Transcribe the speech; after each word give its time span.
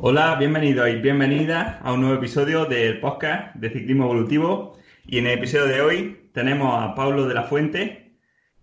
Hola, 0.00 0.36
bienvenidos 0.36 0.88
y 0.90 0.94
bienvenidas 1.00 1.80
a 1.82 1.92
un 1.92 2.02
nuevo 2.02 2.14
episodio 2.14 2.66
del 2.66 3.00
podcast 3.00 3.56
de 3.56 3.68
Ciclismo 3.68 4.04
Evolutivo. 4.04 4.78
Y 5.04 5.18
en 5.18 5.26
el 5.26 5.38
episodio 5.38 5.66
de 5.66 5.80
hoy 5.80 6.30
tenemos 6.32 6.72
a 6.80 6.94
Pablo 6.94 7.26
de 7.26 7.34
la 7.34 7.42
Fuente, 7.42 8.16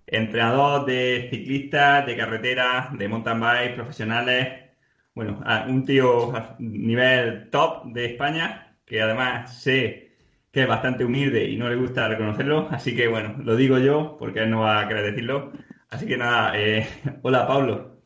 entrenador 0.08 0.86
de 0.86 1.28
ciclistas, 1.30 2.06
de 2.06 2.16
carretera, 2.16 2.90
de 2.98 3.10
mountain 3.10 3.42
bike, 3.42 3.76
profesionales. 3.76 4.72
Bueno, 5.14 5.44
un 5.68 5.84
tío 5.84 6.34
a 6.34 6.56
nivel 6.58 7.50
top 7.50 7.88
de 7.88 8.06
España, 8.06 8.78
que 8.86 9.02
además 9.02 9.62
sé 9.62 10.14
que 10.54 10.62
es 10.62 10.68
bastante 10.70 11.04
humilde 11.04 11.50
y 11.50 11.58
no 11.58 11.68
le 11.68 11.76
gusta 11.76 12.08
reconocerlo. 12.08 12.70
Así 12.72 12.96
que 12.96 13.10
bueno, 13.10 13.36
lo 13.44 13.58
digo 13.58 13.78
yo 13.78 14.16
porque 14.18 14.40
él 14.40 14.52
no 14.52 14.62
va 14.62 14.80
a 14.80 14.88
querer 14.88 15.04
decirlo. 15.12 15.52
Así 15.90 16.08
que 16.08 16.16
nada, 16.16 16.58
eh, 16.58 16.88
hola 17.24 17.46
Pablo. 17.46 17.98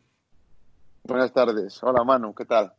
Buenas 1.04 1.32
tardes. 1.32 1.80
Hola 1.84 2.04
Manu, 2.04 2.34
¿qué 2.34 2.46
tal? 2.46 2.74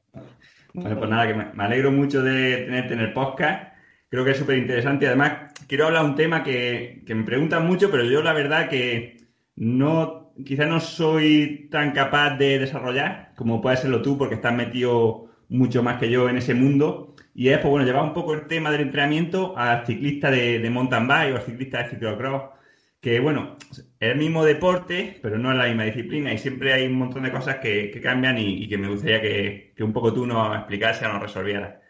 Bueno, 0.73 0.98
pues 0.98 1.10
nada, 1.10 1.27
que 1.27 1.34
me, 1.34 1.64
alegro 1.64 1.91
mucho 1.91 2.23
de 2.23 2.59
tenerte 2.59 2.95
en 2.95 3.00
el 3.00 3.12
podcast. 3.12 3.75
Creo 4.08 4.25
que 4.25 4.33
es 4.33 4.39
súper 4.39 4.58
interesante. 4.58 5.06
Además, 5.06 5.53
quiero 5.66 5.86
hablar 5.86 6.05
de 6.05 6.11
un 6.11 6.16
tema 6.16 6.42
que, 6.42 7.03
que 7.06 7.14
me 7.14 7.25
preguntan 7.25 7.66
mucho, 7.66 7.91
pero 7.91 8.05
yo 8.05 8.22
la 8.22 8.33
verdad 8.33 8.69
que 8.69 9.19
no, 9.56 10.33
quizás 10.44 10.69
no 10.69 10.81
soy 10.81 11.69
tan 11.70 11.92
capaz 11.92 12.36
de 12.36 12.58
desarrollar 12.58 13.33
como 13.36 13.61
puedes 13.61 13.81
serlo 13.81 14.03
tú, 14.03 14.19
porque 14.19 14.34
estás 14.34 14.55
metido 14.55 15.31
mucho 15.48 15.83
más 15.83 15.98
que 15.98 16.11
yo 16.11 16.28
en 16.28 16.36
ese 16.36 16.55
mundo. 16.55 17.14
Y 17.34 17.48
es, 17.48 17.58
pues 17.58 17.70
bueno, 17.70 17.86
llevar 17.86 18.05
un 18.05 18.12
poco 18.12 18.34
el 18.34 18.47
tema 18.47 18.70
del 18.70 18.83
entrenamiento 18.83 19.56
al 19.56 19.86
ciclista 19.86 20.31
de, 20.31 20.58
de 20.58 20.70
mountain 20.70 21.08
bike 21.08 21.33
o 21.33 21.36
al 21.36 21.42
ciclista 21.42 21.83
de 21.83 21.91
ciclocross. 21.91 22.59
Que 23.01 23.19
bueno, 23.20 23.56
es 23.70 23.87
el 24.01 24.19
mismo 24.19 24.45
deporte, 24.45 25.19
pero 25.23 25.39
no 25.39 25.51
es 25.53 25.59
la 25.59 25.67
misma 25.67 25.84
disciplina 25.84 26.33
y 26.33 26.39
siempre 26.39 26.73
hay 26.73 26.87
un 26.87 26.95
montón 26.95 27.23
de 27.23 27.33
cosas 27.33 27.56
que, 27.56 27.98
cambian 28.03 28.37
y, 28.39 28.69
que 28.69 28.77
me 28.79 28.89
gustaría 28.89 29.20
que, 29.23 29.73
que, 29.75 29.84
un 29.84 29.93
poco 29.93 30.12
tú 30.12 30.27
nos 30.27 30.56
explicases 30.56 31.09
o 31.09 31.12
nos 31.12 31.23
resolvieras. 31.23 31.81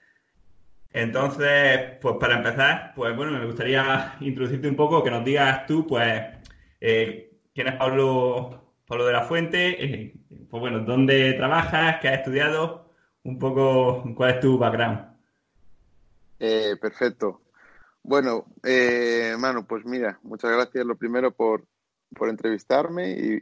Entonces, 0.92 1.98
pues 2.00 2.16
para 2.18 2.36
empezar, 2.38 2.92
pues 2.96 3.14
bueno, 3.16 3.32
me 3.32 3.46
gustaría 3.46 4.16
introducirte 4.20 4.68
un 4.68 4.76
poco, 4.76 5.04
que 5.04 5.10
nos 5.10 5.24
digas 5.24 5.66
tú, 5.66 5.86
pues, 5.86 6.22
eh, 6.80 7.38
quién 7.54 7.68
es 7.68 7.76
Pablo, 7.76 8.74
Pablo 8.86 9.06
de 9.06 9.12
la 9.12 9.22
Fuente, 9.22 9.84
eh, 9.84 10.14
pues 10.50 10.60
bueno, 10.60 10.80
dónde 10.80 11.34
trabajas, 11.34 11.98
qué 12.00 12.08
has 12.08 12.18
estudiado, 12.18 12.90
un 13.22 13.38
poco 13.38 14.02
cuál 14.16 14.30
es 14.30 14.40
tu 14.40 14.58
background. 14.58 15.10
Eh, 16.40 16.74
perfecto. 16.80 17.40
Bueno, 18.02 18.46
eh, 18.64 19.34
Manu, 19.38 19.66
pues 19.66 19.84
mira, 19.84 20.18
muchas 20.22 20.50
gracias 20.50 20.84
lo 20.84 20.96
primero 20.96 21.32
por, 21.32 21.66
por 22.14 22.28
entrevistarme 22.28 23.12
y, 23.12 23.38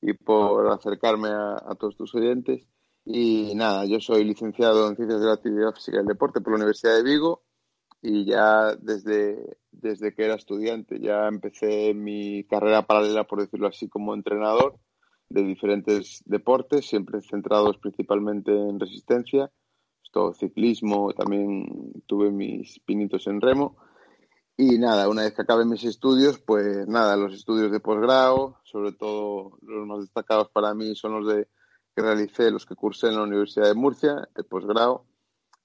y, 0.00 0.12
por 0.14 0.68
acercarme 0.72 1.28
a, 1.28 1.54
a, 1.54 1.74
todos 1.74 1.96
tus 1.96 2.14
oyentes. 2.14 2.66
Y 3.04 3.54
nada, 3.54 3.84
yo 3.86 4.00
soy 4.00 4.24
licenciado 4.24 4.88
en 4.88 4.96
Ciencias 4.96 5.20
de 5.20 5.26
la 5.26 5.34
Actividad 5.34 5.74
Física 5.74 5.96
y 5.98 6.00
el 6.00 6.06
Deporte 6.06 6.40
por 6.40 6.52
la 6.52 6.56
Universidad 6.58 6.96
de 6.96 7.02
Vigo 7.02 7.42
y 8.02 8.24
ya 8.24 8.74
desde, 8.76 9.58
desde 9.72 10.14
que 10.14 10.24
era 10.24 10.34
estudiante 10.34 11.00
ya 11.00 11.26
empecé 11.26 11.94
mi 11.94 12.44
carrera 12.44 12.86
paralela, 12.86 13.24
por 13.24 13.40
decirlo 13.40 13.68
así, 13.68 13.88
como 13.88 14.14
entrenador 14.14 14.78
de 15.28 15.42
diferentes 15.42 16.22
deportes, 16.24 16.86
siempre 16.86 17.20
centrados 17.20 17.76
principalmente 17.78 18.52
en 18.52 18.80
resistencia, 18.80 19.50
todo 20.10 20.32
ciclismo, 20.32 21.12
también 21.12 21.92
tuve 22.06 22.30
mis 22.30 22.80
pinitos 22.80 23.26
en 23.26 23.40
remo 23.40 23.76
y 24.60 24.76
nada, 24.76 25.08
una 25.08 25.22
vez 25.22 25.34
que 25.34 25.42
acabe 25.42 25.64
mis 25.64 25.84
estudios, 25.84 26.40
pues 26.40 26.88
nada, 26.88 27.16
los 27.16 27.32
estudios 27.32 27.70
de 27.70 27.78
posgrado, 27.78 28.58
sobre 28.64 28.90
todo 28.90 29.56
los 29.62 29.86
más 29.86 30.00
destacados 30.00 30.48
para 30.50 30.74
mí 30.74 30.96
son 30.96 31.12
los 31.12 31.32
de 31.32 31.46
que 31.94 32.02
realicé, 32.02 32.50
los 32.50 32.66
que 32.66 32.74
cursé 32.74 33.06
en 33.06 33.14
la 33.14 33.22
Universidad 33.22 33.66
de 33.66 33.74
Murcia, 33.74 34.28
el 34.34 34.44
posgrado 34.46 35.04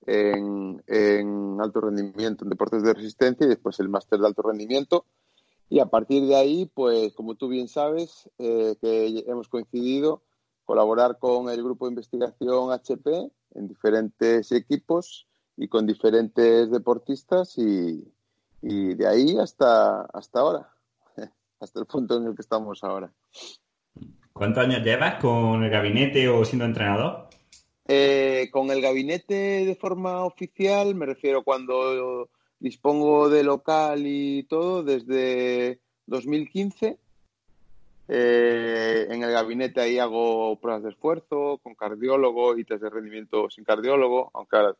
en, 0.06 0.84
en 0.86 1.58
alto 1.60 1.82
rendimiento 1.82 2.46
en 2.46 2.52
deportes 2.52 2.84
de 2.84 2.94
resistencia 2.94 3.48
y 3.48 3.50
después 3.50 3.80
el 3.80 3.90
máster 3.90 4.20
de 4.20 4.28
alto 4.28 4.44
rendimiento. 4.44 5.08
Y 5.70 5.80
a 5.80 5.88
partir 5.88 6.28
de 6.28 6.36
ahí, 6.36 6.68
pues 6.68 7.14
como 7.14 7.34
tú 7.34 7.48
bien 7.48 7.70
sabes, 7.70 8.30
eh, 8.38 8.76
que 8.80 9.24
hemos 9.26 9.50
coincidido, 9.50 10.22
colaborar 10.66 11.18
con 11.18 11.50
el 11.50 11.64
grupo 11.64 11.88
de 11.88 11.94
investigación 11.94 12.72
HP 12.72 13.32
en 13.56 13.68
diferentes 13.68 14.52
equipos 14.52 15.28
y 15.58 15.68
con 15.68 15.88
diferentes 15.88 16.70
deportistas 16.70 17.58
y, 17.58 18.13
y 18.64 18.96
de 18.96 19.08
ahí 19.08 19.38
hasta, 19.38 20.04
hasta 20.06 20.40
ahora, 20.40 20.70
hasta 21.60 21.80
el 21.82 21.86
punto 21.86 22.18
en 22.18 22.28
el 22.28 22.36
que 22.36 22.42
estamos 22.42 22.84
ahora. 22.84 23.12
¿Cuántos 24.32 24.64
años 24.64 24.84
llevas 24.84 25.16
con 25.16 25.64
el 25.64 25.70
gabinete 25.70 26.28
o 26.30 26.44
siendo 26.46 26.66
entrenador? 26.66 27.28
Eh, 27.86 28.50
con 28.52 28.72
el 28.72 28.82
gabinete 28.82 29.66
de 29.66 29.76
forma 29.76 30.24
oficial, 30.24 30.96
me 30.96 31.06
refiero 31.06 31.44
cuando 31.44 32.30
dispongo 32.58 33.30
de 33.30 33.44
local 33.44 34.04
y 34.06 34.44
todo, 34.44 34.82
desde 34.82 35.82
2015. 36.08 36.98
Eh, 38.08 39.08
en 39.10 39.24
el 39.24 39.32
gabinete 39.32 39.82
ahí 39.82 40.00
hago 40.00 40.60
pruebas 40.60 40.84
de 40.84 40.90
esfuerzo 40.90 41.60
con 41.62 41.76
cardiólogo 41.76 42.58
y 42.58 42.64
test 42.64 42.84
de 42.84 42.90
rendimiento 42.90 43.50
sin 43.50 43.66
cardiólogo, 43.66 44.32
aunque 44.34 44.56
ahora 44.56 44.76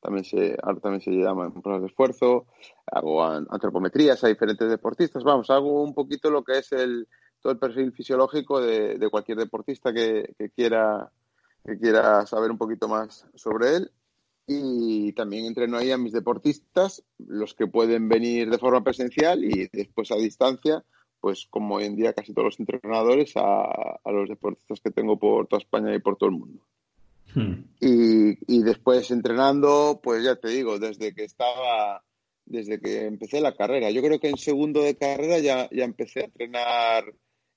también 0.00 0.24
se, 0.24 0.56
ahora 0.62 0.80
también 0.80 1.02
se 1.02 1.10
llaman 1.10 1.52
pruebas 1.52 1.82
de 1.82 1.88
esfuerzo, 1.88 2.46
hago 2.86 3.24
antropometrías 3.24 4.22
a 4.24 4.28
diferentes 4.28 4.68
deportistas, 4.68 5.24
vamos, 5.24 5.50
hago 5.50 5.82
un 5.82 5.94
poquito 5.94 6.30
lo 6.30 6.44
que 6.44 6.58
es 6.58 6.72
el, 6.72 7.08
todo 7.40 7.52
el 7.52 7.58
perfil 7.58 7.92
fisiológico 7.92 8.60
de, 8.60 8.98
de 8.98 9.10
cualquier 9.10 9.38
deportista 9.38 9.92
que, 9.92 10.34
que, 10.38 10.50
quiera, 10.50 11.10
que 11.64 11.78
quiera 11.78 12.26
saber 12.26 12.50
un 12.50 12.58
poquito 12.58 12.88
más 12.88 13.26
sobre 13.34 13.76
él. 13.76 13.90
Y 14.50 15.12
también 15.12 15.44
entreno 15.44 15.76
ahí 15.76 15.90
a 15.90 15.98
mis 15.98 16.14
deportistas, 16.14 17.04
los 17.18 17.52
que 17.52 17.66
pueden 17.66 18.08
venir 18.08 18.48
de 18.48 18.56
forma 18.56 18.82
presencial 18.82 19.44
y 19.44 19.68
después 19.70 20.10
a 20.10 20.16
distancia, 20.16 20.82
pues 21.20 21.46
como 21.50 21.74
hoy 21.74 21.84
en 21.84 21.96
día 21.96 22.14
casi 22.14 22.32
todos 22.32 22.46
los 22.46 22.60
entrenadores, 22.60 23.36
a, 23.36 23.62
a 24.02 24.10
los 24.10 24.26
deportistas 24.26 24.80
que 24.80 24.90
tengo 24.90 25.18
por 25.18 25.48
toda 25.48 25.60
España 25.60 25.94
y 25.94 25.98
por 25.98 26.16
todo 26.16 26.30
el 26.30 26.36
mundo. 26.36 26.62
Hmm. 27.34 27.64
Y, 27.80 28.56
y, 28.56 28.62
después 28.62 29.10
entrenando, 29.10 30.00
pues 30.02 30.24
ya 30.24 30.36
te 30.36 30.48
digo, 30.48 30.78
desde 30.78 31.14
que 31.14 31.24
estaba, 31.24 32.02
desde 32.46 32.80
que 32.80 33.06
empecé 33.06 33.40
la 33.40 33.54
carrera. 33.54 33.90
Yo 33.90 34.02
creo 34.02 34.18
que 34.18 34.28
en 34.28 34.38
segundo 34.38 34.82
de 34.82 34.96
carrera 34.96 35.38
ya, 35.38 35.68
ya 35.70 35.84
empecé 35.84 36.20
a 36.20 36.24
entrenar. 36.24 37.04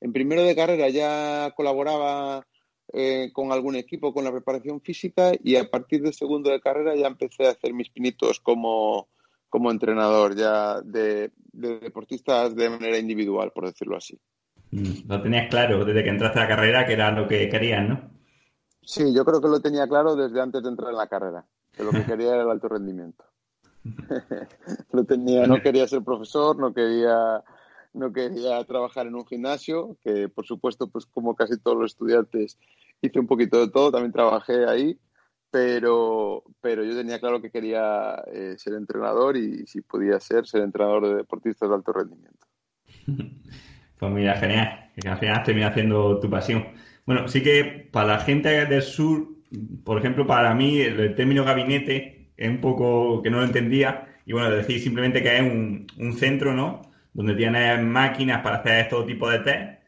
En 0.02 0.14
primero 0.14 0.44
de 0.44 0.56
carrera 0.56 0.90
ya 0.90 1.54
colaboraba 1.56 2.46
eh, 2.94 3.30
con 3.32 3.52
algún 3.52 3.76
equipo 3.76 4.14
con 4.14 4.26
la 4.26 4.32
preparación 4.32 4.82
física 4.82 5.32
y 5.42 5.56
a 5.56 5.70
partir 5.70 6.02
de 6.02 6.12
segundo 6.12 6.50
de 6.50 6.60
carrera 6.60 6.96
ya 6.96 7.08
empecé 7.08 7.48
a 7.48 7.52
hacer 7.52 7.74
mis 7.74 7.90
pinitos 7.90 8.42
como, 8.42 9.08
como 9.48 9.72
entrenador 9.72 10.36
ya 10.36 10.82
de, 10.82 11.32
de 11.54 11.80
deportistas 11.80 12.54
de 12.54 12.70
manera 12.70 12.98
individual, 12.98 13.52
por 13.54 13.68
decirlo 13.68 13.96
así. 13.96 14.20
Hmm. 14.72 15.08
Lo 15.08 15.22
tenías 15.22 15.50
claro 15.50 15.86
desde 15.86 16.04
que 16.04 16.10
entraste 16.10 16.40
a 16.40 16.44
la 16.44 16.48
carrera 16.50 16.86
que 16.86 16.94
era 16.94 17.12
lo 17.12 17.28
que 17.28 17.48
querías, 17.48 17.88
¿no? 17.88 18.21
Sí, 18.84 19.14
yo 19.14 19.24
creo 19.26 19.42
que 19.42 19.48
lo 19.48 19.62
tenía 19.62 19.88
claro 19.88 20.16
desde 20.16 20.42
antes 20.42 20.64
de 20.64 20.70
entrar 20.70 20.90
en 20.90 20.98
la 20.98 21.08
carrera, 21.08 21.46
que 21.72 21.84
lo 21.84 21.92
que 21.92 22.06
quería 22.06 22.34
era 22.34 22.44
el 22.44 22.50
alto 22.50 22.68
rendimiento. 22.68 23.24
lo 24.92 25.04
tenía, 25.06 25.46
no 25.48 25.62
quería 25.62 25.88
ser 25.88 26.04
profesor, 26.04 26.58
no 26.58 26.74
quería, 26.74 27.44
no 27.94 28.12
quería 28.12 28.64
trabajar 28.66 29.08
en 29.08 29.16
un 29.16 29.26
gimnasio, 29.26 29.98
que 30.02 30.30
por 30.30 30.46
supuesto, 30.46 30.88
pues 30.90 31.06
como 31.06 31.36
casi 31.36 31.60
todos 31.60 31.78
los 31.78 31.92
estudiantes, 31.92 32.58
hice 33.02 33.20
un 33.20 33.28
poquito 33.28 33.60
de 33.60 33.72
todo, 33.72 33.92
también 33.92 34.12
trabajé 34.12 34.66
ahí, 34.66 35.00
pero, 35.52 36.44
pero 36.62 36.84
yo 36.84 36.96
tenía 36.96 37.20
claro 37.20 37.42
que 37.42 37.52
quería 37.52 38.24
eh, 38.32 38.56
ser 38.58 38.74
entrenador 38.74 39.38
y 39.38 39.68
si 39.68 39.82
podía 39.82 40.20
ser, 40.20 40.48
ser 40.48 40.62
entrenador 40.62 41.08
de 41.08 41.16
deportistas 41.16 41.70
de 41.70 41.76
alto 41.76 41.94
rendimiento. 41.94 42.48
Pues 44.02 44.12
mira, 44.14 44.36
genial, 44.36 44.90
que 45.00 45.08
al 45.08 45.20
final 45.20 45.44
termina 45.44 45.68
haciendo 45.68 46.20
tu 46.20 46.28
pasión. 46.28 46.66
Bueno, 47.12 47.28
sí 47.28 47.44
que 47.44 47.66
para 47.92 48.08
la 48.08 48.20
gente 48.22 48.66
del 48.68 48.82
sur, 48.82 49.28
por 49.84 49.98
ejemplo, 49.98 50.26
para 50.26 50.56
mí 50.56 50.80
el 50.80 51.14
término 51.14 51.44
gabinete 51.44 52.30
es 52.38 52.50
un 52.50 52.62
poco 52.62 53.22
que 53.22 53.30
no 53.30 53.40
lo 53.40 53.44
entendía. 53.44 54.08
Y 54.26 54.32
bueno, 54.32 54.50
decir 54.50 54.80
simplemente 54.80 55.22
que 55.22 55.36
es 55.36 55.42
un, 55.42 55.88
un 55.98 56.14
centro, 56.18 56.54
¿no? 56.54 56.82
Donde 57.12 57.36
tienes 57.36 57.84
máquinas 57.84 58.42
para 58.42 58.60
hacer 58.60 58.88
todo 58.88 59.06
tipo 59.06 59.30
de 59.30 59.40
test. 59.40 59.82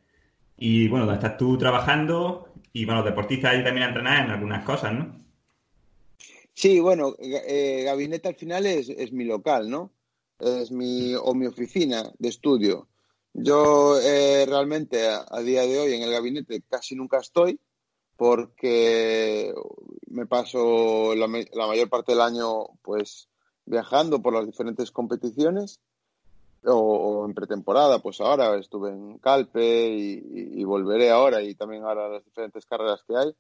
Y 0.58 0.90
bueno, 0.90 1.06
donde 1.06 1.22
estás 1.22 1.38
tú 1.38 1.58
trabajando 1.58 2.54
y 2.74 2.84
bueno, 2.84 3.00
los 3.00 3.10
deportistas 3.10 3.54
ahí 3.54 3.64
también 3.64 3.86
a 3.86 3.90
entrenar 3.92 4.26
en 4.26 4.32
algunas 4.32 4.66
cosas, 4.66 4.92
¿no? 4.92 5.16
Sí, 6.54 6.82
bueno, 6.82 7.16
eh, 7.20 7.84
gabinete 7.86 8.28
al 8.28 8.36
final 8.36 8.66
es, 8.66 8.90
es, 8.90 9.14
mi 9.14 9.24
local, 9.24 9.70
¿no? 9.70 9.94
Es 10.42 10.72
mi, 10.72 11.16
o 11.16 11.34
mi 11.34 11.46
oficina 11.46 12.12
de 12.20 12.28
estudio. 12.28 12.90
Yo 13.34 14.00
eh, 14.00 14.46
realmente 14.48 15.08
a, 15.08 15.40
día 15.42 15.64
de 15.64 15.80
hoy 15.80 15.94
en 15.94 16.04
el 16.04 16.12
gabinete 16.12 16.62
casi 16.70 16.96
nunca 16.96 17.18
estoy 17.18 17.60
porque 18.16 19.52
me 20.08 20.28
paso 20.28 21.16
la, 21.16 21.28
la 21.54 21.68
mayor 21.68 21.90
parte 21.90 22.12
del 22.12 22.22
año 22.22 22.68
pues 22.84 23.28
viajando 23.66 24.22
por 24.22 24.34
las 24.34 24.46
diferentes 24.46 24.92
competiciones 24.92 25.80
o, 26.66 26.74
o, 26.74 27.26
en 27.26 27.34
pretemporada, 27.34 28.00
pues 28.00 28.22
ahora 28.22 28.56
estuve 28.58 28.92
en 28.92 29.18
Calpe 29.18 29.90
y, 29.90 30.60
y, 30.62 30.64
volveré 30.64 31.10
ahora 31.10 31.42
y 31.42 31.56
también 31.56 31.84
ahora 31.84 32.08
las 32.08 32.24
diferentes 32.24 32.66
carreras 32.66 33.04
que 33.06 33.18
hay. 33.18 33.36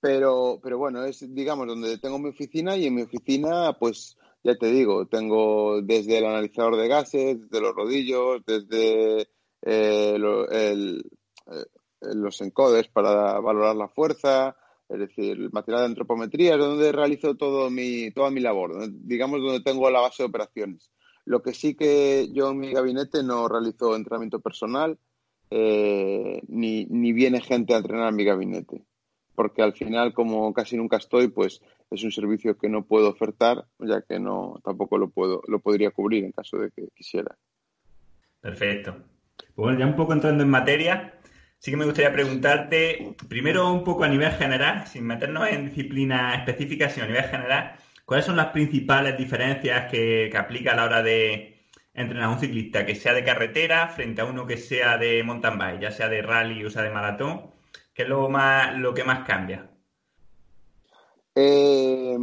Pero, 0.00 0.58
pero 0.62 0.78
bueno, 0.78 1.04
es 1.04 1.32
digamos 1.32 1.66
donde 1.66 1.98
tengo 1.98 2.18
mi 2.18 2.30
oficina 2.30 2.76
y 2.76 2.86
en 2.86 2.94
mi 2.94 3.02
oficina, 3.02 3.76
pues 3.78 4.16
ya 4.46 4.54
te 4.56 4.70
digo, 4.70 5.06
tengo 5.06 5.82
desde 5.82 6.18
el 6.18 6.26
analizador 6.26 6.76
de 6.76 6.86
gases, 6.86 7.40
desde 7.40 7.60
los 7.60 7.74
rodillos, 7.74 8.42
desde 8.46 9.22
eh, 9.62 10.16
eh, 10.52 11.00
los 12.14 12.40
encodes 12.40 12.86
para 12.86 13.40
valorar 13.40 13.74
la 13.74 13.88
fuerza, 13.88 14.56
es 14.88 15.00
decir, 15.00 15.32
el 15.32 15.50
material 15.50 15.80
de 15.80 15.86
antropometría 15.86 16.54
es 16.54 16.60
donde 16.60 16.92
realizo 16.92 17.34
todo 17.34 17.70
mi, 17.70 18.12
toda 18.12 18.30
mi 18.30 18.40
labor, 18.40 18.88
digamos 18.88 19.40
donde 19.42 19.64
tengo 19.64 19.90
la 19.90 20.00
base 20.00 20.22
de 20.22 20.28
operaciones. 20.28 20.92
Lo 21.24 21.42
que 21.42 21.52
sí 21.52 21.74
que 21.74 22.28
yo 22.32 22.52
en 22.52 22.58
mi 22.58 22.72
gabinete 22.72 23.24
no 23.24 23.48
realizo 23.48 23.96
entrenamiento 23.96 24.38
personal, 24.38 24.96
eh, 25.50 26.40
ni, 26.46 26.86
ni 26.86 27.12
viene 27.12 27.40
gente 27.40 27.74
a 27.74 27.78
entrenar 27.78 28.10
en 28.10 28.16
mi 28.16 28.24
gabinete, 28.24 28.84
porque 29.36 29.62
al 29.62 29.74
final, 29.74 30.12
como 30.12 30.52
casi 30.52 30.76
nunca 30.76 30.96
estoy, 30.96 31.28
pues 31.28 31.62
es 31.90 32.02
un 32.02 32.10
servicio 32.10 32.58
que 32.58 32.68
no 32.68 32.84
puedo 32.84 33.10
ofertar, 33.10 33.64
ya 33.78 34.02
que 34.02 34.18
no 34.18 34.60
tampoco 34.64 34.98
lo 34.98 35.10
puedo, 35.10 35.42
lo 35.46 35.60
podría 35.60 35.92
cubrir 35.92 36.24
en 36.24 36.32
caso 36.32 36.58
de 36.58 36.70
que 36.72 36.88
quisiera. 36.94 37.36
Perfecto. 38.40 38.96
Bueno, 39.54 39.78
ya 39.78 39.86
un 39.86 39.96
poco 39.96 40.12
entrando 40.12 40.42
en 40.42 40.50
materia, 40.50 41.14
sí 41.58 41.70
que 41.70 41.76
me 41.76 41.84
gustaría 41.84 42.12
preguntarte, 42.12 43.14
primero 43.28 43.72
un 43.72 43.84
poco 43.84 44.04
a 44.04 44.08
nivel 44.08 44.32
general, 44.32 44.86
sin 44.86 45.06
meternos 45.06 45.48
en 45.48 45.66
disciplinas 45.66 46.38
específicas, 46.38 46.92
sino 46.92 47.04
a 47.04 47.08
nivel 47.08 47.24
general, 47.24 47.76
¿cuáles 48.04 48.26
son 48.26 48.36
las 48.36 48.48
principales 48.48 49.16
diferencias 49.16 49.90
que, 49.90 50.28
que 50.30 50.38
aplica 50.38 50.72
a 50.72 50.76
la 50.76 50.84
hora 50.84 51.02
de 51.02 51.66
entrenar 51.94 52.24
a 52.24 52.30
un 52.30 52.38
ciclista 52.38 52.84
que 52.84 52.94
sea 52.94 53.14
de 53.14 53.24
carretera 53.24 53.88
frente 53.88 54.20
a 54.20 54.26
uno 54.26 54.46
que 54.46 54.58
sea 54.58 54.98
de 54.98 55.22
mountain 55.22 55.58
bike, 55.58 55.80
ya 55.80 55.90
sea 55.90 56.08
de 56.08 56.22
rally 56.22 56.64
o 56.64 56.70
sea 56.70 56.82
de 56.82 56.90
maratón? 56.90 57.55
¿Qué 57.96 58.02
es 58.02 58.08
lo, 58.10 58.28
más, 58.28 58.76
lo 58.76 58.92
que 58.92 59.04
más 59.04 59.26
cambia? 59.26 59.70
Eh, 61.34 62.18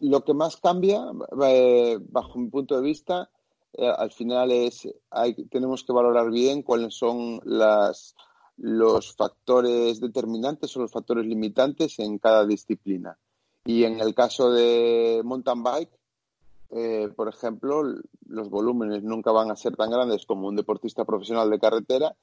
lo 0.00 0.24
que 0.24 0.32
más 0.32 0.56
cambia, 0.56 1.02
eh, 1.46 1.98
bajo 2.00 2.38
mi 2.38 2.48
punto 2.48 2.74
de 2.74 2.80
vista, 2.80 3.28
eh, 3.74 3.86
al 3.86 4.10
final 4.10 4.50
es 4.52 4.88
hay, 5.10 5.34
tenemos 5.48 5.84
que 5.84 5.92
valorar 5.92 6.30
bien 6.30 6.62
cuáles 6.62 6.94
son 6.94 7.42
las, 7.44 8.16
los 8.56 9.14
factores 9.14 10.00
determinantes 10.00 10.74
o 10.74 10.80
los 10.80 10.92
factores 10.92 11.26
limitantes 11.26 11.98
en 11.98 12.16
cada 12.16 12.46
disciplina. 12.46 13.18
Y 13.66 13.84
en 13.84 14.00
el 14.00 14.14
caso 14.14 14.50
de 14.50 15.20
mountain 15.24 15.62
bike, 15.62 17.14
por 17.14 17.28
ejemplo, 17.28 17.82
los 18.26 18.48
volúmenes 18.48 19.02
nunca 19.02 19.30
van 19.30 19.50
a 19.50 19.56
ser 19.56 19.76
tan 19.76 19.90
grandes 19.90 20.24
como 20.24 20.48
un 20.48 20.56
deportista 20.56 21.04
profesional 21.04 21.50
de 21.50 21.60
carretera 21.60 22.16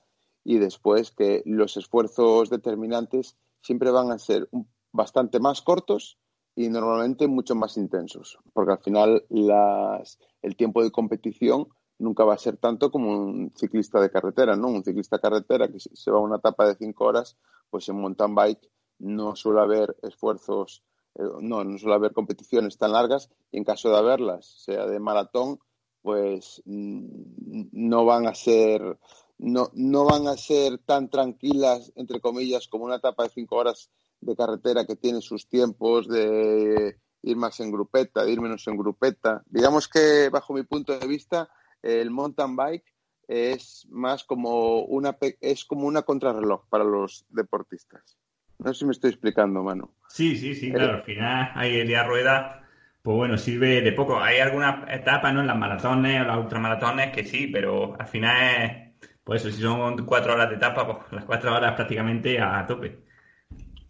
y 0.44 0.58
después 0.58 1.12
que 1.12 1.44
los 1.46 1.78
esfuerzos 1.78 2.50
determinantes 2.50 3.38
siempre 3.62 3.92
van 3.92 4.12
a 4.12 4.20
ser 4.20 4.50
bastante 4.92 5.40
más 5.40 5.62
cortos 5.62 6.18
y 6.56 6.70
normalmente 6.70 7.28
mucho 7.28 7.56
más 7.56 7.78
intensos, 7.78 8.38
porque 8.54 8.74
al 8.74 8.80
final 8.80 9.26
las, 9.30 10.20
el 10.42 10.56
tiempo 10.56 10.84
de 10.84 10.92
competición 10.92 11.68
nunca 11.98 12.26
va 12.26 12.34
a 12.34 12.40
ser 12.40 12.58
tanto 12.58 12.92
como 12.92 13.12
un 13.12 13.54
ciclista 13.56 14.02
de 14.02 14.10
carretera, 14.10 14.56
¿no? 14.56 14.68
Un 14.68 14.84
ciclista 14.84 15.18
de 15.18 15.22
carretera 15.22 15.68
que 15.70 15.80
se 15.80 16.12
va 16.12 16.18
a 16.18 16.22
una 16.22 16.38
etapa 16.38 16.68
de 16.68 16.76
cinco 16.76 17.06
horas, 17.06 17.38
pues 17.70 17.88
en 17.90 18.02
mountain 18.02 18.36
bike 18.36 18.70
no 19.00 19.36
suele 19.36 19.62
haber 19.62 19.96
esfuerzos, 20.02 20.84
eh, 21.16 21.24
no, 21.42 21.64
no 21.64 21.78
suele 21.78 21.96
haber 21.96 22.14
competiciones 22.14 22.78
tan 22.78 22.92
largas 22.92 23.30
y 23.52 23.58
en 23.58 23.64
caso 23.64 23.90
de 23.90 23.98
haberlas, 23.98 24.46
sea 24.64 24.86
de 24.88 25.00
maratón, 25.00 25.60
pues 26.02 26.62
no 26.66 28.06
van 28.06 28.28
a 28.28 28.34
ser 28.34 28.98
no, 29.42 29.72
no 29.74 30.06
van 30.06 30.28
a 30.28 30.38
ser 30.38 30.78
tan 30.78 31.10
tranquilas, 31.10 31.92
entre 31.96 32.22
comillas, 32.22 32.68
como 32.68 32.86
una 32.86 32.98
etapa 32.98 33.24
de 33.24 33.30
cinco 33.30 33.56
horas 33.56 33.90
de 34.22 34.36
carretera 34.36 34.86
que 34.86 34.96
tiene 34.96 35.20
sus 35.20 35.50
tiempos 35.50 36.08
de 36.08 36.98
ir 37.24 37.38
más 37.38 37.60
en 37.60 37.72
grupeta, 37.72 38.24
de 38.24 38.32
ir 38.32 38.40
menos 38.40 38.68
en 38.68 38.78
grupeta. 38.78 39.42
Digamos 39.48 39.88
que, 39.88 40.30
bajo 40.30 40.54
mi 40.54 40.64
punto 40.64 40.98
de 40.98 41.08
vista, 41.08 41.50
el 41.82 42.12
mountain 42.12 42.56
bike 42.56 42.86
es 43.28 43.88
más 43.90 44.24
como 44.24 44.84
una, 44.84 45.18
es 45.40 45.66
como 45.66 45.88
una 45.88 46.04
contrarreloj 46.04 46.68
para 46.70 46.84
los 46.84 47.26
deportistas. 47.30 48.18
No 48.60 48.72
sé 48.74 48.80
si 48.80 48.86
me 48.86 48.92
estoy 48.92 49.10
explicando, 49.10 49.64
Manu. 49.64 49.90
Sí, 50.08 50.36
sí, 50.36 50.54
sí, 50.54 50.72
claro. 50.72 50.98
Al 50.98 51.04
final 51.04 51.52
hay 51.56 51.78
el 51.78 51.88
día 51.88 52.04
rueda, 52.04 52.68
pues 53.02 53.18
bueno, 53.18 53.40
sirve 53.40 53.82
de 53.82 53.92
poco. 53.94 54.20
Hay 54.20 54.38
algunas 54.38 54.88
etapas, 54.92 55.34
¿no? 55.34 55.42
En 55.42 55.48
las 55.48 55.58
maratones 55.58 56.22
o 56.22 56.26
las 56.26 56.38
ultramaratones 56.38 57.12
que 57.12 57.26
sí, 57.26 57.48
pero 57.48 58.00
al 58.00 58.08
final 58.08 58.38
es, 58.64 58.91
pues 59.24 59.46
eso, 59.46 59.56
si 59.56 59.62
son 59.62 60.06
cuatro 60.06 60.34
horas 60.34 60.50
de 60.50 60.56
etapa, 60.56 60.86
pues 60.86 61.12
las 61.12 61.26
cuatro 61.26 61.54
horas 61.54 61.76
prácticamente 61.76 62.40
a 62.40 62.66
tope. 62.66 63.00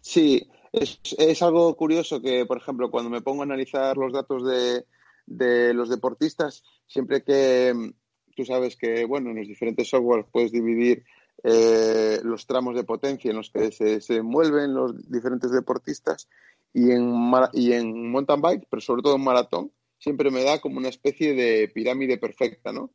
Sí, 0.00 0.50
es, 0.72 1.00
es, 1.18 1.42
algo 1.42 1.74
curioso 1.76 2.20
que, 2.20 2.44
por 2.46 2.58
ejemplo, 2.58 2.90
cuando 2.90 3.10
me 3.10 3.22
pongo 3.22 3.42
a 3.42 3.44
analizar 3.44 3.96
los 3.96 4.12
datos 4.12 4.46
de, 4.46 4.84
de 5.26 5.74
los 5.74 5.88
deportistas, 5.88 6.62
siempre 6.86 7.22
que 7.22 7.92
tú 8.34 8.44
sabes 8.44 8.76
que, 8.76 9.04
bueno, 9.04 9.30
en 9.30 9.36
los 9.36 9.48
diferentes 9.48 9.88
softwares 9.88 10.26
puedes 10.30 10.52
dividir 10.52 11.04
eh, 11.44 12.20
los 12.22 12.46
tramos 12.46 12.74
de 12.74 12.84
potencia 12.84 13.30
en 13.30 13.36
los 13.36 13.50
que 13.50 13.72
se, 13.72 14.00
se, 14.00 14.22
mueven 14.22 14.74
los 14.74 15.10
diferentes 15.10 15.50
deportistas 15.50 16.28
y 16.72 16.90
en, 16.90 17.12
y 17.52 17.72
en 17.72 18.10
mountain 18.10 18.40
bike, 18.40 18.66
pero 18.70 18.80
sobre 18.80 19.02
todo 19.02 19.16
en 19.16 19.24
maratón, 19.24 19.72
siempre 19.98 20.30
me 20.30 20.44
da 20.44 20.60
como 20.60 20.78
una 20.78 20.88
especie 20.88 21.34
de 21.34 21.68
pirámide 21.68 22.18
perfecta, 22.18 22.72
¿no? 22.72 22.90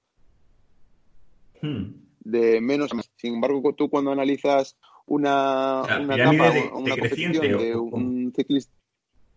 Hmm. 1.61 2.06
De 2.29 2.59
menos. 2.59 2.91
Sin 3.15 3.35
embargo, 3.35 3.73
tú 3.73 3.89
cuando 3.89 4.11
analizas 4.11 4.75
una, 5.05 5.81
o 5.81 5.85
sea, 5.85 5.99
una 6.01 6.15
etapa, 6.15 6.51
de, 6.51 6.59
una 6.73 6.89
competición 6.89 7.31
de 7.31 7.75
un 7.75 8.33
ciclista. 8.35 8.73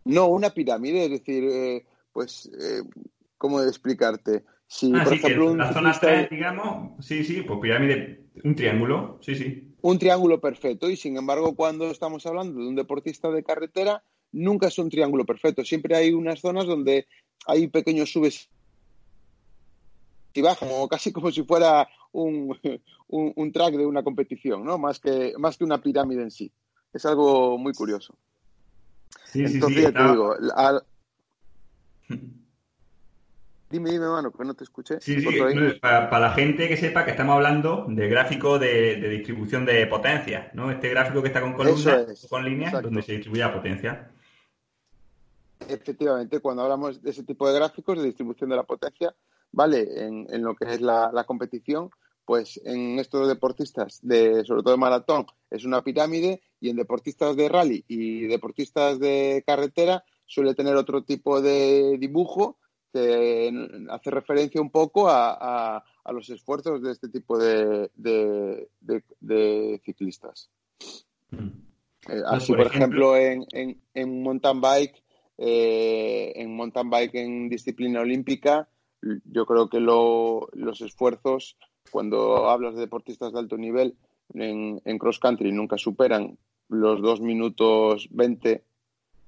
No, 0.05 0.27
una 0.29 0.51
pirámide, 0.51 1.05
es 1.05 1.11
decir, 1.11 1.45
eh, 1.45 1.87
pues, 2.13 2.51
eh, 2.61 2.83
¿cómo 3.39 3.63
explicarte? 3.63 4.45
Si, 4.67 4.93
ah, 4.95 5.05
por 5.05 5.13
sí, 5.13 5.19
ejemplo, 5.19 5.53
un 5.53 5.59
la 5.59 5.73
zona 5.73 5.93
3, 5.93 6.31
digamos, 6.31 7.05
sí, 7.05 7.23
sí, 7.23 7.43
pues 7.43 7.61
pirámide, 7.61 8.25
un 8.43 8.55
triángulo, 8.57 9.19
sí, 9.21 9.35
sí. 9.37 9.75
Un 9.83 9.99
triángulo 9.99 10.41
perfecto, 10.41 10.91
y 10.91 10.97
sin 10.97 11.17
embargo, 11.17 11.55
cuando 11.55 11.91
estamos 11.91 12.27
hablando 12.27 12.61
de 12.61 12.69
un 12.69 12.77
deportista 12.77 13.31
de 13.31 13.45
carretera, 13.45 14.03
nunca 14.33 14.69
es 14.69 14.79
un 14.79 14.91
triángulo 14.91 15.25
perfecto. 15.25 15.65
Siempre 15.65 15.97
hay 15.97 16.13
unas 16.13 16.41
zonas 16.41 16.67
donde 16.67 17.07
hay 17.47 17.69
pequeños 17.69 18.11
subes 18.11 18.49
y 20.33 20.41
bajas, 20.43 20.59
como 20.59 20.89
casi 20.89 21.13
como 21.13 21.31
si 21.31 21.43
fuera 21.43 21.89
un, 22.13 22.59
un, 23.09 23.33
un, 23.37 23.53
track 23.53 23.75
de 23.75 23.87
una 23.87 24.03
competición, 24.03 24.65
¿no? 24.65 24.79
Más 24.79 24.99
que, 24.99 25.35
más 25.39 25.57
que 25.57 25.65
una 25.65 25.81
pirámide 25.81 26.23
en 26.23 26.31
sí. 26.31 26.53
Es 26.93 27.07
algo 27.07 27.57
muy 27.59 27.73
curioso. 27.73 28.17
Sí, 29.25 29.45
Entonces, 29.45 29.69
sí, 29.69 29.75
sí, 29.75 29.83
ya 29.83 29.93
te 29.93 30.11
digo, 30.11 30.35
al... 30.55 30.83
Dime, 33.71 33.89
dime, 33.93 34.09
mano, 34.09 34.33
que 34.33 34.45
no 34.45 34.55
te 34.55 34.65
escuché. 34.65 35.01
Sí, 35.01 35.21
sí, 35.21 35.79
para, 35.81 36.11
para, 36.11 36.27
la 36.27 36.33
gente 36.33 36.67
que 36.67 36.77
sepa 36.77 37.05
que 37.05 37.13
estamos 37.13 37.37
hablando 37.37 37.87
de 37.89 38.09
gráfico 38.09 38.59
de, 38.59 38.97
de 38.97 39.09
distribución 39.09 39.65
de 39.65 39.87
potencia, 39.87 40.51
¿no? 40.55 40.73
Este 40.73 40.89
gráfico 40.89 41.23
que 41.23 41.29
está 41.29 41.41
con 41.41 41.53
columnas, 41.53 42.09
es, 42.09 42.27
con 42.29 42.45
líneas, 42.45 42.71
exacto. 42.71 42.89
donde 42.89 43.03
se 43.03 43.13
distribuye 43.13 43.43
la 43.43 43.55
potencia. 43.55 44.11
Efectivamente, 45.69 46.41
cuando 46.41 46.65
hablamos 46.65 47.01
de 47.01 47.11
ese 47.11 47.23
tipo 47.23 47.47
de 47.49 47.55
gráficos 47.55 47.97
de 47.99 48.07
distribución 48.07 48.51
de 48.51 48.57
la 48.57 48.65
potencia, 48.65 49.15
¿vale? 49.53 50.07
En, 50.07 50.27
en 50.31 50.43
lo 50.43 50.55
que 50.55 50.65
es 50.73 50.81
la, 50.81 51.11
la, 51.13 51.25
competición, 51.25 51.91
pues 52.25 52.61
en 52.65 52.99
estos 52.99 53.29
deportistas, 53.29 54.01
de, 54.03 54.45
sobre 54.45 54.63
todo 54.63 54.73
de 54.73 54.81
maratón, 54.81 55.27
es 55.51 55.65
una 55.65 55.83
pirámide 55.83 56.43
y 56.61 56.71
en 56.71 56.77
deportistas 56.77 57.37
de 57.37 57.49
rally 57.49 57.85
y 57.89 58.27
deportistas 58.27 58.99
de 58.99 59.43
carretera 59.47 60.05
suele 60.27 60.55
tener 60.55 60.77
otro 60.77 61.03
tipo 61.03 61.41
de 61.41 61.97
dibujo 61.99 62.59
que 62.93 63.53
hace 63.91 64.11
referencia 64.11 64.61
un 64.61 64.71
poco 64.71 65.09
a, 65.09 65.37
a, 65.41 65.85
a 66.05 66.13
los 66.13 66.29
esfuerzos 66.31 66.83
de 66.83 66.93
este 66.93 67.09
tipo 67.09 67.39
de, 67.39 67.91
de, 67.95 68.69
de 69.21 69.81
ciclistas. 69.85 70.51
Mm. 71.31 71.71
Eh, 72.09 72.23
así, 72.27 72.53
por, 72.53 72.67
ejemplo 72.67 73.17
en, 73.17 73.47
en, 73.53 73.81
en, 73.95 74.23
mountain 74.23 74.61
bike, 74.61 75.03
eh, 75.39 76.33
en 76.35 76.55
mountain 76.57 76.89
bike 76.89 77.15
en 77.15 77.49
disciplina 77.49 78.01
olímpica, 78.01 78.69
yo 79.03 79.47
creo 79.47 79.69
que 79.69 79.81
lo, 79.81 80.49
los 80.53 80.81
esfuerzos, 80.81 81.57
cuando 81.91 82.49
hablas 82.49 82.75
de 82.75 82.83
deportistas 82.83 83.33
de 83.33 83.39
alto 83.39 83.57
nivel, 83.57 83.97
en, 84.35 84.81
en 84.85 84.99
cross 84.99 85.19
country 85.19 85.53
nunca 85.53 85.79
superan 85.79 86.39
los 86.69 87.03
2 87.03 87.21
minutos 87.21 88.09
20 88.11 88.63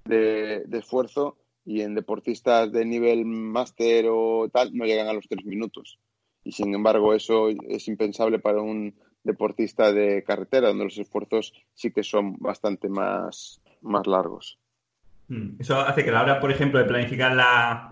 de, 0.05 0.67
esfuerzo 0.73 1.37
y 1.65 1.83
en 1.83 1.95
deportistas 1.95 2.73
de 2.73 2.85
nivel 2.85 3.25
máster 3.25 4.07
o 4.09 4.49
tal 4.53 4.77
no 4.77 4.85
llegan 4.85 5.09
a 5.09 5.13
los 5.13 5.29
tres 5.29 5.45
minutos. 5.45 5.99
Y 6.45 6.53
sin 6.53 6.75
embargo, 6.75 7.15
eso 7.15 7.49
es 7.51 7.87
impensable 7.87 8.39
para 8.39 8.61
un 8.61 8.95
deportista 9.23 9.93
de 9.93 10.25
carretera, 10.25 10.69
donde 10.69 10.85
los 10.85 10.99
esfuerzos 10.99 11.53
sí 11.75 11.93
que 11.93 12.03
son 12.03 12.37
bastante 12.39 12.89
más, 12.89 13.61
más 13.81 14.07
largos. 14.09 14.59
Hmm. 15.29 15.61
Eso 15.61 15.79
hace 15.79 16.03
que 16.03 16.11
a 16.11 16.15
la 16.15 16.23
hora, 16.23 16.41
por 16.41 16.51
ejemplo, 16.51 16.81
de 16.81 16.87
planificar 16.87 17.37
la, 17.37 17.92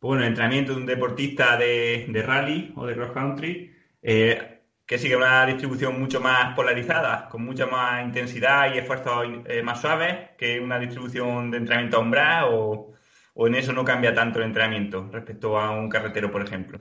bueno, 0.00 0.22
el 0.22 0.28
entrenamiento 0.28 0.72
de 0.72 0.78
un 0.78 0.86
deportista 0.86 1.56
de, 1.56 2.22
rally 2.24 2.72
o 2.76 2.86
de 2.86 2.94
cross 2.94 3.12
country, 3.12 3.72
eh, 4.02 4.56
que 4.86 4.98
sigue 4.98 5.16
una 5.16 5.44
distribución 5.46 5.98
mucho 5.98 6.20
más 6.20 6.54
polarizada, 6.54 7.28
con 7.28 7.44
mucha 7.44 7.66
más 7.66 8.04
intensidad 8.04 8.72
y 8.72 8.78
esfuerzos 8.78 9.26
eh, 9.46 9.62
más 9.62 9.80
suaves 9.80 10.30
que 10.38 10.60
una 10.60 10.78
distribución 10.78 11.50
de 11.50 11.58
entrenamiento 11.58 11.96
a 11.96 12.00
umbral 12.00 12.44
o, 12.52 12.92
o, 13.34 13.46
en 13.46 13.54
eso 13.56 13.72
no 13.72 13.84
cambia 13.84 14.14
tanto 14.14 14.38
el 14.38 14.44
entrenamiento 14.44 15.08
respecto 15.10 15.58
a 15.58 15.72
un 15.72 15.88
carretero, 15.88 16.30
por 16.30 16.42
ejemplo. 16.42 16.78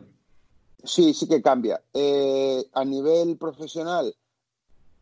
Sí, 0.84 1.16
sí 1.16 1.28
que 1.28 1.42
cambia. 1.42 1.82
Eh, 1.94 2.64
a 2.74 2.86
nivel 2.86 3.38
profesional, 3.38 4.16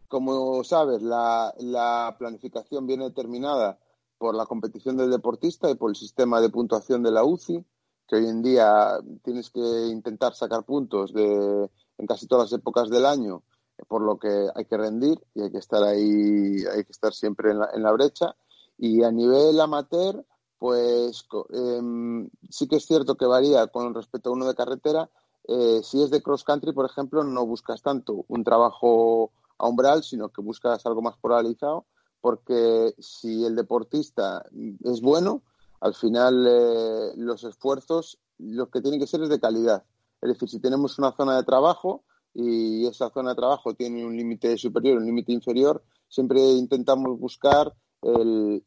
como 0.08 0.64
sabes, 0.64 1.02
la, 1.02 1.54
la 1.60 2.16
planificación 2.18 2.88
viene 2.88 3.06
determinada 3.06 3.80
por 4.18 4.34
la 4.34 4.46
competición 4.46 4.96
del 4.96 5.12
deportista 5.12 5.70
y 5.70 5.76
por 5.76 5.90
el 5.90 5.98
sistema 5.98 6.40
de 6.40 6.50
puntuación 6.50 7.04
de 7.04 7.12
la 7.12 7.26
UCI, 7.26 7.66
que 8.08 8.18
hoy 8.18 8.28
en 8.28 8.42
día 8.42 9.00
tienes 9.24 9.50
que 9.50 9.88
intentar 9.88 10.36
sacar 10.36 10.64
puntos 10.64 11.14
de 11.14 11.70
en 11.98 12.08
casi 12.08 12.28
todas 12.28 12.52
las 12.52 12.60
épocas 12.60 12.90
del 12.90 13.06
año, 13.06 13.44
por 13.88 14.02
lo 14.02 14.18
que 14.18 14.48
hay 14.56 14.66
que 14.66 14.78
rendir 14.78 15.20
y 15.34 15.42
hay 15.42 15.52
que 15.52 15.58
estar 15.58 15.84
ahí, 15.84 16.58
hay 16.72 16.84
que 16.84 16.92
estar 16.92 17.14
siempre 17.14 17.52
en 17.52 17.60
la, 17.60 17.70
en 17.74 17.84
la 17.84 17.92
brecha. 17.92 18.36
Y 18.78 19.04
a 19.04 19.12
nivel 19.12 19.60
amateur, 19.60 20.26
pues 20.58 21.26
em, 21.52 22.30
sí 22.50 22.68
que 22.68 22.78
es 22.78 22.86
cierto 22.86 23.16
que 23.16 23.26
varía 23.26 23.68
con 23.68 23.94
respecto 23.94 24.30
a 24.30 24.34
uno 24.34 24.48
de 24.48 24.56
carretera. 24.56 25.10
Eh, 25.48 25.82
si 25.84 26.02
es 26.02 26.10
de 26.10 26.24
cross 26.24 26.44
country, 26.44 26.72
por 26.72 26.86
ejemplo, 26.86 27.24
no 27.24 27.46
buscas 27.46 27.82
tanto 27.82 28.26
un 28.28 28.44
trabajo 28.44 29.32
a 29.58 29.68
umbral, 29.68 30.04
sino 30.04 30.30
que 30.30 30.42
buscas 30.42 30.86
algo 30.86 31.02
más 31.02 31.18
polarizado, 31.18 31.86
porque 32.22 32.96
si 32.98 33.46
el 33.46 33.56
deportista 33.56 34.46
es 34.84 35.02
bueno, 35.02 35.42
al 35.84 35.94
final 35.94 36.48
eh, 36.48 37.12
los 37.18 37.44
esfuerzos 37.44 38.18
lo 38.38 38.70
que 38.70 38.80
tienen 38.80 39.02
que 39.02 39.08
ser 39.08 39.22
es 39.22 39.28
de 39.28 39.42
calidad. 39.42 39.84
Es 40.22 40.30
decir, 40.30 40.48
si 40.48 40.60
tenemos 40.60 40.98
una 40.98 41.12
zona 41.12 41.36
de 41.36 41.44
trabajo 41.44 42.06
y 42.34 42.88
esa 42.88 43.10
zona 43.10 43.32
de 43.32 43.36
trabajo 43.36 43.74
tiene 43.74 44.06
un 44.06 44.16
límite 44.16 44.58
superior, 44.58 44.98
un 44.98 45.06
límite 45.06 45.34
inferior, 45.34 45.84
siempre 46.08 46.40
intentamos 46.40 47.20
buscar 47.20 47.74
el, 48.02 48.64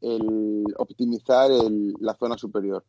optimizar 0.77 1.51
la 2.01 2.15
zona 2.17 2.37
superior. 2.37 2.85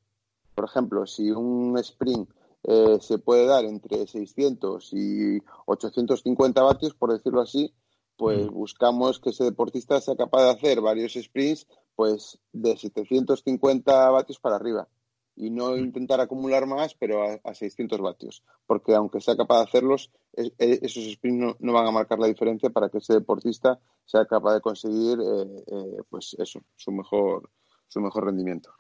Por 0.53 0.65
ejemplo, 0.65 1.07
si 1.07 1.31
un 1.31 1.77
sprint 1.77 2.29
eh, 2.63 2.97
se 2.99 3.19
puede 3.19 3.45
dar 3.45 3.63
entre 3.63 4.07
600 4.07 4.89
y 4.91 5.39
850 5.67 6.61
vatios, 6.63 6.93
por 6.95 7.13
decirlo 7.13 7.39
así, 7.39 7.73
pues 8.17 8.45
mm. 8.45 8.53
buscamos 8.53 9.21
que 9.21 9.29
ese 9.29 9.45
deportista 9.45 10.01
sea 10.01 10.17
capaz 10.17 10.43
de 10.43 10.49
hacer 10.49 10.81
varios 10.81 11.13
sprints 11.13 11.65
pues 11.97 12.37
de 12.53 12.77
750 12.77 14.11
vatios 14.11 14.39
para 14.39 14.55
arriba 14.55 14.87
y 15.35 15.49
no 15.49 15.75
intentar 15.75 16.21
acumular 16.21 16.67
más, 16.67 16.93
pero 16.93 17.23
a, 17.43 17.53
600 17.53 17.99
vatios, 17.99 18.43
porque 18.67 18.93
aunque 18.93 19.19
sea 19.19 19.35
capaz 19.35 19.57
de 19.57 19.63
hacerlos, 19.63 20.11
e, 20.35 20.51
esos 20.59 21.11
sprints 21.11 21.55
no, 21.59 21.73
van 21.73 21.87
a 21.87 21.91
marcar 21.91 22.19
la 22.19 22.27
diferencia 22.27 22.69
para 22.69 22.89
que 22.89 22.99
ese 22.99 23.13
deportista 23.13 23.79
sea 24.05 24.25
capaz 24.25 24.53
de 24.53 24.61
conseguir, 24.61 25.17
eh, 25.19 25.63
eh, 25.71 25.97
pues 26.09 26.35
eso, 26.37 26.61
su 26.75 26.91
mejor, 26.91 27.49
su 27.87 27.99
mejor 27.99 28.25
rendimiento. 28.25 28.71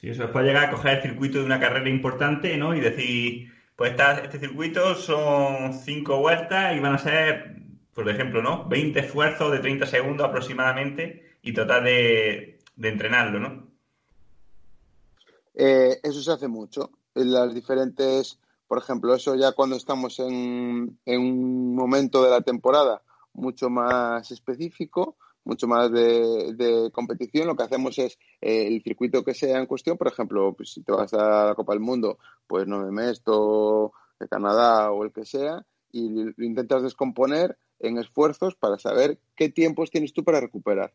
Sí, 0.00 0.10
eso 0.10 0.30
puede 0.32 0.46
llegar 0.46 0.64
a 0.64 0.70
coger 0.72 0.96
el 0.96 1.02
circuito 1.02 1.38
de 1.38 1.44
una 1.46 1.60
carrera 1.60 1.88
importante, 1.88 2.56
¿no? 2.56 2.74
Y 2.74 2.80
decir, 2.80 3.52
pues 3.76 3.94
este 4.22 4.40
circuito 4.40 4.96
son 4.96 5.74
cinco 5.74 6.18
vueltas 6.18 6.76
y 6.76 6.80
van 6.80 6.94
a 6.94 6.98
ser, 6.98 7.56
por 7.94 8.08
ejemplo, 8.08 8.42
¿no? 8.42 8.68
20 8.68 8.98
esfuerzos 8.98 9.52
de 9.52 9.60
30 9.60 9.86
segundos 9.86 10.28
aproximadamente 10.28 11.25
y 11.46 11.52
tratar 11.52 11.84
de, 11.84 12.58
entrenarlo, 12.76 13.38
¿no? 13.38 13.68
Eh, 15.54 16.00
eso 16.02 16.20
se 16.20 16.32
hace 16.32 16.48
mucho. 16.48 16.90
En 17.14 17.32
las 17.32 17.54
diferentes, 17.54 18.40
por 18.66 18.78
ejemplo, 18.78 19.14
eso 19.14 19.36
ya 19.36 19.52
cuando 19.52 19.76
estamos 19.76 20.18
en, 20.18 20.98
un 21.06 21.74
momento 21.74 22.24
de 22.24 22.30
la 22.30 22.40
temporada 22.40 23.00
mucho 23.32 23.70
más 23.70 24.28
específico, 24.32 25.16
mucho 25.44 25.68
más 25.68 25.92
de, 25.92 26.90
competición, 26.92 27.46
lo 27.46 27.54
que 27.54 27.62
hacemos 27.62 27.96
es 27.98 28.18
eh, 28.40 28.66
el 28.66 28.82
circuito 28.82 29.22
que 29.22 29.32
sea 29.32 29.60
en 29.60 29.66
cuestión, 29.66 29.96
por 29.96 30.08
ejemplo, 30.08 30.52
pues 30.52 30.72
si 30.72 30.82
te 30.82 30.90
vas 30.90 31.14
a 31.14 31.46
la 31.46 31.54
Copa 31.54 31.74
del 31.74 31.80
Mundo, 31.80 32.18
pues 32.48 32.66
no 32.66 32.90
Mesto, 32.90 33.92
de 34.18 34.26
Canadá 34.26 34.90
o 34.90 35.04
el 35.04 35.12
que 35.12 35.24
sea, 35.24 35.64
y 35.92 36.08
lo 36.08 36.44
intentas 36.44 36.82
descomponer 36.82 37.56
en 37.78 37.98
esfuerzos 37.98 38.56
para 38.56 38.80
saber 38.80 39.20
qué 39.36 39.48
tiempos 39.48 39.92
tienes 39.92 40.12
tú 40.12 40.24
para 40.24 40.40
recuperar. 40.40 40.92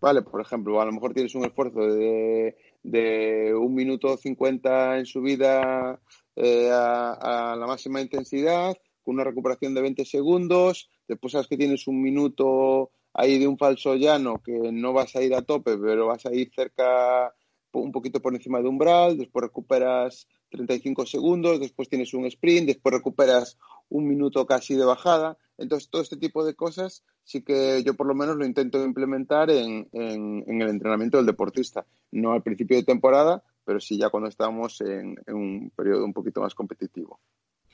Vale, 0.00 0.22
por 0.22 0.40
ejemplo, 0.40 0.80
a 0.80 0.86
lo 0.86 0.92
mejor 0.92 1.12
tienes 1.12 1.34
un 1.34 1.44
esfuerzo 1.44 1.80
de, 1.80 2.56
de 2.82 3.54
un 3.54 3.74
minuto 3.74 4.16
cincuenta 4.16 4.98
en 4.98 5.04
subida 5.04 6.00
eh, 6.36 6.70
a, 6.72 7.54
la 7.58 7.66
máxima 7.66 8.00
intensidad, 8.00 8.74
con 9.02 9.16
una 9.16 9.24
recuperación 9.24 9.74
de 9.74 9.82
20 9.82 10.04
segundos, 10.06 10.90
después 11.06 11.32
sabes 11.32 11.48
que 11.48 11.58
tienes 11.58 11.86
un 11.86 12.00
minuto 12.00 12.92
ahí 13.12 13.38
de 13.38 13.46
un 13.46 13.58
falso 13.58 13.94
llano 13.94 14.40
que 14.42 14.72
no 14.72 14.94
vas 14.94 15.14
a 15.16 15.22
ir 15.22 15.34
a 15.34 15.42
tope, 15.42 15.76
pero 15.76 16.06
vas 16.06 16.24
a 16.24 16.34
ir 16.34 16.50
cerca, 16.54 17.34
un 17.72 17.92
poquito 17.92 18.20
por 18.20 18.34
encima 18.34 18.62
de 18.62 18.68
umbral, 18.68 19.18
después 19.18 19.42
recuperas 19.42 20.28
35 20.50 21.04
segundos, 21.04 21.60
después 21.60 21.90
tienes 21.90 22.14
un 22.14 22.24
sprint, 22.24 22.68
después 22.68 22.94
recuperas 22.94 23.58
un 23.90 24.08
minuto 24.08 24.46
casi 24.46 24.76
de 24.76 24.84
bajada. 24.84 25.36
Entonces, 25.60 25.90
todo 25.90 26.02
este 26.02 26.16
tipo 26.16 26.44
de 26.44 26.54
cosas 26.54 27.04
sí 27.22 27.42
que 27.42 27.82
yo 27.84 27.94
por 27.94 28.06
lo 28.06 28.14
menos 28.14 28.36
lo 28.36 28.46
intento 28.46 28.82
implementar 28.82 29.50
en, 29.50 29.88
el 29.92 30.68
entrenamiento 30.68 31.18
del 31.18 31.26
deportista. 31.26 31.86
No 32.10 32.32
al 32.32 32.42
principio 32.42 32.78
de 32.78 32.82
temporada, 32.82 33.42
pero 33.64 33.78
sí 33.78 33.98
ya 33.98 34.08
cuando 34.08 34.28
estamos 34.28 34.80
en, 34.80 35.16
un 35.28 35.70
periodo 35.76 36.04
un 36.04 36.14
poquito 36.14 36.40
más 36.40 36.54
competitivo. 36.54 37.20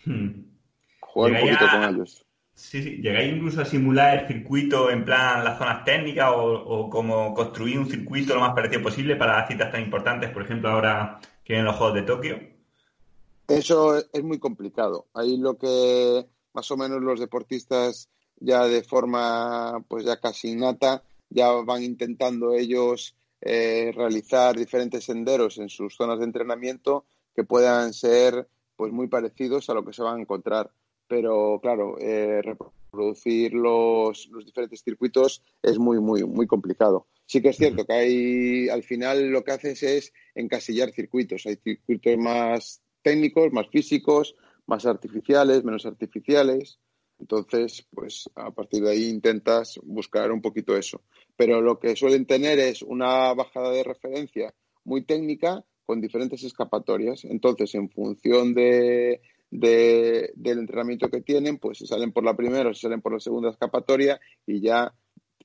Hmm. 0.05 0.31
Jugar 1.01 1.33
un 1.33 1.41
poquito 1.41 1.67
con 1.71 1.85
ellos. 1.85 2.27
Sí, 2.55 2.83
sí. 2.83 2.97
¿Llegáis 3.03 3.35
incluso 3.35 3.61
a 3.61 3.65
simular 3.65 4.19
el 4.19 4.27
circuito 4.27 4.91
en 4.91 5.05
plan 5.05 5.45
las 5.45 5.59
zonas 5.59 5.85
técnicas 5.85 6.33
o, 6.35 6.55
o 6.55 6.91
como 6.91 7.35
construir 7.35 7.79
un 7.79 7.87
circuito 7.87 8.35
lo 8.35 8.41
más 8.41 8.55
parecido 8.55 8.83
posible 8.83 9.15
para 9.15 9.47
citas 9.47 9.71
tan 9.71 9.83
importantes, 9.83 10.31
por 10.31 10.43
ejemplo, 10.43 10.71
ahora 10.71 11.21
que 11.45 11.57
en 11.57 11.65
los 11.65 11.77
Juegos 11.77 11.95
de 11.95 12.03
Tokio? 12.03 12.41
Eso 13.47 13.97
es 14.13 14.25
muy 14.25 14.39
complicado. 14.39 15.07
Ahí 15.15 15.37
lo 15.37 15.57
que 15.57 16.27
más 16.57 16.71
o 16.71 16.77
menos 16.79 17.03
los 17.03 17.21
deportistas 17.21 18.09
ya 18.41 18.67
de 18.67 18.83
forma 18.83 19.85
pues 19.89 20.07
ya 20.07 20.19
casi 20.19 20.53
innata 20.53 21.03
ya 21.29 21.51
van 21.51 21.83
intentando 21.83 22.55
ellos 22.55 23.15
eh, 23.43 23.93
realizar 23.95 24.57
diferentes 24.57 25.05
senderos 25.05 25.59
en 25.59 25.69
sus 25.69 25.95
zonas 25.95 26.19
de 26.19 26.25
entrenamiento 26.25 27.05
que 27.35 27.45
puedan 27.45 27.93
ser 27.93 28.49
pues 28.75 28.91
muy 28.91 29.09
parecidos 29.09 29.69
a 29.69 29.75
lo 29.75 29.85
que 29.85 29.93
se 29.93 30.03
van 30.03 30.17
a 30.17 30.21
encontrar. 30.23 30.71
Pero 31.09 31.61
claro, 31.63 31.99
eh, 32.01 32.41
reproducir 32.43 33.53
los, 33.53 34.29
los, 34.29 34.45
diferentes 34.45 34.83
circuitos 34.83 35.43
es 35.63 35.79
muy, 35.79 36.01
muy, 36.01 36.25
muy 36.25 36.47
complicado. 36.47 37.07
Sí 37.27 37.43
que 37.43 37.51
es 37.51 37.57
cierto 37.57 37.85
que 37.85 37.93
hay, 37.93 38.69
al 38.69 38.83
final 38.83 39.29
lo 39.31 39.45
que 39.45 39.53
haces 39.53 39.83
es 39.83 40.13
encasillar 40.35 40.91
circuitos. 40.93 41.47
Hay 41.47 41.57
circuitos 41.57 42.17
más 42.17 42.83
técnicos, 43.03 43.53
más 43.53 43.69
físicos, 43.69 44.35
más 44.67 44.87
artificiales, 44.87 45.65
menos 45.65 45.87
artificiales. 45.87 46.79
Entonces, 47.19 47.87
pues 47.95 48.29
a 48.35 48.51
partir 48.51 48.83
de 48.83 48.91
ahí 48.91 49.09
intentas 49.09 49.81
buscar 49.83 50.31
un 50.31 50.43
poquito 50.43 50.77
eso. 50.77 51.03
Pero 51.37 51.61
lo 51.63 51.79
que 51.79 51.97
suelen 51.97 52.27
tener 52.27 52.59
es 52.59 52.83
una 52.83 53.33
bajada 53.33 53.71
de 53.71 53.85
referencia 53.85 54.55
muy 54.85 55.03
técnica 55.03 55.65
con 55.87 56.01
diferentes 56.01 56.43
escapatorias. 56.43 57.25
Entonces, 57.25 57.75
en 57.75 57.89
función 57.89 58.53
de, 58.53 59.23
del 59.51 60.59
entrenamiento 60.59 61.09
que 61.09 61.23
tienen, 61.23 61.59
pues 61.59 61.79
se 61.79 61.87
salen 61.87 62.13
por 62.13 62.25
la 62.25 62.37
primera 62.37 62.69
o 62.69 62.75
se 62.75 62.83
salen 62.83 63.01
por 63.01 63.13
la 63.13 63.21
segunda 63.21 63.51
escapatoria 63.51 64.21
y 64.47 64.61
ya 64.61 64.93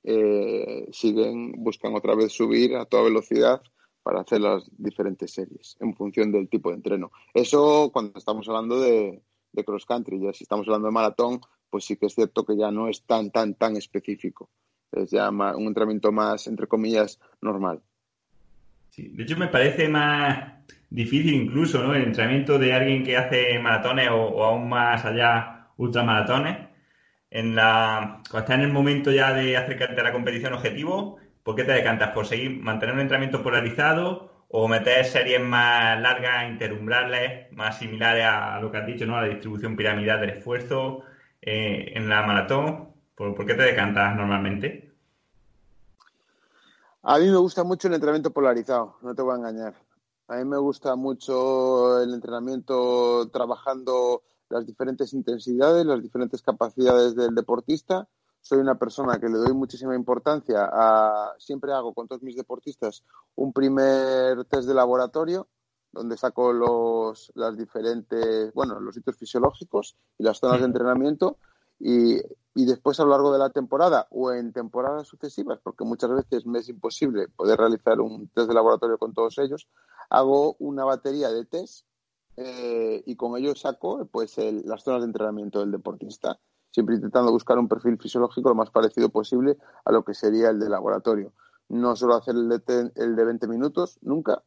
eh, 0.04 0.86
siguen, 0.90 1.52
buscan 1.52 1.94
otra 1.94 2.14
vez 2.14 2.32
subir 2.32 2.74
a 2.74 2.84
toda 2.84 3.04
velocidad 3.04 3.62
para 4.02 4.20
hacer 4.20 4.40
las 4.40 4.64
diferentes 4.76 5.32
series 5.32 5.76
en 5.80 5.94
función 5.94 6.32
del 6.32 6.48
tipo 6.48 6.70
de 6.70 6.76
entreno. 6.76 7.12
Eso 7.34 7.90
cuando 7.92 8.18
estamos 8.18 8.48
hablando 8.48 8.80
de, 8.80 9.22
cross 9.64 9.86
country, 9.86 10.20
ya 10.20 10.32
si 10.32 10.44
estamos 10.44 10.66
hablando 10.66 10.88
de 10.88 10.92
maratón, 10.92 11.40
pues 11.70 11.84
sí 11.84 11.96
que 11.96 12.06
es 12.06 12.14
cierto 12.14 12.44
que 12.44 12.56
ya 12.56 12.70
no 12.70 12.88
es 12.88 13.02
tan, 13.04 13.30
tan, 13.30 13.54
tan 13.54 13.76
específico. 13.76 14.50
Es 14.90 15.10
ya 15.10 15.30
un 15.30 15.66
entrenamiento 15.66 16.12
más, 16.12 16.46
entre 16.46 16.66
comillas, 16.66 17.18
normal. 17.40 17.80
Sí, 18.90 19.08
de 19.08 19.22
hecho 19.22 19.38
me 19.38 19.48
parece 19.48 19.88
más 19.88 20.52
difícil 20.90 21.32
incluso, 21.34 21.82
¿no? 21.82 21.94
El 21.94 22.02
entrenamiento 22.02 22.58
de 22.58 22.74
alguien 22.74 23.04
que 23.04 23.16
hace 23.16 23.58
maratones 23.58 24.10
o, 24.10 24.44
aún 24.44 24.68
más 24.68 25.04
allá 25.04 25.68
ultramaratones. 25.78 26.68
En 27.30 27.54
la, 27.54 28.20
cuando 28.30 28.40
está 28.40 28.54
en 28.56 28.60
el 28.60 28.72
momento 28.72 29.10
ya 29.10 29.32
de 29.32 29.56
acercarte 29.56 29.98
a 29.98 30.04
la 30.04 30.12
competición 30.12 30.52
objetivo, 30.52 31.16
¿Por 31.42 31.56
qué 31.56 31.64
te 31.64 31.72
decantas? 31.72 32.10
¿Por 32.12 32.26
seguir, 32.26 32.60
mantener 32.60 32.94
un 32.94 33.00
entrenamiento 33.00 33.42
polarizado 33.42 34.44
o 34.48 34.68
meter 34.68 35.04
series 35.04 35.40
más 35.40 36.00
largas, 36.00 36.48
interumbrales, 36.48 37.50
más 37.52 37.78
similares 37.78 38.26
a 38.26 38.60
lo 38.60 38.70
que 38.70 38.78
has 38.78 38.86
dicho, 38.86 39.06
¿no? 39.06 39.16
A 39.16 39.22
la 39.22 39.28
distribución 39.28 39.76
piramidal 39.76 40.20
del 40.20 40.30
esfuerzo 40.30 41.00
eh, 41.40 41.92
en 41.94 42.08
la 42.08 42.22
maratón. 42.22 42.92
¿Por, 43.14 43.34
¿Por, 43.34 43.46
qué 43.46 43.54
te 43.54 43.62
decantas 43.62 44.14
normalmente? 44.14 44.92
A 47.02 47.18
mí 47.18 47.28
me 47.28 47.36
gusta 47.36 47.64
mucho 47.64 47.88
el 47.88 47.94
entrenamiento 47.94 48.30
polarizado, 48.30 48.96
no 49.02 49.14
te 49.14 49.22
voy 49.22 49.34
a 49.34 49.38
engañar. 49.38 49.74
A 50.28 50.36
mí 50.36 50.44
me 50.44 50.58
gusta 50.58 50.94
mucho 50.96 52.00
el 52.00 52.14
entrenamiento 52.14 53.28
trabajando 53.30 54.22
las 54.48 54.66
diferentes 54.66 55.12
intensidades, 55.12 55.84
las 55.84 56.02
diferentes 56.02 56.42
capacidades 56.42 57.16
del 57.16 57.34
deportista 57.34 58.06
soy 58.42 58.58
una 58.58 58.74
persona 58.74 59.18
que 59.20 59.28
le 59.28 59.38
doy 59.38 59.54
muchísima 59.54 59.94
importancia 59.94 60.68
a, 60.70 61.32
siempre 61.38 61.72
hago 61.72 61.94
con 61.94 62.08
todos 62.08 62.22
mis 62.22 62.36
deportistas 62.36 63.04
un 63.36 63.52
primer 63.52 64.44
test 64.46 64.66
de 64.68 64.74
laboratorio 64.74 65.48
donde 65.92 66.16
saco 66.16 66.52
los, 66.52 67.30
las 67.34 67.56
diferentes, 67.56 68.52
bueno, 68.54 68.80
los 68.80 68.94
sitios 68.94 69.16
fisiológicos 69.16 69.96
y 70.18 70.24
las 70.24 70.38
zonas 70.38 70.60
de 70.60 70.66
entrenamiento 70.66 71.38
y, 71.78 72.16
y, 72.54 72.64
después 72.64 72.98
a 72.98 73.04
lo 73.04 73.10
largo 73.10 73.32
de 73.32 73.38
la 73.38 73.50
temporada 73.50 74.08
o 74.10 74.32
en 74.32 74.52
temporadas 74.52 75.06
sucesivas, 75.06 75.60
porque 75.62 75.84
muchas 75.84 76.10
veces 76.10 76.46
me 76.46 76.60
es 76.60 76.68
imposible 76.68 77.28
poder 77.28 77.58
realizar 77.58 78.00
un 78.00 78.28
test 78.28 78.48
de 78.48 78.54
laboratorio 78.54 78.98
con 78.98 79.12
todos 79.12 79.38
ellos, 79.38 79.68
hago 80.08 80.56
una 80.58 80.84
batería 80.84 81.30
de 81.30 81.44
test 81.44 81.86
eh, 82.36 83.02
y 83.04 83.14
con 83.16 83.36
ello 83.36 83.54
saco 83.54 84.06
pues 84.10 84.38
el, 84.38 84.62
las 84.64 84.82
zonas 84.82 85.02
de 85.02 85.06
entrenamiento 85.06 85.60
del 85.60 85.72
deportista 85.72 86.40
siempre 86.72 86.96
intentando 86.96 87.30
buscar 87.30 87.58
un 87.58 87.68
perfil 87.68 87.98
fisiológico 87.98 88.48
lo 88.48 88.54
más 88.56 88.70
parecido 88.70 89.10
posible 89.10 89.56
a 89.84 89.92
lo 89.92 90.04
que 90.04 90.14
sería 90.14 90.50
el 90.50 90.58
de 90.58 90.68
laboratorio. 90.68 91.32
No 91.68 91.94
suelo 91.94 92.16
hacer 92.16 92.34
el 92.34 92.48
de, 92.48 92.90
el 92.96 93.14
de 93.14 93.24
20 93.24 93.46
minutos, 93.46 93.98
nunca. 94.02 94.42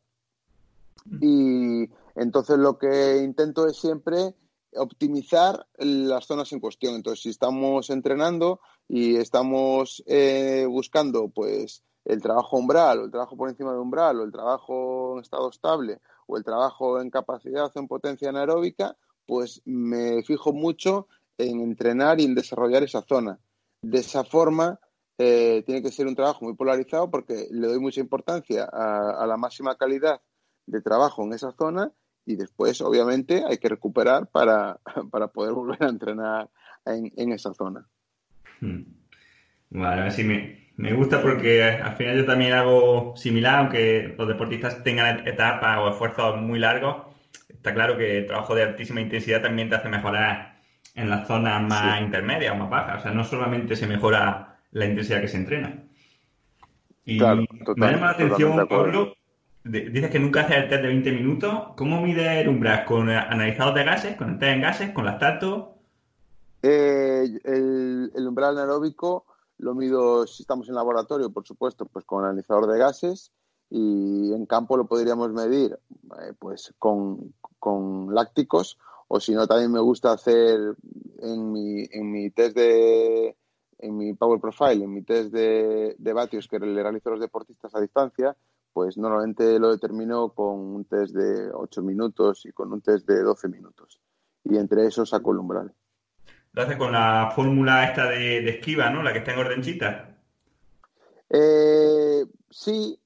Y 1.21 1.89
entonces 2.15 2.57
lo 2.57 2.77
que 2.77 3.21
intento 3.23 3.67
es 3.67 3.77
siempre 3.77 4.35
optimizar 4.75 5.67
las 5.77 6.25
zonas 6.25 6.51
en 6.51 6.59
cuestión. 6.59 6.95
Entonces, 6.95 7.21
si 7.21 7.29
estamos 7.29 7.89
entrenando 7.89 8.59
y 8.87 9.15
estamos 9.15 10.03
eh, 10.07 10.65
buscando 10.67 11.29
pues 11.29 11.83
el 12.05 12.21
trabajo 12.21 12.57
umbral 12.57 12.99
o 12.99 13.05
el 13.05 13.11
trabajo 13.11 13.37
por 13.37 13.49
encima 13.49 13.71
de 13.71 13.79
umbral 13.79 14.19
o 14.19 14.23
el 14.23 14.31
trabajo 14.31 15.13
en 15.15 15.23
estado 15.23 15.49
estable 15.49 15.99
o 16.27 16.37
el 16.37 16.43
trabajo 16.43 16.99
en 17.01 17.09
capacidad 17.09 17.71
o 17.73 17.79
en 17.79 17.87
potencia 17.87 18.29
anaeróbica, 18.29 18.95
pues 19.25 19.61
me 19.65 20.23
fijo 20.23 20.53
mucho 20.53 21.07
en 21.37 21.61
entrenar 21.61 22.19
y 22.19 22.25
en 22.25 22.35
desarrollar 22.35 22.83
esa 22.83 23.01
zona. 23.01 23.39
De 23.81 23.99
esa 23.99 24.23
forma, 24.23 24.79
eh, 25.17 25.63
tiene 25.65 25.81
que 25.81 25.91
ser 25.91 26.07
un 26.07 26.15
trabajo 26.15 26.43
muy 26.43 26.55
polarizado 26.55 27.09
porque 27.09 27.47
le 27.51 27.67
doy 27.67 27.79
mucha 27.79 28.01
importancia 28.01 28.67
a, 28.71 29.25
la 29.25 29.37
máxima 29.37 29.77
calidad 29.77 30.21
de 30.65 30.81
trabajo 30.81 31.23
en 31.23 31.33
esa 31.33 31.51
zona 31.53 31.91
y 32.25 32.35
después, 32.35 32.81
obviamente, 32.81 33.43
hay 33.47 33.57
que 33.57 33.69
recuperar 33.69 34.27
para, 34.27 34.79
poder 35.33 35.53
volver 35.53 35.83
a 35.83 35.89
entrenar 35.89 36.49
en, 36.85 37.31
esa 37.31 37.53
zona. 37.53 37.87
Hmm. 38.59 38.83
Vale, 39.69 40.11
sí 40.11 40.23
me, 40.23 40.71
me 40.77 40.93
gusta 40.93 41.21
porque 41.21 41.63
al 41.63 41.95
final 41.95 42.17
yo 42.17 42.25
también 42.25 42.53
hago 42.53 43.15
similar, 43.15 43.59
aunque 43.59 44.15
los 44.17 44.27
deportistas 44.27 44.83
tengan 44.83 45.27
etapas 45.27 45.79
o 45.79 45.89
esfuerzos 45.89 46.41
muy 46.41 46.59
largos. 46.59 47.07
Está 47.47 47.73
claro 47.73 47.97
que 47.97 48.19
el 48.19 48.27
trabajo 48.27 48.55
de 48.55 48.63
altísima 48.63 49.01
intensidad 49.01 49.41
también 49.41 49.69
te 49.69 49.75
hace 49.75 49.89
mejorar 49.89 50.54
en 50.95 51.09
las 51.09 51.27
zonas 51.27 51.61
más 51.61 52.01
intermedias 52.01 52.53
o 52.53 52.57
más 52.57 52.69
bajas. 52.69 52.99
O 52.99 53.03
sea, 53.03 53.11
no 53.11 53.23
solamente 53.23 53.75
se 53.75 53.87
mejora 53.87 54.57
la 54.71 54.85
intensidad 54.85 55.21
que 55.21 55.27
se 55.27 55.37
entrena. 55.37 55.83
Y 57.03 57.19
me 57.19 57.47
llama 57.91 58.07
la 58.07 58.09
atención, 58.09 58.67
Pablo, 58.67 59.15
dices 59.63 60.09
que 60.09 60.19
nunca 60.19 60.41
haces 60.41 60.57
el 60.57 60.69
test 60.69 60.81
de 60.81 60.87
20 60.87 61.11
minutos. 61.11 61.73
¿Cómo 61.77 62.01
mide 62.01 62.41
el 62.41 62.49
umbral? 62.49 62.85
¿Con 62.85 63.09
analizados 63.09 63.75
de 63.75 63.83
gases? 63.83 64.15
¿Con 64.15 64.31
el 64.31 64.39
test 64.39 64.53
en 64.53 64.61
gases? 64.61 64.91
¿Con 64.91 65.05
lactato? 65.05 65.75
Eh, 66.63 67.27
el, 67.43 68.11
el, 68.15 68.27
umbral 68.27 68.57
anaeróbico 68.57 69.25
lo 69.59 69.75
mido 69.75 70.25
si 70.25 70.43
estamos 70.43 70.67
en 70.67 70.75
laboratorio, 70.75 71.29
por 71.29 71.45
supuesto, 71.45 71.85
pues 71.85 72.05
con 72.05 72.23
analizador 72.23 72.67
de 72.67 72.79
gases 72.79 73.31
y 73.69 74.33
en 74.33 74.45
campo 74.45 74.77
lo 74.77 74.85
podríamos 74.85 75.31
medir 75.31 75.77
eh, 76.21 76.33
pues 76.37 76.73
con, 76.79 77.33
con 77.59 78.13
lácticos 78.13 78.77
o 79.15 79.19
si 79.21 79.33
no, 79.33 79.47
también 79.47 79.71
me 79.71 79.79
gusta 79.79 80.11
hacer 80.11 80.75
en 81.19 81.51
mi, 81.53 81.87
en 81.89 82.11
mi 82.11 82.31
test 82.31 82.53
de, 82.57 83.37
en 83.79 83.97
mi 83.97 84.13
Power 84.13 84.41
Profile, 84.41 84.83
en 84.83 84.93
mi 84.93 85.03
test 85.03 85.31
de, 85.31 85.95
de 85.97 86.13
vatios 86.13 86.49
que 86.49 86.59
le 86.59 86.83
realizo 86.83 87.07
a 87.07 87.11
los 87.13 87.21
deportistas 87.21 87.73
a 87.73 87.79
distancia, 87.79 88.35
pues 88.73 88.97
normalmente 88.97 89.57
lo 89.57 89.71
determino 89.71 90.31
con 90.31 90.59
un 90.59 90.83
test 90.83 91.15
de 91.15 91.49
8 91.49 91.81
minutos 91.81 92.45
y 92.45 92.51
con 92.51 92.73
un 92.73 92.81
test 92.81 93.07
de 93.07 93.23
12 93.23 93.47
minutos. 93.47 94.01
Y 94.43 94.57
entre 94.57 94.85
esos 94.85 95.11
saco 95.11 95.31
el 95.31 95.39
umbral. 95.39 95.73
Lo 96.51 96.63
hace 96.63 96.77
con 96.77 96.91
la 96.91 97.31
fórmula 97.33 97.85
esta 97.85 98.09
de, 98.09 98.49
esquiva, 98.49 98.89
¿no? 98.89 99.01
La 99.01 99.13
que 99.13 99.19
está 99.19 99.31
en 99.31 99.39
ordenchita. 99.39 100.17
Eh, 101.29 102.25
sí, 102.49 102.99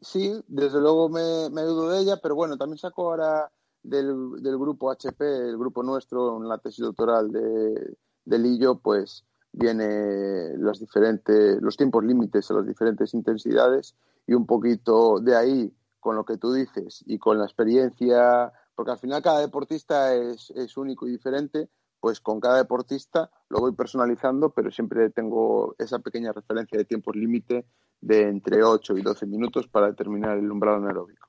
sí, 0.00 0.42
desde 0.48 0.80
luego 0.80 1.10
me, 1.10 1.50
me 1.50 1.62
dudo 1.62 1.90
de 1.90 2.00
ella, 2.00 2.16
pero 2.22 2.34
bueno, 2.34 2.56
también 2.56 2.78
saco 2.78 3.10
ahora 3.10 3.50
del, 3.82 4.42
del, 4.42 4.58
grupo 4.58 4.90
HP, 4.90 5.24
el 5.24 5.58
grupo 5.58 5.82
nuestro, 5.82 6.36
en 6.36 6.48
la 6.48 6.58
tesis 6.58 6.84
doctoral 6.84 7.30
de, 7.30 7.96
de 8.24 8.38
Lillo, 8.38 8.78
pues 8.78 9.24
viene 9.52 10.56
los 10.56 10.78
diferentes, 10.78 11.60
los 11.60 11.76
tiempos 11.76 12.04
límites 12.04 12.50
a 12.50 12.54
las 12.54 12.66
diferentes 12.66 13.14
intensidades 13.14 13.96
y 14.26 14.34
un 14.34 14.46
poquito 14.46 15.18
de 15.20 15.36
ahí 15.36 15.74
con 15.98 16.16
lo 16.16 16.24
que 16.24 16.36
tú 16.36 16.52
dices 16.52 17.02
y 17.06 17.18
con 17.18 17.38
la 17.38 17.44
experiencia, 17.44 18.52
porque 18.74 18.92
al 18.92 18.98
final 18.98 19.22
cada 19.22 19.40
deportista 19.40 20.14
es, 20.14 20.50
es 20.50 20.76
único 20.76 21.06
y 21.06 21.12
diferente, 21.12 21.68
pues 22.00 22.20
con 22.20 22.40
cada 22.40 22.56
deportista 22.56 23.30
lo 23.50 23.60
voy 23.60 23.72
personalizando, 23.72 24.50
pero 24.50 24.70
siempre 24.70 25.10
tengo 25.10 25.74
esa 25.78 25.98
pequeña 25.98 26.32
referencia 26.32 26.78
de 26.78 26.84
tiempos 26.84 27.16
límite 27.16 27.66
de 28.00 28.22
entre 28.22 28.62
8 28.62 28.96
y 28.96 29.02
12 29.02 29.26
minutos 29.26 29.68
para 29.68 29.88
determinar 29.88 30.38
el 30.38 30.50
umbral 30.50 30.76
anaeróbico. 30.76 31.28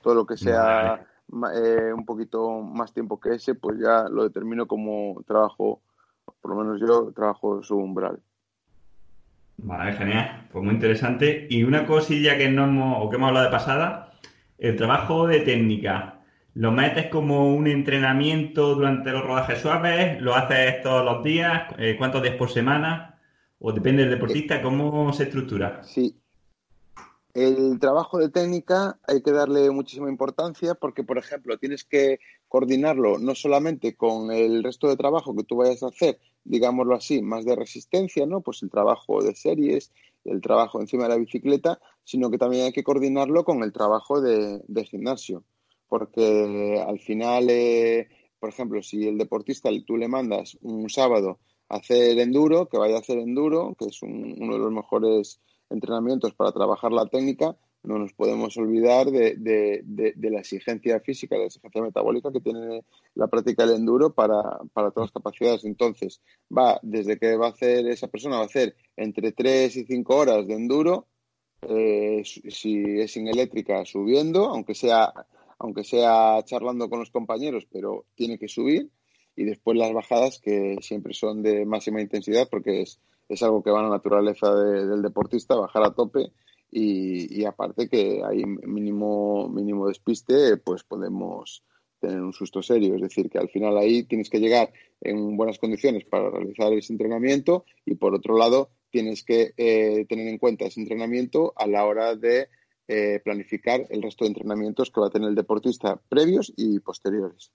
Todo 0.00 0.14
lo 0.14 0.26
que 0.26 0.36
sea 0.36 1.06
eh, 1.54 1.92
un 1.92 2.04
poquito 2.04 2.60
más 2.60 2.92
tiempo 2.92 3.18
que 3.18 3.34
ese, 3.34 3.54
pues 3.54 3.78
ya 3.78 4.08
lo 4.08 4.24
determino 4.24 4.66
como 4.66 5.22
trabajo, 5.26 5.82
por 6.40 6.54
lo 6.54 6.62
menos 6.62 6.80
yo 6.80 7.12
trabajo 7.12 7.62
su 7.62 7.76
umbral. 7.76 8.20
Vale, 9.56 9.92
genial, 9.92 10.48
pues 10.52 10.64
muy 10.64 10.74
interesante. 10.74 11.46
Y 11.48 11.62
una 11.62 11.86
cosilla 11.86 12.36
que 12.36 12.48
no 12.48 12.64
hemos, 12.64 13.04
o 13.04 13.08
que 13.08 13.16
hemos 13.16 13.28
hablado 13.28 13.46
de 13.46 13.52
pasada, 13.52 14.12
el 14.58 14.76
trabajo 14.76 15.26
de 15.26 15.40
técnica. 15.40 16.20
¿Lo 16.54 16.70
metes 16.70 17.06
como 17.06 17.52
un 17.54 17.66
entrenamiento 17.66 18.74
durante 18.76 19.10
los 19.10 19.24
rodajes 19.24 19.58
suaves? 19.58 20.20
¿Lo 20.20 20.34
haces 20.34 20.82
todos 20.82 21.04
los 21.04 21.24
días? 21.24 21.64
Eh, 21.78 21.96
¿Cuántos 21.98 22.22
días 22.22 22.36
por 22.36 22.50
semana? 22.50 23.18
¿O 23.58 23.72
depende 23.72 24.02
del 24.02 24.12
deportista? 24.12 24.62
¿Cómo 24.62 25.12
se 25.12 25.24
estructura? 25.24 25.82
Sí, 25.82 26.16
el 27.34 27.80
trabajo 27.80 28.18
de 28.18 28.28
técnica 28.28 29.00
hay 29.08 29.20
que 29.20 29.32
darle 29.32 29.68
muchísima 29.70 30.08
importancia 30.08 30.76
porque, 30.76 31.02
por 31.02 31.18
ejemplo, 31.18 31.58
tienes 31.58 31.84
que 31.84 32.20
coordinarlo 32.48 33.18
no 33.18 33.34
solamente 33.34 33.96
con 33.96 34.30
el 34.30 34.62
resto 34.62 34.88
de 34.88 34.96
trabajo 34.96 35.34
que 35.34 35.42
tú 35.42 35.56
vayas 35.56 35.82
a 35.82 35.88
hacer, 35.88 36.20
digámoslo 36.44 36.94
así, 36.94 37.22
más 37.22 37.44
de 37.44 37.56
resistencia, 37.56 38.24
¿no? 38.24 38.40
Pues 38.40 38.62
el 38.62 38.70
trabajo 38.70 39.20
de 39.20 39.34
series, 39.34 39.92
el 40.24 40.40
trabajo 40.40 40.80
encima 40.80 41.04
de 41.04 41.08
la 41.08 41.16
bicicleta, 41.16 41.80
sino 42.04 42.30
que 42.30 42.38
también 42.38 42.66
hay 42.66 42.72
que 42.72 42.84
coordinarlo 42.84 43.44
con 43.44 43.64
el 43.64 43.72
trabajo 43.72 44.20
de, 44.20 44.62
gimnasio. 44.84 45.42
Porque 45.88 46.80
al 46.86 47.00
final, 47.00 47.50
eh, 47.50 48.08
por 48.38 48.50
ejemplo, 48.50 48.80
si 48.80 49.08
el 49.08 49.18
deportista 49.18 49.70
tú 49.84 49.96
le 49.96 50.06
mandas 50.06 50.56
un 50.62 50.88
sábado 50.88 51.40
a 51.68 51.78
hacer 51.78 52.16
enduro, 52.20 52.68
que 52.68 52.78
vaya 52.78 52.94
a 52.94 53.00
hacer 53.00 53.18
enduro, 53.18 53.74
que 53.76 53.86
es 53.86 54.00
uno 54.02 54.52
de 54.52 54.58
los 54.58 54.70
mejores 54.70 55.40
entrenamientos 55.70 56.34
para 56.34 56.52
trabajar 56.52 56.92
la 56.92 57.06
técnica, 57.06 57.56
no 57.84 57.98
nos 57.98 58.14
podemos 58.14 58.56
olvidar 58.56 59.10
de, 59.10 59.34
de, 59.36 60.30
la 60.30 60.40
exigencia 60.40 61.00
física, 61.00 61.36
la 61.36 61.44
exigencia 61.44 61.82
metabólica 61.82 62.32
que 62.32 62.40
tiene 62.40 62.82
la 63.14 63.28
práctica 63.28 63.66
del 63.66 63.76
enduro 63.76 64.14
para, 64.14 64.42
para, 64.72 64.90
todas 64.90 65.08
las 65.08 65.12
capacidades. 65.12 65.64
Entonces, 65.64 66.22
va 66.50 66.80
desde 66.82 67.18
que 67.18 67.36
va 67.36 67.48
a 67.48 67.50
hacer 67.50 67.86
esa 67.86 68.08
persona, 68.08 68.36
va 68.36 68.42
a 68.42 68.46
hacer 68.46 68.74
entre 68.96 69.32
3 69.32 69.76
y 69.76 69.84
5 69.84 70.16
horas 70.16 70.46
de 70.46 70.54
enduro, 70.54 71.06
eh, 71.68 72.22
si 72.24 73.00
es 73.00 73.12
sin 73.12 73.28
eléctrica, 73.28 73.84
subiendo, 73.84 74.46
aunque 74.46 74.74
sea, 74.74 75.12
aunque 75.58 75.84
sea 75.84 76.42
charlando 76.44 76.88
con 76.88 77.00
los 77.00 77.10
compañeros, 77.10 77.66
pero 77.70 78.06
tiene 78.14 78.38
que 78.38 78.48
subir. 78.48 78.90
Y 79.36 79.44
después 79.44 79.76
las 79.76 79.92
bajadas, 79.92 80.40
que 80.40 80.78
siempre 80.80 81.12
son 81.12 81.42
de 81.42 81.66
máxima 81.66 82.00
intensidad, 82.00 82.48
porque 82.48 82.82
es 82.82 83.00
es 83.28 83.42
algo 83.42 83.62
que 83.62 83.70
va 83.70 83.80
a 83.80 83.84
la 83.84 83.88
naturaleza 83.88 84.54
del 84.54 85.02
deportista, 85.02 85.54
bajar 85.54 85.84
a 85.84 85.94
tope 85.94 86.32
y, 86.70 87.44
aparte 87.44 87.88
que 87.88 88.22
hay 88.24 88.44
mínimo, 88.44 89.48
mínimo 89.48 89.86
despiste, 89.86 90.56
pues 90.56 90.82
podemos 90.82 91.62
tener 92.00 92.20
un 92.20 92.32
susto 92.32 92.62
serio. 92.62 92.96
Es 92.96 93.02
decir, 93.02 93.30
que 93.30 93.38
al 93.38 93.48
final 93.48 93.78
ahí 93.78 94.02
tienes 94.02 94.28
que 94.28 94.40
llegar 94.40 94.72
en 95.00 95.36
buenas 95.36 95.58
condiciones 95.58 96.04
para 96.04 96.30
realizar 96.30 96.72
ese 96.72 96.92
entrenamiento 96.92 97.64
y 97.86 97.94
por 97.94 98.14
otro 98.14 98.36
lado 98.36 98.70
tienes 98.90 99.22
que 99.24 99.52
eh, 99.56 100.04
tener 100.08 100.26
en 100.26 100.38
cuenta 100.38 100.64
ese 100.64 100.80
entrenamiento 100.80 101.52
a 101.56 101.66
la 101.66 101.84
hora 101.84 102.16
de 102.16 102.48
eh, 102.88 103.20
planificar 103.24 103.86
el 103.88 104.02
resto 104.02 104.24
de 104.24 104.28
entrenamientos 104.30 104.90
que 104.90 105.00
va 105.00 105.06
a 105.06 105.10
tener 105.10 105.28
el 105.28 105.34
deportista 105.34 106.00
previos 106.08 106.52
y 106.56 106.80
posteriores. 106.80 107.52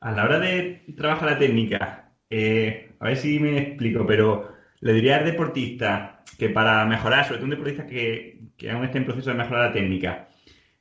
A 0.00 0.12
la 0.12 0.24
hora 0.24 0.38
de 0.38 0.82
trabajar 0.96 1.32
la 1.32 1.38
técnica, 1.38 2.09
eh, 2.30 2.92
a 3.00 3.06
ver 3.06 3.16
si 3.16 3.38
me 3.38 3.58
explico, 3.58 4.06
pero 4.06 4.52
le 4.80 4.92
diría 4.92 5.16
al 5.16 5.24
deportista 5.24 6.22
que 6.38 6.48
para 6.48 6.84
mejorar, 6.86 7.24
sobre 7.24 7.38
todo 7.38 7.44
un 7.44 7.50
deportista 7.50 7.86
que, 7.86 8.40
aún 8.70 8.84
esté 8.84 8.98
en 8.98 9.04
proceso 9.04 9.30
de 9.30 9.36
mejorar 9.36 9.68
la 9.68 9.72
técnica, 9.72 10.28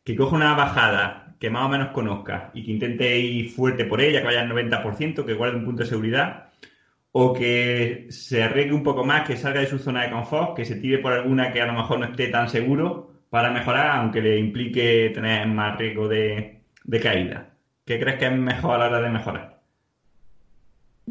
que 0.04 0.16
coja 0.16 0.36
una 0.36 0.54
bajada 0.56 1.36
que 1.40 1.50
más 1.50 1.66
o 1.66 1.70
menos 1.70 1.90
conozca 1.90 2.52
y 2.54 2.64
que 2.64 2.72
intente 2.72 3.18
ir 3.20 3.50
fuerte 3.50 3.86
por 3.86 4.02
ella, 4.02 4.20
que 4.22 4.28
vaya 4.28 4.42
al 4.42 4.50
90%, 4.50 5.26
que 5.26 5.34
guarde 5.34 5.58
un 5.58 5.66
punto 5.66 5.84
de 5.84 5.90
seguridad, 5.90 6.50
o 7.12 7.34
que 7.34 8.08
se 8.10 8.44
arriesgue 8.44 8.74
un 8.74 8.84
poco 8.84 9.04
más, 9.06 9.28
que 9.28 9.38
salga 9.38 9.62
de 9.62 9.68
su 9.68 9.80
zona 9.80 10.04
de 10.04 10.12
confort, 10.12 10.56
que 10.56 10.66
se 10.66 10.76
tire 10.76 11.00
por 11.00 11.14
alguna 11.14 11.52
que 11.52 11.62
a 11.62 11.66
lo 11.66 11.74
mejor 11.74 12.00
no 12.00 12.06
esté 12.06 12.28
tan 12.28 12.50
seguro 12.50 13.12
para 13.30 13.52
mejorar, 13.52 13.98
aunque 13.98 14.22
le 14.22 14.38
implique 14.38 15.12
tener 15.14 15.48
más 15.48 15.78
riesgo 15.78 16.08
de, 16.08 16.62
caída. 17.02 17.52
¿Qué 17.86 18.00
crees 18.00 18.18
que 18.18 18.26
es 18.26 18.32
mejor 18.32 18.76
a 18.76 18.78
la 18.78 18.88
hora 18.88 19.02
de 19.02 19.10
mejorar? 19.10 19.59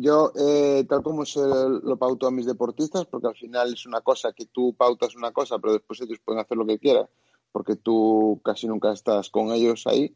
Yo, 0.00 0.32
eh, 0.38 0.84
tal 0.88 1.02
como 1.02 1.24
se 1.24 1.40
lo 1.40 1.96
pauto 1.96 2.26
a 2.26 2.30
mis 2.30 2.46
deportistas, 2.46 3.06
porque 3.06 3.28
al 3.28 3.37
final 3.37 3.72
es 3.72 3.87
una 3.87 4.00
cosa 4.00 4.32
que 4.32 4.46
tú 4.46 4.74
pautas 4.74 5.16
una 5.16 5.32
cosa, 5.32 5.58
pero 5.58 5.72
después 5.72 6.00
ellos 6.00 6.20
pueden 6.24 6.40
hacer 6.40 6.56
lo 6.56 6.66
que 6.66 6.78
quieran, 6.78 7.06
porque 7.52 7.76
tú 7.76 8.40
casi 8.44 8.66
nunca 8.66 8.92
estás 8.92 9.30
con 9.30 9.52
ellos 9.52 9.87
ahí. 9.87 10.14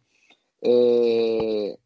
Eh, 0.61 1.77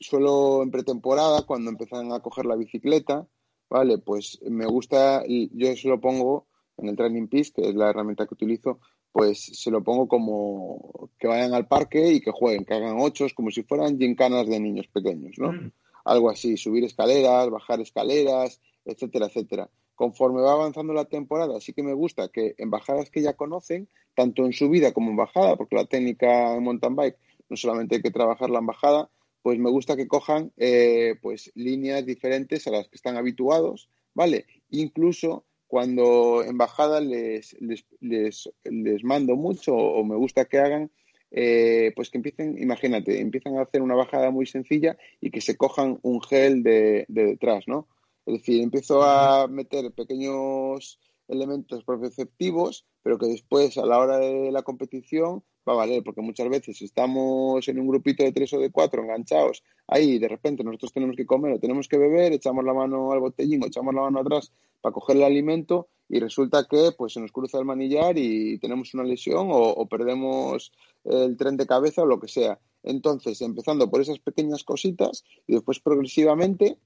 suelo 0.00 0.62
en 0.62 0.70
pretemporada, 0.70 1.42
cuando 1.42 1.70
empiezan 1.70 2.12
a 2.12 2.20
coger 2.20 2.46
la 2.46 2.56
bicicleta, 2.56 3.26
Vale, 3.68 3.98
pues 3.98 4.38
me 4.48 4.66
gusta, 4.66 5.24
yo 5.26 5.76
se 5.76 5.88
lo 5.88 6.00
pongo 6.00 6.46
en 6.76 6.88
el 6.88 6.96
Training 6.96 7.26
Piece, 7.26 7.52
que 7.52 7.68
es 7.68 7.74
la 7.74 7.90
herramienta 7.90 8.26
que 8.26 8.34
utilizo, 8.34 8.78
pues 9.10 9.44
se 9.44 9.70
lo 9.70 9.82
pongo 9.82 10.06
como 10.06 11.10
que 11.18 11.26
vayan 11.26 11.54
al 11.54 11.66
parque 11.66 12.12
y 12.12 12.20
que 12.20 12.30
jueguen, 12.30 12.64
que 12.64 12.74
hagan 12.74 13.00
ochos, 13.00 13.34
como 13.34 13.50
si 13.50 13.62
fueran 13.62 13.98
gincanas 13.98 14.46
de 14.46 14.60
niños 14.60 14.86
pequeños, 14.88 15.36
¿no? 15.38 15.52
Mm. 15.52 15.72
Algo 16.06 16.30
así, 16.30 16.56
subir 16.56 16.84
escaleras, 16.84 17.50
bajar 17.50 17.80
escaleras, 17.80 18.60
etcétera, 18.84 19.26
etcétera. 19.26 19.70
Conforme 19.96 20.40
va 20.40 20.52
avanzando 20.52 20.92
la 20.94 21.06
temporada, 21.06 21.60
sí 21.60 21.72
que 21.72 21.82
me 21.82 21.94
gusta 21.94 22.28
que 22.28 22.54
en 22.58 22.70
bajadas 22.70 23.10
que 23.10 23.22
ya 23.22 23.34
conocen, 23.34 23.88
tanto 24.14 24.46
en 24.46 24.52
subida 24.52 24.92
como 24.92 25.10
en 25.10 25.16
bajada, 25.16 25.56
porque 25.56 25.74
la 25.74 25.86
técnica 25.86 26.54
en 26.54 26.62
mountain 26.62 26.94
bike 26.94 27.18
no 27.48 27.56
solamente 27.56 27.96
hay 27.96 28.02
que 28.02 28.12
trabajarla 28.12 28.60
en 28.60 28.66
bajada, 28.66 29.10
pues 29.42 29.58
me 29.58 29.70
gusta 29.70 29.96
que 29.96 30.06
cojan 30.06 30.52
eh, 30.56 31.16
pues 31.20 31.50
líneas 31.56 32.06
diferentes 32.06 32.68
a 32.68 32.70
las 32.70 32.88
que 32.88 32.96
están 32.96 33.16
habituados, 33.16 33.88
¿vale? 34.14 34.46
Incluso 34.70 35.44
cuando 35.66 36.44
en 36.44 36.56
bajada 36.56 37.00
les, 37.00 37.56
les, 38.00 39.04
mando 39.04 39.34
mucho 39.34 39.74
o 39.74 40.04
me 40.04 40.14
gusta 40.14 40.44
que 40.44 40.58
hagan, 40.58 40.92
eh, 41.30 41.92
pues 41.96 42.10
que 42.10 42.18
empiecen, 42.18 42.60
imagínate, 42.60 43.20
empiezan 43.20 43.58
a 43.58 43.62
hacer 43.62 43.82
una 43.82 43.94
bajada 43.94 44.30
muy 44.30 44.46
sencilla 44.46 44.96
y 45.20 45.30
que 45.30 45.40
se 45.40 45.56
cojan 45.56 45.98
un 46.02 46.20
gel 46.22 46.62
de, 46.62 47.04
de 47.08 47.24
detrás, 47.26 47.64
¿no? 47.66 47.88
Es 48.26 48.38
decir, 48.38 48.62
empiezo 48.62 49.02
a 49.02 49.46
meter 49.48 49.92
pequeños 49.92 50.98
elementos 51.28 51.84
perceptivos, 51.84 52.86
pero 53.02 53.18
que 53.18 53.26
después 53.26 53.78
a 53.78 53.86
la 53.86 53.98
hora 53.98 54.18
de 54.18 54.50
la 54.50 54.62
competición 54.62 55.44
va 55.68 55.72
a 55.72 55.76
valer, 55.76 56.02
porque 56.02 56.20
muchas 56.20 56.48
veces 56.48 56.80
estamos 56.82 57.66
en 57.68 57.78
un 57.78 57.88
grupito 57.88 58.22
de 58.22 58.32
tres 58.32 58.52
o 58.52 58.58
de 58.58 58.70
cuatro 58.70 59.02
enganchados 59.02 59.62
ahí 59.88 60.18
de 60.18 60.28
repente 60.28 60.64
nosotros 60.64 60.92
tenemos 60.92 61.16
que 61.16 61.26
comer 61.26 61.52
o 61.52 61.58
tenemos 61.58 61.88
que 61.88 61.98
beber, 61.98 62.32
echamos 62.32 62.64
la 62.64 62.74
mano 62.74 63.12
al 63.12 63.20
botellín 63.20 63.62
o 63.62 63.66
echamos 63.66 63.94
la 63.94 64.02
mano 64.02 64.20
atrás 64.20 64.52
para 64.80 64.92
coger 64.92 65.16
el 65.16 65.24
alimento 65.24 65.88
y 66.08 66.20
resulta 66.20 66.66
que 66.68 66.90
pues 66.96 67.14
se 67.14 67.20
nos 67.20 67.32
cruza 67.32 67.58
el 67.58 67.64
manillar 67.64 68.16
y 68.18 68.58
tenemos 68.58 68.94
una 68.94 69.04
lesión 69.04 69.48
o, 69.50 69.86
perdemos 69.86 70.72
el 71.04 71.36
tren 71.36 71.56
de 71.56 71.66
cabeza 71.66 72.02
o 72.02 72.06
lo 72.06 72.20
que 72.20 72.28
sea. 72.28 72.60
Entonces, 72.84 73.40
empezando 73.40 73.90
por 73.90 74.00
esas 74.00 74.20
pequeñas 74.20 74.62
cositas 74.62 75.24
y 75.46 75.54
después 75.54 75.80
progresivamente, 75.80 76.78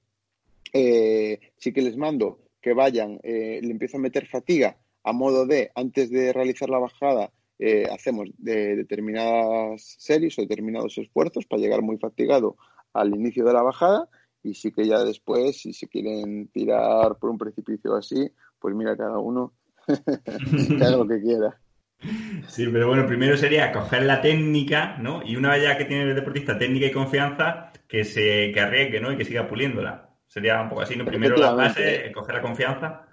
eh, 0.73 1.39
sí 1.57 1.71
que 1.71 1.83
les 1.83 1.97
mando 1.97 2.39
que 2.61 2.73
vayan, 2.73 3.19
eh, 3.23 3.59
le 3.61 3.71
empiezo 3.71 3.97
a 3.97 3.99
meter 3.99 4.27
fatiga 4.27 4.77
a 5.03 5.13
modo 5.13 5.45
de, 5.45 5.71
antes 5.75 6.09
de 6.09 6.33
realizar 6.33 6.69
la 6.69 6.79
bajada, 6.79 7.31
eh, 7.63 7.87
hacemos 7.93 8.27
de 8.39 8.75
determinadas 8.75 9.95
series 9.99 10.35
o 10.39 10.41
determinados 10.41 10.97
esfuerzos 10.97 11.45
para 11.45 11.61
llegar 11.61 11.83
muy 11.83 11.99
fatigado 11.99 12.57
al 12.91 13.13
inicio 13.13 13.45
de 13.45 13.53
la 13.53 13.61
bajada 13.61 14.09
y 14.41 14.55
sí 14.55 14.71
que 14.71 14.87
ya 14.87 15.03
después, 15.03 15.61
si 15.61 15.71
se 15.71 15.87
quieren 15.87 16.47
tirar 16.47 17.19
por 17.19 17.29
un 17.29 17.37
precipicio 17.37 17.95
así, 17.95 18.31
pues 18.57 18.73
mira 18.73 18.97
cada 18.97 19.19
uno 19.19 19.53
que 19.87 20.83
haga 20.83 20.97
lo 20.97 21.07
que 21.07 21.21
quiera. 21.21 21.61
Sí, 22.47 22.65
pero 22.73 22.87
bueno, 22.87 23.05
primero 23.05 23.37
sería 23.37 23.71
coger 23.71 24.05
la 24.05 24.21
técnica, 24.21 24.97
¿no? 24.97 25.21
Y 25.23 25.35
una 25.35 25.51
vez 25.51 25.61
ya 25.61 25.77
que 25.77 25.85
tiene 25.85 26.09
el 26.09 26.15
deportista 26.15 26.57
técnica 26.57 26.87
y 26.87 26.91
confianza, 26.91 27.71
que 27.87 28.05
se 28.05 28.51
que 28.51 28.59
arriesgue, 28.59 28.99
¿no? 28.99 29.11
Y 29.11 29.17
que 29.17 29.25
siga 29.25 29.47
puliéndola. 29.47 30.09
Sería 30.25 30.59
un 30.63 30.69
poco 30.69 30.81
así, 30.81 30.95
¿no? 30.95 31.05
Primero 31.05 31.37
la 31.37 31.51
base, 31.51 32.11
coger 32.11 32.33
la 32.33 32.41
confianza 32.41 33.05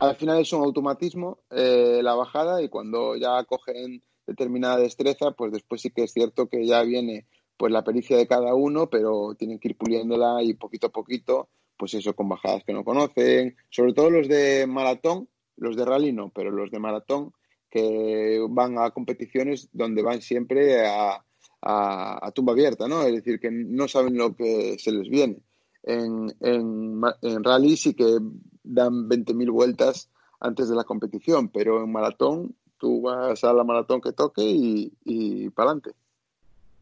al 0.00 0.16
final 0.16 0.40
es 0.40 0.52
un 0.52 0.62
automatismo 0.64 1.40
eh, 1.50 2.00
la 2.02 2.14
bajada 2.14 2.62
y 2.62 2.68
cuando 2.68 3.16
ya 3.16 3.44
cogen 3.44 4.02
determinada 4.26 4.78
destreza, 4.78 5.32
pues 5.32 5.52
después 5.52 5.82
sí 5.82 5.90
que 5.90 6.04
es 6.04 6.12
cierto 6.12 6.48
que 6.48 6.66
ya 6.66 6.82
viene 6.82 7.26
pues 7.58 7.70
la 7.70 7.84
pericia 7.84 8.16
de 8.16 8.26
cada 8.26 8.54
uno, 8.54 8.88
pero 8.88 9.34
tienen 9.38 9.58
que 9.58 9.68
ir 9.68 9.76
puliéndola 9.76 10.42
y 10.42 10.54
poquito 10.54 10.86
a 10.86 10.90
poquito, 10.90 11.50
pues 11.76 11.92
eso 11.92 12.14
con 12.16 12.30
bajadas 12.30 12.64
que 12.64 12.72
no 12.72 12.82
conocen, 12.82 13.56
sobre 13.68 13.92
todo 13.92 14.10
los 14.10 14.26
de 14.26 14.66
maratón, 14.66 15.28
los 15.56 15.76
de 15.76 15.84
rally 15.84 16.12
no, 16.12 16.30
pero 16.34 16.50
los 16.50 16.70
de 16.70 16.78
maratón 16.78 17.34
que 17.68 18.40
van 18.48 18.78
a 18.78 18.90
competiciones 18.92 19.68
donde 19.72 20.02
van 20.02 20.22
siempre 20.22 20.86
a, 20.86 21.22
a, 21.60 22.32
tumba 22.34 22.52
abierta, 22.54 22.88
¿no? 22.88 23.02
Es 23.02 23.12
decir, 23.12 23.38
que 23.38 23.50
no 23.50 23.86
saben 23.86 24.16
lo 24.16 24.34
que 24.34 24.78
se 24.78 24.92
les 24.92 25.08
viene. 25.10 25.42
En, 25.82 26.34
en, 26.40 27.00
en 27.20 27.44
rally 27.44 27.76
sí 27.76 27.94
que 27.94 28.18
dan 28.62 29.08
20.000 29.08 29.50
vueltas 29.50 30.10
antes 30.40 30.68
de 30.68 30.76
la 30.76 30.84
competición, 30.84 31.48
pero 31.48 31.82
en 31.82 31.92
maratón 31.92 32.54
tú 32.78 33.02
vas 33.02 33.44
a 33.44 33.52
la 33.52 33.64
maratón 33.64 34.00
que 34.00 34.12
toque 34.12 34.42
y, 34.42 34.92
y 35.04 35.50
para 35.50 35.70
adelante. 35.70 35.92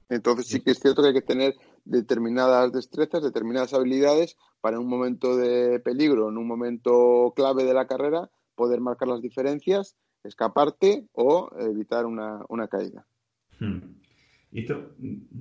Entonces 0.09 0.47
sí 0.47 0.61
que 0.61 0.71
es 0.71 0.79
cierto 0.79 1.03
que 1.03 1.09
hay 1.09 1.15
que 1.15 1.23
tener 1.23 1.55
determinadas 1.85 2.73
destrezas, 2.73 3.23
determinadas 3.23 3.75
habilidades 3.75 4.37
para 4.61 4.77
en 4.77 4.83
un 4.83 4.89
momento 4.89 5.37
de 5.37 5.81
peligro, 5.81 6.29
en 6.29 6.39
un 6.39 6.47
momento 6.47 7.33
clave 7.37 7.65
de 7.65 7.75
la 7.75 7.87
carrera, 7.87 8.31
poder 8.55 8.81
marcar 8.81 9.09
las 9.09 9.23
diferencias, 9.23 9.97
escaparte 10.25 11.05
o 11.13 11.51
evitar 11.59 12.07
una, 12.07 12.69
caída. 12.71 13.07
Hmm. 13.59 13.81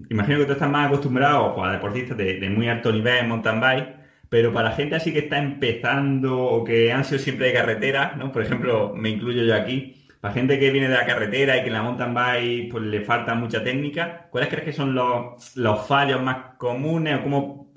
imagino 0.09 0.39
que 0.39 0.45
tú 0.45 0.51
estás 0.53 0.69
más 0.69 0.87
acostumbrado 0.87 1.63
a 1.63 1.73
deportistas 1.73 2.17
de, 2.17 2.39
de 2.39 2.49
muy 2.49 2.67
alto 2.67 2.91
nivel 2.91 3.19
en 3.19 3.29
mountain 3.29 3.61
bike 3.61 4.06
pero 4.29 4.53
para 4.53 4.71
gente 4.71 4.95
así 4.95 5.13
que 5.13 5.19
está 5.19 5.37
empezando 5.37 6.37
o 6.37 6.63
que 6.63 6.91
han 6.91 7.05
sido 7.05 7.19
siempre 7.19 7.47
de 7.47 7.53
carretera, 7.53 8.15
¿no? 8.17 8.31
Por 8.31 8.41
ejemplo, 8.41 8.93
me 8.95 9.09
incluyo 9.09 9.43
yo 9.43 9.55
aquí, 9.55 9.95
para 10.19 10.33
gente 10.33 10.59
que 10.59 10.71
viene 10.71 10.89
de 10.89 10.95
la 10.95 11.05
carretera 11.05 11.57
y 11.57 11.61
que 11.61 11.67
en 11.67 11.73
la 11.73 11.83
mountain 11.83 12.13
bike 12.13 12.71
pues, 12.71 12.83
le 12.83 13.01
falta 13.01 13.35
mucha 13.35 13.63
técnica, 13.63 14.27
¿cuáles 14.31 14.49
crees 14.49 14.65
que 14.65 14.73
son 14.73 14.95
los, 14.95 15.55
los 15.55 15.87
fallos 15.87 16.21
más 16.21 16.55
comunes 16.57 17.19
o 17.19 17.23
cómo 17.23 17.73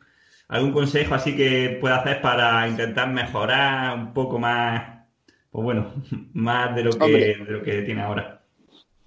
algún 0.48 0.72
consejo 0.72 1.14
así 1.14 1.36
que 1.36 1.78
pueda 1.80 1.96
hacer 1.98 2.20
para 2.20 2.66
intentar 2.66 3.08
mejorar 3.10 3.96
un 3.96 4.12
poco 4.12 4.38
más, 4.38 5.06
pues 5.50 5.64
bueno, 5.64 5.92
más 6.34 6.74
de 6.74 6.84
lo 6.84 6.92
que, 6.92 7.36
de 7.36 7.52
lo 7.52 7.62
que 7.62 7.82
tiene 7.82 8.02
ahora? 8.02 8.42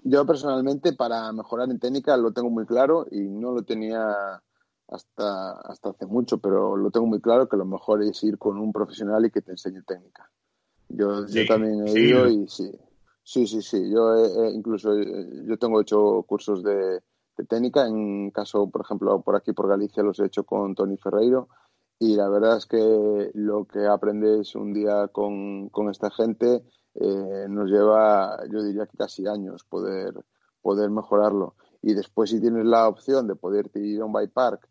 Yo 0.02 0.26
personalmente 0.26 0.92
para 0.92 1.32
mejorar 1.32 1.70
en 1.70 1.78
técnica 1.78 2.16
lo 2.16 2.32
tengo 2.32 2.50
muy 2.50 2.66
claro 2.66 3.06
y 3.10 3.20
no 3.20 3.52
lo 3.52 3.62
tenía 3.62 4.42
hasta, 4.88 5.52
hasta 5.60 5.90
hace 5.90 6.06
mucho, 6.06 6.38
pero 6.38 6.76
lo 6.76 6.90
tengo 6.90 7.06
muy 7.06 7.20
claro 7.20 7.48
que 7.48 7.56
lo 7.56 7.64
mejor 7.64 8.02
es 8.02 8.22
ir 8.24 8.38
con 8.38 8.58
un 8.58 8.72
profesional 8.72 9.24
y 9.24 9.30
que 9.30 9.42
te 9.42 9.52
enseñe 9.52 9.82
técnica. 9.82 10.30
Yo, 10.88 11.26
yo 11.26 11.46
también 11.46 11.86
he 11.88 11.98
ido 11.98 12.28
y 12.28 12.46
sí, 12.48 12.70
sí, 13.22 13.46
sí, 13.46 13.62
sí. 13.62 13.90
Yo 13.90 14.14
incluso 14.50 14.92
eh, 14.98 15.44
yo 15.46 15.58
tengo 15.58 15.80
hecho 15.80 16.22
cursos 16.26 16.62
de, 16.62 17.02
técnica. 17.48 17.86
En 17.86 18.30
caso, 18.30 18.68
por 18.70 18.82
ejemplo, 18.82 19.20
por 19.22 19.36
aquí 19.36 19.52
por 19.52 19.68
Galicia 19.68 20.02
los 20.02 20.20
he 20.20 20.26
hecho 20.26 20.44
con 20.44 20.74
Tony 20.74 20.96
Ferreiro 20.96 21.48
y 21.98 22.16
la 22.16 22.28
verdad 22.28 22.58
es 22.58 22.66
que 22.66 23.30
lo 23.34 23.64
que 23.66 23.86
aprendes 23.86 24.54
un 24.54 24.72
día 24.72 25.08
con, 25.08 25.68
con 25.70 25.90
esta 25.90 26.10
gente 26.10 26.64
eh, 26.94 27.46
nos 27.48 27.70
lleva, 27.70 28.38
yo 28.50 28.62
diría 28.62 28.86
que 28.86 28.96
casi 28.96 29.26
años 29.26 29.64
poder, 29.64 30.14
poder 30.60 30.90
mejorarlo. 30.90 31.54
Y 31.82 31.94
después 31.94 32.30
si 32.30 32.40
tienes 32.40 32.64
la 32.66 32.88
opción 32.88 33.26
de 33.26 33.36
poder 33.36 33.70
ir 33.74 34.00
a 34.00 34.04
un 34.04 34.12
bike 34.12 34.32
park 34.32 34.68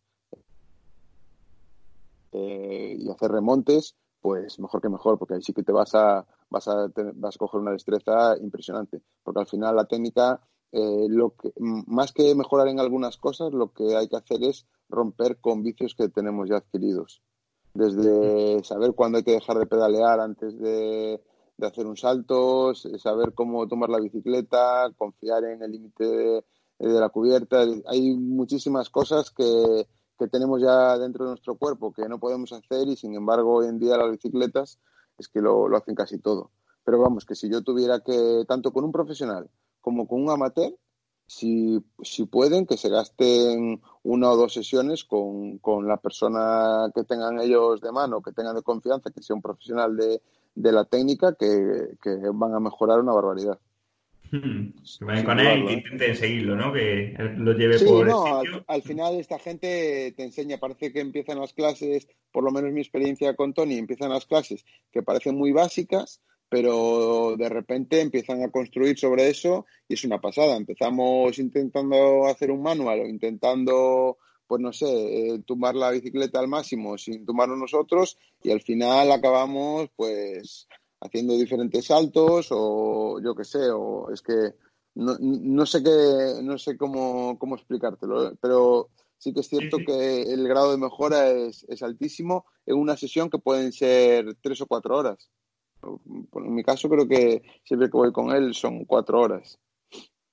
eh, 2.34 2.98
y 3.00 3.10
hacer 3.10 3.32
remontes, 3.32 3.96
pues 4.22 4.60
mejor 4.60 4.82
que 4.82 4.90
mejor, 4.90 5.18
porque 5.20 5.36
ahí 5.36 5.42
sí 5.42 5.54
que 5.54 5.64
te 5.64 5.72
vas 5.72 5.96
a, 5.96 6.26
vas 6.50 6.68
a, 6.68 6.88
vas 7.16 7.36
a 7.36 7.40
coger 7.40 7.62
una 7.62 7.72
destreza 7.72 8.38
impresionante. 8.38 9.02
Porque 9.24 9.42
al 9.42 9.48
final 9.48 9.76
la 9.76 9.86
técnica, 9.86 10.42
eh, 10.72 11.08
lo 11.10 11.36
que, 11.36 11.52
más 11.60 12.12
que 12.14 12.34
mejorar 12.36 12.68
en 12.68 12.80
algunas 12.80 13.18
cosas, 13.18 13.54
lo 13.54 13.72
que 13.74 13.96
hay 13.96 14.08
que 14.08 14.18
hacer 14.18 14.44
es 14.44 14.66
romper 14.90 15.40
con 15.40 15.64
vicios 15.64 15.96
que 15.96 16.10
tenemos 16.10 16.50
ya 16.50 16.58
adquiridos. 16.58 17.22
Desde 17.74 18.64
saber 18.64 18.94
cuándo 18.94 19.18
hay 19.18 19.24
que 19.24 19.32
dejar 19.32 19.58
de 19.58 19.66
pedalear 19.66 20.20
antes 20.20 20.58
de, 20.60 21.22
de 21.58 21.68
hacer 21.68 21.86
un 21.86 21.98
salto, 21.98 22.74
saber 22.76 23.34
cómo 23.34 23.68
tomar 23.68 23.90
la 23.90 24.00
bicicleta, 24.00 24.92
confiar 24.98 25.44
en 25.46 25.62
el 25.62 25.72
límite 25.72 26.06
de, 26.06 26.44
la 26.80 27.10
cubierta. 27.10 27.64
Hay 27.88 28.16
muchísimas 28.16 28.90
cosas 28.90 29.32
que, 29.32 29.88
que 30.18 30.28
tenemos 30.28 30.62
ya 30.62 30.98
dentro 30.98 31.26
de 31.26 31.32
nuestro 31.32 31.56
cuerpo 31.56 31.92
que 31.92 32.08
no 32.08 32.20
podemos 32.20 32.52
hacer 32.54 32.88
y 32.88 32.96
sin 32.96 33.16
embargo 33.16 33.56
hoy 33.56 33.68
en 33.68 33.80
día 33.80 33.98
las 33.98 34.12
bicicletas 34.12 34.80
es 35.18 35.28
que 35.28 35.42
lo, 35.42 35.68
lo 35.68 35.78
hacen 35.78 35.96
casi 35.96 36.18
todo. 36.18 36.52
Pero 36.84 37.00
vamos, 37.00 37.26
que 37.26 37.36
si 37.36 37.50
yo 37.50 37.64
tuviera 37.64 38.02
que, 38.02 38.44
tanto 38.48 38.74
con 38.74 38.84
un 38.84 38.92
profesional 38.92 39.50
como 39.82 40.08
con 40.08 40.24
un 40.24 40.30
amateur, 40.30 40.74
si, 41.26 41.84
si 42.02 42.26
pueden, 42.26 42.66
que 42.66 42.78
se 42.78 42.90
gasten 42.90 43.82
una 44.04 44.32
o 44.32 44.38
dos 44.38 44.54
sesiones 44.54 45.04
con, 45.04 45.58
con 45.60 45.88
la 45.88 45.98
persona 45.98 46.92
que 46.94 47.04
tengan 47.04 47.40
ellos 47.40 47.82
de 47.82 47.92
mano, 47.92 48.22
que 48.22 48.34
tengan 48.34 48.56
de 48.56 48.62
confianza, 48.62 49.12
que 49.12 49.24
sea 49.24 49.36
un 49.36 49.42
profesional 49.42 49.96
de, 49.96 50.22
de 50.56 50.72
la 50.72 50.86
técnica, 50.86 51.34
que, 51.34 51.98
que 52.02 52.18
van 52.34 52.54
a 52.54 52.60
mejorar 52.60 53.00
una 53.00 53.14
barbaridad. 53.14 53.60
Hmm. 54.34 54.74
Que 54.98 55.06
vayan 55.06 55.26
con 55.26 55.40
él 55.40 55.60
y 55.60 55.68
que 55.68 55.74
¿eh? 55.74 55.78
intenten 55.78 56.16
seguirlo, 56.16 56.56
¿no? 56.56 56.74
Que 56.74 57.14
lo 57.38 57.54
lleve 57.54 57.78
por 57.78 58.08
no, 58.08 58.42
Al, 58.66 58.82
final 58.82 59.20
esta 59.20 59.38
gente 59.38 60.12
te 60.18 60.24
enseña, 60.24 60.58
parece 60.58 60.92
que 60.92 61.02
empiezan 61.02 61.40
las 61.40 61.54
clases, 61.54 62.08
por 62.32 62.44
lo 62.44 62.50
menos 62.50 62.72
mi 62.72 62.82
experiencia 62.82 63.36
con 63.36 63.54
Tony, 63.54 63.78
empiezan 63.78 64.10
las 64.10 64.26
clases 64.26 64.66
que 64.92 65.04
parecen 65.04 65.36
muy 65.36 65.52
básicas, 65.52 66.20
pero 66.50 67.36
de 67.38 67.48
repente 67.48 68.02
empiezan 68.02 68.42
a 68.42 68.50
construir 68.50 68.98
sobre 68.98 69.30
eso 69.30 69.68
y 69.88 69.94
es 69.94 70.04
una 70.04 70.20
pasada. 70.20 70.58
Empezamos 70.58 71.38
intentando 71.38 72.26
hacer 72.26 72.50
un 72.50 72.64
manual 72.64 73.02
o 73.02 73.08
intentando, 73.08 74.18
pues 74.48 74.60
no 74.60 74.74
sé, 74.74 74.88
eh, 74.88 75.44
tumbar 75.46 75.76
la 75.76 75.92
bicicleta 75.92 76.40
al 76.40 76.48
máximo 76.48 76.98
sin 76.98 77.24
tumbarnos 77.24 77.60
nosotros 77.60 78.18
y 78.42 78.50
al 78.50 78.62
final 78.62 79.12
acabamos 79.12 79.92
pues 79.96 80.68
haciendo 81.04 81.34
diferentes 81.34 81.86
saltos 81.86 82.48
o 82.52 83.20
yo 83.22 83.36
qué 83.36 83.44
sé, 83.44 83.70
o 83.70 84.10
es 84.12 84.22
que 84.22 84.54
no, 84.96 85.18
no 85.20 85.66
sé 85.66 85.84
qué, 85.84 86.42
no 86.42 86.58
sé 86.58 86.78
cómo, 86.78 87.38
cómo 87.38 87.56
explicártelo, 87.56 88.36
pero 88.42 88.90
sí 89.18 89.34
que 89.34 89.42
es 89.42 89.48
cierto 89.48 89.78
que 89.86 90.22
el 90.22 90.48
grado 90.48 90.72
de 90.72 90.78
mejora 90.78 91.30
es, 91.30 91.66
es 91.68 91.82
altísimo 91.84 92.46
en 92.66 92.78
una 92.78 92.96
sesión 92.98 93.30
que 93.30 93.40
pueden 93.40 93.72
ser 93.72 94.36
tres 94.42 94.62
o 94.62 94.68
cuatro 94.68 94.98
horas. 94.98 95.30
En 95.84 96.56
mi 96.56 96.64
caso 96.64 96.90
creo 96.90 97.08
que 97.08 97.42
siempre 97.64 97.90
que 97.90 97.98
voy 97.98 98.12
con 98.14 98.32
él 98.32 98.54
son 98.54 98.86
cuatro 98.86 99.20
horas. 99.20 99.60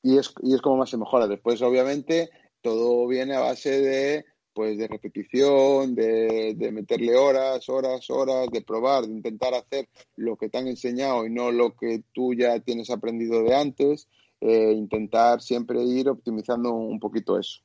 Y 0.02 0.16
es, 0.16 0.32
y 0.42 0.54
es 0.54 0.62
como 0.62 0.76
más 0.76 0.90
se 0.90 0.96
mejora. 0.96 1.26
Después, 1.26 1.60
obviamente, 1.62 2.30
todo 2.62 3.06
viene 3.06 3.34
a 3.34 3.40
base 3.40 3.80
de 3.80 4.24
pues 4.60 4.76
de 4.76 4.88
repetición, 4.88 5.94
de, 5.94 6.54
de, 6.54 6.70
meterle 6.70 7.16
horas, 7.16 7.66
horas, 7.70 8.10
horas, 8.10 8.50
de 8.52 8.60
probar, 8.60 9.06
de 9.06 9.14
intentar 9.14 9.54
hacer 9.54 9.88
lo 10.16 10.36
que 10.36 10.50
te 10.50 10.58
han 10.58 10.66
enseñado 10.68 11.24
y 11.24 11.30
no 11.30 11.50
lo 11.50 11.74
que 11.74 12.02
tú 12.12 12.34
ya 12.34 12.60
tienes 12.60 12.90
aprendido 12.90 13.42
de 13.42 13.54
antes, 13.54 14.06
eh, 14.42 14.74
intentar 14.76 15.40
siempre 15.40 15.82
ir 15.82 16.10
optimizando 16.10 16.74
un 16.74 17.00
poquito 17.00 17.38
eso. 17.38 17.62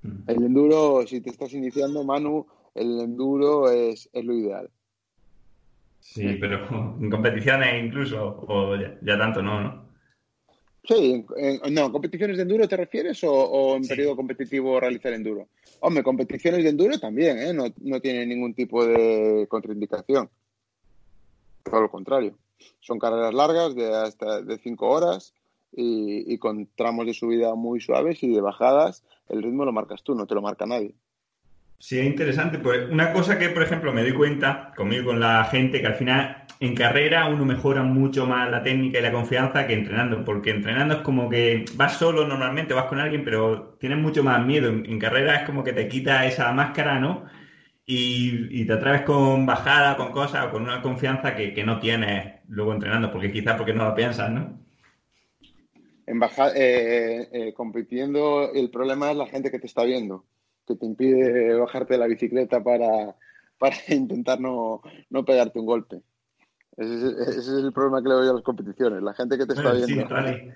Mm. 0.00 0.22
El 0.26 0.44
enduro, 0.44 1.06
si 1.06 1.20
te 1.20 1.28
estás 1.28 1.52
iniciando, 1.52 2.02
Manu, 2.02 2.46
el 2.74 3.00
enduro 3.00 3.70
es, 3.70 4.08
es 4.10 4.24
lo 4.24 4.32
ideal. 4.32 4.70
Sí, 6.00 6.38
pero 6.40 6.66
en 6.98 7.10
competiciones 7.10 7.84
incluso, 7.84 8.42
o 8.48 8.74
ya, 8.74 9.18
tanto 9.18 9.42
no, 9.42 9.60
¿no? 9.60 9.84
Sí, 10.86 11.24
en, 11.36 11.74
no, 11.74 11.90
¿competiciones 11.90 12.36
de 12.36 12.42
enduro 12.42 12.68
te 12.68 12.76
refieres 12.76 13.20
o, 13.24 13.76
en 13.76 13.86
periodo 13.86 14.16
competitivo 14.16 14.78
realizar 14.78 15.12
enduro? 15.12 15.48
Hombre, 15.80 16.02
competiciones 16.02 16.62
de 16.62 16.70
enduro 16.70 16.98
también, 16.98 17.38
¿eh? 17.38 17.54
No, 17.54 17.64
no 17.80 18.00
tiene 18.00 18.26
ningún 18.26 18.54
tipo 18.54 18.84
de 18.86 19.46
contraindicación. 19.48 20.28
Todo 21.62 21.80
lo 21.80 21.90
contrario. 21.90 22.36
Son 22.80 22.98
carreras 22.98 23.32
largas 23.32 23.74
de 23.74 23.94
hasta 23.94 24.42
de 24.42 24.58
cinco 24.58 24.90
horas 24.90 25.32
y, 25.72 26.32
y 26.32 26.38
con 26.38 26.68
tramos 26.76 27.06
de 27.06 27.14
subida 27.14 27.54
muy 27.54 27.80
suaves 27.80 28.22
y 28.22 28.32
de 28.32 28.40
bajadas 28.40 29.02
el 29.28 29.42
ritmo 29.42 29.64
lo 29.64 29.72
marcas 29.72 30.02
tú, 30.02 30.14
no 30.14 30.26
te 30.26 30.34
lo 30.34 30.42
marca 30.42 30.66
nadie. 30.66 30.94
Sí, 31.78 31.98
es 31.98 32.06
interesante. 32.06 32.58
Pues 32.58 32.88
una 32.90 33.12
cosa 33.12 33.38
que, 33.38 33.50
por 33.50 33.62
ejemplo, 33.62 33.92
me 33.92 34.02
doy 34.02 34.12
cuenta 34.12 34.72
conmigo 34.76 35.06
con 35.06 35.20
la 35.20 35.44
gente, 35.44 35.80
que 35.80 35.86
al 35.86 35.94
final 35.94 36.44
en 36.60 36.74
carrera 36.74 37.26
uno 37.28 37.44
mejora 37.44 37.82
mucho 37.82 38.26
más 38.26 38.50
la 38.50 38.62
técnica 38.62 38.98
y 38.98 39.02
la 39.02 39.12
confianza 39.12 39.66
que 39.66 39.74
entrenando, 39.74 40.24
porque 40.24 40.50
entrenando 40.50 40.94
es 40.94 41.00
como 41.02 41.28
que 41.28 41.64
vas 41.74 41.98
solo 41.98 42.26
normalmente, 42.26 42.74
vas 42.74 42.86
con 42.86 43.00
alguien, 43.00 43.24
pero 43.24 43.76
tienes 43.80 43.98
mucho 43.98 44.22
más 44.24 44.44
miedo. 44.44 44.68
En, 44.68 44.98
carrera 44.98 45.36
es 45.36 45.46
como 45.46 45.62
que 45.64 45.72
te 45.72 45.88
quita 45.88 46.26
esa 46.26 46.52
máscara, 46.52 46.98
¿no? 47.00 47.26
Y, 47.86 48.64
te 48.64 48.72
atreves 48.72 49.02
con 49.02 49.44
bajada, 49.44 49.96
con 49.96 50.10
cosas, 50.10 50.46
o 50.46 50.50
con 50.50 50.62
una 50.62 50.80
confianza 50.80 51.36
que, 51.36 51.64
no 51.64 51.80
tienes 51.80 52.40
luego 52.48 52.72
entrenando, 52.72 53.10
porque 53.12 53.30
quizás 53.30 53.56
porque 53.56 53.74
no 53.74 53.84
lo 53.84 53.94
piensas, 53.94 54.30
¿no? 54.30 54.58
En 56.06 56.18
bajar, 56.18 56.52
eh, 56.56 57.28
eh, 57.32 57.52
compitiendo, 57.54 58.52
el 58.54 58.70
problema 58.70 59.10
es 59.10 59.16
la 59.18 59.26
gente 59.26 59.50
que 59.50 59.58
te 59.58 59.66
está 59.66 59.84
viendo 59.84 60.24
que 60.66 60.76
te 60.76 60.86
impide 60.86 61.54
bajarte 61.54 61.94
de 61.94 61.98
la 61.98 62.06
bicicleta 62.06 62.62
para, 62.62 63.16
para 63.58 63.76
intentar 63.88 64.40
no, 64.40 64.82
no 65.10 65.24
pegarte 65.24 65.58
un 65.58 65.66
golpe. 65.66 66.02
Ese 66.76 67.38
es, 67.38 67.48
el 67.48 67.72
problema 67.72 68.02
que 68.02 68.08
le 68.08 68.14
doy 68.14 68.28
a 68.28 68.32
las 68.32 68.42
competiciones, 68.42 69.00
la 69.02 69.14
gente 69.14 69.38
que 69.38 69.46
te 69.46 69.54
está 69.54 69.72
viendo. 69.72 70.08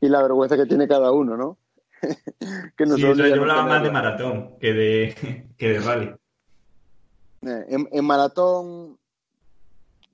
Y 0.00 0.08
la 0.08 0.22
vergüenza 0.22 0.56
que 0.56 0.66
tiene 0.66 0.86
cada 0.86 1.10
uno, 1.10 1.36
¿no? 1.36 1.58
que 2.76 2.86
sí, 2.86 3.00
yo 3.00 3.10
hablaba 3.10 3.66
más 3.66 3.82
de 3.82 3.90
maratón 3.90 4.56
que 4.60 4.72
de, 4.72 5.46
que 5.56 5.68
de 5.70 5.80
rally. 5.80 6.06
Eh, 7.42 7.64
en, 7.68 7.88
en, 7.90 8.04
maratón, 8.04 8.96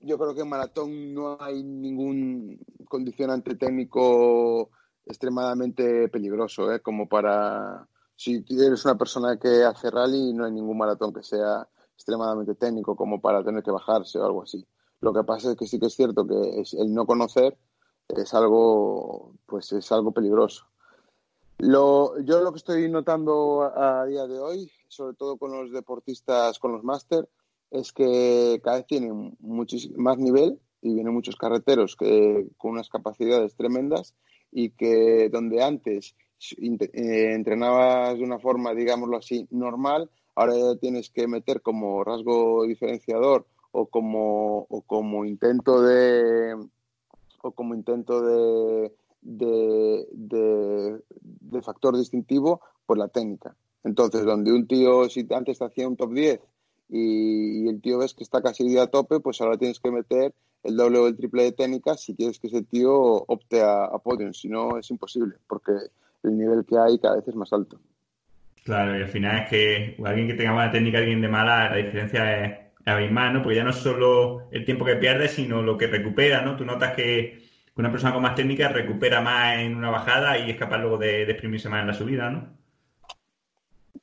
yo 0.01 0.17
creo 0.17 0.33
que 0.33 0.41
en 0.41 0.49
maratón 0.49 1.13
no 1.13 1.37
hay 1.39 1.63
ningún 1.63 2.59
condicionante 2.87 3.55
técnico 3.55 4.71
extremadamente 5.05 6.07
peligroso, 6.09 6.71
¿eh? 6.73 6.81
como 6.81 7.07
para 7.07 7.87
si 8.19 8.43
eres 8.49 8.83
una 8.83 8.97
persona 8.97 9.37
que 9.37 9.63
hace 9.63 9.89
rally, 9.89 10.33
no 10.33 10.43
hay 10.43 10.51
ningún 10.51 10.77
maratón 10.77 11.13
que 11.13 11.23
sea 11.23 11.65
extremadamente 11.95 12.53
técnico 12.53 12.93
como 12.97 13.21
para 13.21 13.45
tener 13.45 13.63
que 13.63 13.71
bajarse 13.71 14.19
o 14.19 14.25
algo 14.25 14.43
así. 14.43 14.67
Lo 14.99 15.13
que 15.13 15.23
pasa 15.23 15.51
es 15.51 15.55
que 15.55 15.65
sí 15.65 15.79
que 15.79 15.85
es 15.85 15.95
cierto 15.95 16.27
que 16.27 16.65
el 16.73 16.93
no 16.93 17.05
conocer 17.05 17.57
es 18.09 18.33
algo, 18.33 19.35
pues 19.45 19.71
es 19.71 19.89
algo 19.93 20.11
peligroso. 20.11 20.65
Lo, 21.59 22.19
yo 22.19 22.41
lo 22.41 22.51
que 22.51 22.57
estoy 22.57 22.89
notando 22.89 23.71
a, 23.73 24.05
día 24.05 24.27
de 24.27 24.37
hoy, 24.37 24.69
sobre 24.89 25.15
todo 25.15 25.37
con 25.37 25.53
los 25.53 25.71
deportistas, 25.71 26.59
con 26.59 26.73
los 26.73 26.83
máster, 26.83 27.29
es 27.71 27.93
que 27.93 28.59
cada 28.61 28.77
vez 28.77 28.85
tienen 28.85 29.37
más 29.95 30.17
nivel 30.17 30.59
y 30.81 30.93
vienen 30.93 31.13
muchos 31.13 31.37
carreteros 31.37 31.95
que, 31.95 32.49
con 32.57 32.71
unas 32.71 32.89
capacidades 32.89 33.55
tremendas 33.55 34.13
y 34.51 34.71
que 34.71 35.29
donde 35.29 35.63
antes 35.63 36.15
entrenabas 36.61 38.17
de 38.17 38.23
una 38.23 38.39
forma, 38.39 38.73
digámoslo 38.73 39.17
así, 39.17 39.47
normal, 39.51 40.09
ahora 40.35 40.55
ya 40.57 40.75
tienes 40.79 41.09
que 41.09 41.27
meter 41.27 41.61
como 41.61 42.03
rasgo 42.03 42.65
diferenciador 42.65 43.45
o 43.71 43.87
como, 43.87 44.65
o 44.69 44.81
como 44.81 45.25
intento 45.25 45.81
de 45.81 46.55
o 47.41 47.51
como 47.51 47.73
intento 47.73 48.21
de, 48.21 48.91
de, 49.21 50.07
de, 51.21 51.61
factor 51.61 51.97
distintivo, 51.97 52.61
pues 52.85 52.97
la 52.97 53.07
técnica. 53.07 53.55
Entonces, 53.83 54.25
donde 54.25 54.51
un 54.51 54.67
tío, 54.67 55.09
si 55.09 55.25
antes 55.31 55.59
te 55.59 55.65
hacía 55.65 55.87
un 55.87 55.95
top 55.95 56.13
10 56.13 56.41
y, 56.89 57.67
el 57.69 57.81
tío 57.81 57.99
ves 57.99 58.13
que 58.13 58.23
está 58.23 58.41
casi 58.41 58.77
a 58.77 58.87
tope, 58.87 59.19
pues 59.19 59.39
ahora 59.39 59.57
tienes 59.57 59.79
que 59.79 59.91
meter 59.91 60.33
el 60.63 60.75
doble 60.75 60.99
o 60.99 61.07
el 61.07 61.15
triple 61.15 61.43
de 61.43 61.51
técnica 61.53 61.95
si 61.95 62.13
quieres 62.13 62.39
que 62.39 62.47
ese 62.47 62.63
tío 62.63 62.93
opte 62.93 63.61
a, 63.61 63.85
a 63.85 63.99
podium. 63.99 64.33
Si 64.33 64.49
no, 64.49 64.77
es 64.77 64.89
imposible, 64.89 65.35
porque 65.47 65.71
el 66.23 66.37
nivel 66.37 66.65
que 66.65 66.77
hay 66.77 66.99
cada 66.99 67.15
vez 67.15 67.27
es 67.27 67.35
más 67.35 67.51
alto. 67.53 67.79
Claro, 68.63 68.97
y 68.97 69.01
al 69.01 69.09
final 69.09 69.43
es 69.43 69.49
que 69.49 69.95
alguien 70.05 70.27
que 70.27 70.33
tenga 70.33 70.53
buena 70.53 70.71
técnica, 70.71 70.99
alguien 70.99 71.21
de 71.21 71.27
mala, 71.27 71.69
la 71.69 71.75
diferencia 71.77 72.45
es, 72.45 72.59
abismal, 72.85 73.33
¿no? 73.33 73.43
Porque 73.43 73.55
ya 73.57 73.63
no 73.63 73.69
es 73.69 73.77
solo 73.77 74.49
el 74.51 74.65
tiempo 74.65 74.85
que 74.85 74.95
pierde, 74.95 75.27
sino 75.27 75.61
lo 75.61 75.77
que 75.77 75.87
recupera, 75.87 76.41
¿no? 76.41 76.55
Tú 76.55 76.65
notas 76.65 76.95
que 76.95 77.43
una 77.75 77.91
persona 77.91 78.13
con 78.13 78.23
más 78.23 78.35
técnica 78.35 78.67
recupera 78.67 79.21
más 79.21 79.59
en 79.59 79.75
una 79.75 79.89
bajada 79.89 80.37
y 80.37 80.49
es 80.49 80.57
capaz 80.57 80.79
luego 80.79 80.97
de, 80.97 81.25
de 81.25 81.31
exprimirse 81.31 81.69
más 81.69 81.81
en 81.81 81.87
la 81.87 81.93
subida, 81.93 82.29
¿no? 82.29 82.49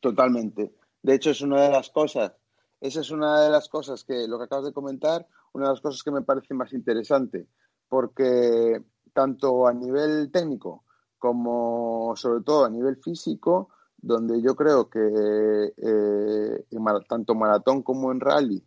Totalmente. 0.00 0.72
De 1.02 1.14
hecho, 1.14 1.30
es 1.30 1.40
una 1.40 1.62
de 1.62 1.70
las 1.70 1.90
cosas, 1.90 2.32
esa 2.80 3.00
es 3.00 3.10
una 3.10 3.42
de 3.42 3.50
las 3.50 3.68
cosas 3.68 4.04
que, 4.04 4.26
lo 4.28 4.38
que 4.38 4.44
acabas 4.44 4.66
de 4.66 4.72
comentar, 4.72 5.26
una 5.52 5.66
de 5.66 5.72
las 5.72 5.80
cosas 5.80 6.02
que 6.02 6.10
me 6.10 6.22
parece 6.22 6.54
más 6.54 6.72
interesante, 6.72 7.46
porque 7.88 8.82
tanto 9.12 9.66
a 9.66 9.72
nivel 9.72 10.30
técnico 10.30 10.84
como 11.18 12.14
sobre 12.16 12.42
todo 12.42 12.64
a 12.64 12.70
nivel 12.70 12.96
físico, 12.96 13.70
donde 13.98 14.40
yo 14.42 14.54
creo 14.54 14.88
que 14.88 15.72
eh, 15.76 16.64
tanto 17.08 17.34
maratón 17.34 17.82
como 17.82 18.12
en 18.12 18.20
rally, 18.20 18.62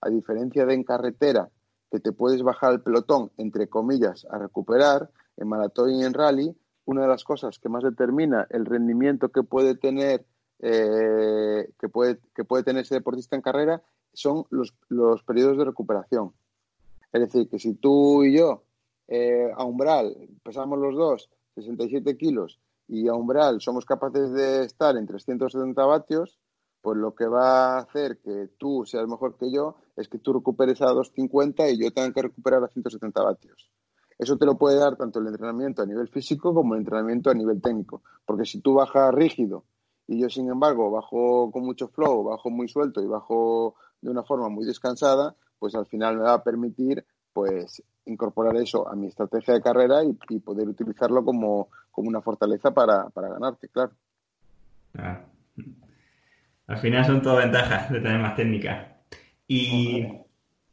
a 0.00 0.10
diferencia 0.10 0.66
de 0.66 0.74
en 0.74 0.84
carretera, 0.84 1.50
que 1.90 2.00
te 2.00 2.12
puedes 2.12 2.42
bajar 2.42 2.72
el 2.72 2.82
pelotón, 2.82 3.30
entre 3.38 3.68
comillas, 3.68 4.26
a 4.30 4.38
recuperar, 4.38 5.10
en 5.36 5.48
maratón 5.48 5.90
y 5.90 6.04
en 6.04 6.14
rally, 6.14 6.56
una 6.84 7.02
de 7.02 7.08
las 7.08 7.24
cosas 7.24 7.58
que 7.58 7.68
más 7.68 7.82
determina 7.82 8.46
el 8.50 8.66
rendimiento 8.66 9.30
que 9.30 9.42
puede 9.42 9.74
tener 9.74 10.26
eh, 10.60 11.68
que, 11.78 11.88
puede, 11.88 12.20
que 12.34 12.44
puede 12.44 12.62
tener 12.62 12.82
ese 12.82 12.94
deportista 12.94 13.36
en 13.36 13.42
carrera 13.42 13.82
son 14.12 14.46
los, 14.50 14.74
los 14.88 15.22
periodos 15.22 15.58
de 15.58 15.64
recuperación. 15.64 16.32
Es 17.12 17.20
decir, 17.20 17.48
que 17.48 17.58
si 17.58 17.74
tú 17.74 18.24
y 18.24 18.38
yo 18.38 18.64
eh, 19.08 19.50
a 19.54 19.64
umbral 19.64 20.16
pesamos 20.42 20.78
los 20.78 20.94
dos 20.94 21.30
67 21.54 22.16
kilos 22.16 22.58
y 22.88 23.08
a 23.08 23.14
umbral 23.14 23.60
somos 23.60 23.84
capaces 23.84 24.32
de 24.32 24.64
estar 24.64 24.96
en 24.96 25.06
370 25.06 25.84
vatios, 25.84 26.38
pues 26.82 26.98
lo 26.98 27.14
que 27.14 27.26
va 27.26 27.76
a 27.76 27.78
hacer 27.78 28.18
que 28.18 28.50
tú 28.58 28.84
seas 28.84 29.08
mejor 29.08 29.36
que 29.38 29.50
yo 29.50 29.76
es 29.96 30.08
que 30.08 30.18
tú 30.18 30.34
recuperes 30.34 30.82
a 30.82 30.86
250 30.86 31.70
y 31.70 31.78
yo 31.82 31.90
tenga 31.92 32.12
que 32.12 32.22
recuperar 32.22 32.62
a 32.62 32.68
170 32.68 33.22
vatios. 33.22 33.70
Eso 34.18 34.36
te 34.36 34.46
lo 34.46 34.58
puede 34.58 34.78
dar 34.78 34.96
tanto 34.96 35.18
el 35.18 35.26
entrenamiento 35.26 35.82
a 35.82 35.86
nivel 35.86 36.08
físico 36.08 36.54
como 36.54 36.74
el 36.74 36.80
entrenamiento 36.80 37.30
a 37.30 37.34
nivel 37.34 37.60
técnico. 37.60 38.02
Porque 38.24 38.44
si 38.44 38.60
tú 38.60 38.74
bajas 38.74 39.14
rígido 39.14 39.64
y 40.06 40.20
yo, 40.20 40.28
sin 40.28 40.48
embargo, 40.50 40.90
bajo 40.90 41.50
con 41.50 41.64
mucho 41.64 41.88
flow, 41.88 42.24
bajo 42.24 42.50
muy 42.50 42.68
suelto 42.68 43.02
y 43.02 43.06
bajo 43.06 43.74
de 44.00 44.10
una 44.10 44.22
forma 44.22 44.48
muy 44.48 44.66
descansada, 44.66 45.34
pues 45.58 45.74
al 45.74 45.86
final 45.86 46.18
me 46.18 46.24
va 46.24 46.34
a 46.34 46.44
permitir 46.44 47.04
pues 47.32 47.82
incorporar 48.06 48.56
eso 48.56 48.88
a 48.88 48.94
mi 48.94 49.06
estrategia 49.06 49.54
de 49.54 49.62
carrera 49.62 50.02
y, 50.04 50.38
poder 50.40 50.68
utilizarlo 50.68 51.24
como, 51.24 51.68
una 51.96 52.20
fortaleza 52.20 52.72
para, 52.72 53.06
ganarte, 53.14 53.68
claro. 53.68 53.92
Ah. 54.98 55.20
Al 56.66 56.78
final 56.78 57.04
son 57.04 57.22
todas 57.22 57.44
ventajas 57.44 57.90
de 57.90 58.00
tener 58.00 58.20
más 58.20 58.36
técnica. 58.36 58.96
Y, 59.46 60.06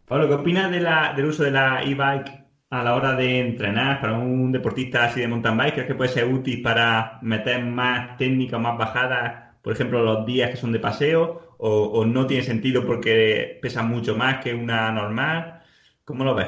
Pablo, 0.05 0.27
¿qué 0.27 0.33
opinas 0.35 0.71
de 0.71 0.79
la, 0.79 1.13
del 1.13 1.25
uso 1.25 1.43
de 1.43 1.51
la 1.51 1.83
e-bike 1.83 2.41
a 2.69 2.83
la 2.83 2.95
hora 2.95 3.15
de 3.15 3.39
entrenar 3.39 3.99
para 3.99 4.17
un 4.17 4.51
deportista 4.51 5.05
así 5.05 5.19
de 5.19 5.27
mountain 5.27 5.57
bike? 5.57 5.73
¿Crees 5.73 5.87
que 5.87 5.95
puede 5.95 6.09
ser 6.09 6.25
útil 6.25 6.61
para 6.61 7.19
meter 7.21 7.63
más 7.65 8.17
técnica 8.17 8.57
más 8.57 8.77
bajada, 8.77 9.57
por 9.61 9.73
ejemplo, 9.73 10.01
los 10.01 10.25
días 10.25 10.49
que 10.49 10.57
son 10.57 10.71
de 10.71 10.79
paseo? 10.79 11.55
¿O, 11.63 12.05
no 12.05 12.25
tiene 12.25 12.43
sentido 12.43 12.85
porque 12.85 13.59
pesa 13.61 13.83
mucho 13.83 14.15
más 14.15 14.43
que 14.43 14.53
una 14.53 14.91
normal? 14.91 15.61
¿Cómo 16.03 16.23
lo 16.23 16.33
ves? 16.33 16.47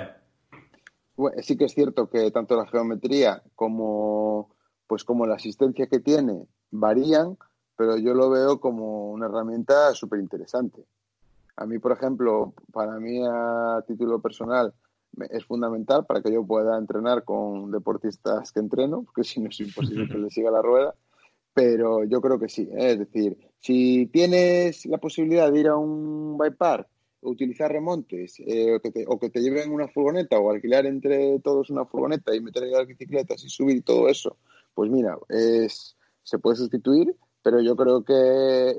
Sí 1.42 1.58
que 1.58 1.66
es 1.66 1.74
cierto 1.74 2.10
que 2.10 2.32
tanto 2.32 2.56
la 2.56 2.68
geometría 2.68 3.42
como, 3.56 4.50
pues 4.88 5.04
como 5.04 5.26
la 5.26 5.36
asistencia 5.36 5.88
que 5.88 6.00
tiene 6.00 6.48
varían, 6.72 7.38
pero 7.76 7.98
yo 7.98 8.14
lo 8.14 8.30
veo 8.30 8.60
como 8.60 9.12
una 9.12 9.26
herramienta 9.26 9.94
súper 9.94 10.20
interesante. 10.20 10.86
A 11.56 11.66
mí, 11.66 11.80
por 11.80 11.92
ejemplo, 11.92 12.54
para 12.72 13.00
mí 13.00 13.22
a 13.26 13.84
título 13.88 14.20
personal, 14.20 14.74
es 15.30 15.46
fundamental 15.46 16.06
para 16.06 16.22
que 16.22 16.32
yo 16.32 16.46
pueda 16.46 16.78
entrenar 16.78 17.24
con 17.24 17.72
deportistas 17.72 18.52
que 18.52 18.60
entreno, 18.60 19.04
porque 19.04 19.24
si 19.24 19.40
no 19.40 19.50
es 19.50 19.60
imposible 19.60 20.08
que 20.08 20.18
le 20.18 20.30
siga 20.30 20.52
la 20.52 20.62
rueda. 20.62 20.96
Pero 21.54 22.04
yo 22.04 22.20
creo 22.20 22.40
que 22.40 22.50
sí. 22.50 22.64
¿eh? 22.72 22.94
Es 22.94 23.00
decir, 23.00 23.38
si 23.60 24.08
tienes 24.08 24.86
la 24.88 24.98
posibilidad 24.98 25.52
de 25.52 25.60
ir 25.60 25.68
a 25.68 25.78
un 25.78 26.38
bike 26.38 26.58
park, 26.58 26.88
utilizar 27.24 27.72
remontes, 27.72 28.40
eh, 28.40 28.76
o, 28.76 28.80
que 28.80 28.92
te, 28.92 29.06
que 29.32 29.42
lleven 29.42 29.72
una 29.72 29.88
furgoneta, 29.88 30.40
o 30.40 30.52
alquilar 30.52 30.86
entre 30.86 31.40
todos 31.40 31.70
una 31.70 31.86
furgoneta 31.86 32.36
y 32.36 32.42
meter 32.42 32.64
las 32.64 32.88
bicicletas 32.88 33.44
y 33.44 33.50
subir 33.50 33.84
todo 33.84 34.10
eso, 34.10 34.38
pues 34.74 34.90
mira, 34.90 35.18
es, 35.30 35.96
se 36.24 36.40
puede 36.40 36.58
sustituir, 36.58 37.16
pero 37.42 37.60
yo 37.60 37.76
creo 37.76 38.04
que 38.04 38.76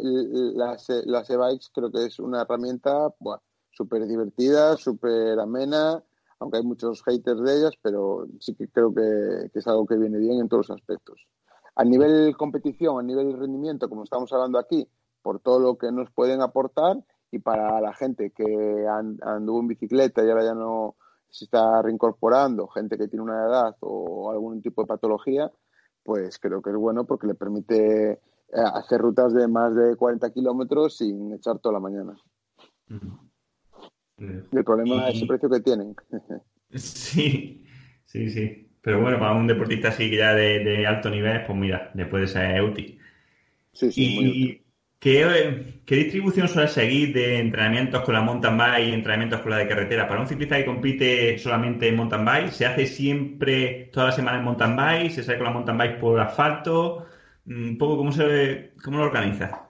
las, 0.55 0.89
las 1.05 1.31
e-bikes 1.31 1.67
creo 1.73 1.93
que 1.93 2.07
es 2.07 2.19
una 2.19 2.43
herramienta 2.43 3.15
súper 3.71 4.07
divertida, 4.07 4.77
súper 4.77 5.39
amena, 5.39 6.03
aunque 6.39 6.59
hay 6.59 6.65
muchos 6.65 7.03
haters 7.03 7.41
de 7.43 7.59
ellas, 7.59 7.75
pero 7.83 8.27
sí 8.41 8.55
que 8.55 8.69
creo 8.69 8.95
que, 8.95 9.51
es 9.53 9.67
algo 9.67 9.87
que 9.87 9.97
viene 9.97 10.19
bien 10.19 10.41
en 10.41 10.49
todos 10.49 10.69
los 10.69 10.79
aspectos. 10.79 11.27
A 11.77 11.85
nivel 11.85 12.37
competición, 12.37 12.99
a 12.99 13.03
nivel 13.03 13.39
rendimiento, 13.39 13.89
como 13.89 14.05
estamos 14.05 14.33
hablando 14.33 14.59
aquí, 14.59 14.89
por 15.23 15.41
todo 15.41 15.59
lo 15.59 15.77
que 15.79 15.91
nos 15.91 16.11
pueden 16.11 16.41
aportar 16.41 17.03
y 17.35 17.39
para 17.41 17.81
la 17.81 17.93
gente 17.95 18.31
que 18.31 18.87
anduvo 19.23 19.61
en 19.61 19.69
bicicleta 19.69 20.25
y 20.25 20.31
ahora 20.31 20.45
ya 20.45 20.55
no 20.55 20.97
se 21.29 21.47
está 21.47 21.83
reincorporando, 21.83 22.69
gente 22.69 22.97
que 22.97 23.09
tiene 23.09 23.25
una 23.25 23.45
edad 23.45 23.77
o 23.81 24.31
algún 24.31 24.63
tipo 24.63 24.83
de 24.83 24.87
patología, 24.87 25.51
pues 26.05 26.39
creo 26.39 26.63
que 26.63 26.71
es 26.71 26.77
bueno 26.77 27.05
porque 27.07 27.27
le 27.27 27.35
permite 27.35 28.13
eh, 28.13 28.19
hacer 28.53 29.01
rutas 29.01 29.35
de 29.35 29.49
más 29.49 29.75
de 29.75 29.97
40 29.97 30.33
kilómetros 30.33 30.99
sin 30.99 31.33
echar 31.33 31.59
toda 31.59 31.73
la 31.73 31.81
mañana. 31.81 32.17
El 34.17 34.65
problema 34.65 35.09
es 35.09 35.21
el 35.21 35.27
precio 35.27 35.51
que 35.51 35.61
tienen. 35.61 35.97
sí, 36.71 37.65
sí, 38.05 38.31
sí. 38.31 38.71
Pero 38.81 39.01
bueno, 39.01 39.19
para 39.19 39.35
un 39.35 39.47
deportista 39.47 39.89
así 39.89 40.11
que 40.11 40.19
ya 40.19 40.35
de, 40.35 40.87
alto 40.87 41.11
nivel, 41.11 41.45
pues 41.47 41.59
mira, 41.59 41.91
le 41.95 42.07
puede 42.07 42.29
ser 42.29 42.63
útil. 42.63 42.99
Sí, 43.73 43.91
sí, 43.91 44.15
muy 44.15 44.29
útil. 44.29 44.64
¿Qué, 45.05 45.83
¿Qué 45.85 45.97
distribución 45.97 46.49
suele 46.49 46.67
seguir 46.67 47.13
de 47.13 47.39
entrenamientos 47.39 48.03
con 48.05 48.15
la 48.15 48.23
mountain 48.23 48.57
bike 48.57 48.89
y 48.89 48.93
entrenamientos 48.95 49.43
con 49.43 49.51
la 49.51 49.59
de 49.59 49.69
carretera? 49.69 50.09
Para 50.09 50.23
un 50.23 50.27
ciclista 50.27 50.57
que 50.57 50.65
compite 50.65 51.39
solamente 51.39 51.89
en 51.89 51.97
mountain 51.97 52.25
bike, 52.25 52.51
¿se 52.51 52.65
hace 52.65 52.87
siempre 52.87 53.91
toda 53.93 54.07
la 54.07 54.13
semana 54.13 54.39
en 54.39 54.45
mountain 54.45 54.75
bike? 54.75 55.13
¿Se 55.13 55.23
sale 55.23 55.37
con 55.37 55.47
la 55.47 55.53
mountain 55.53 55.77
bike 55.77 56.01
por 56.01 56.19
asfalto? 56.19 57.05
Un 57.45 57.77
poco 57.77 57.99
cómo, 57.99 58.13
se, 58.13 58.73
cómo 58.83 58.97
lo 58.97 59.05
organiza. 59.05 59.69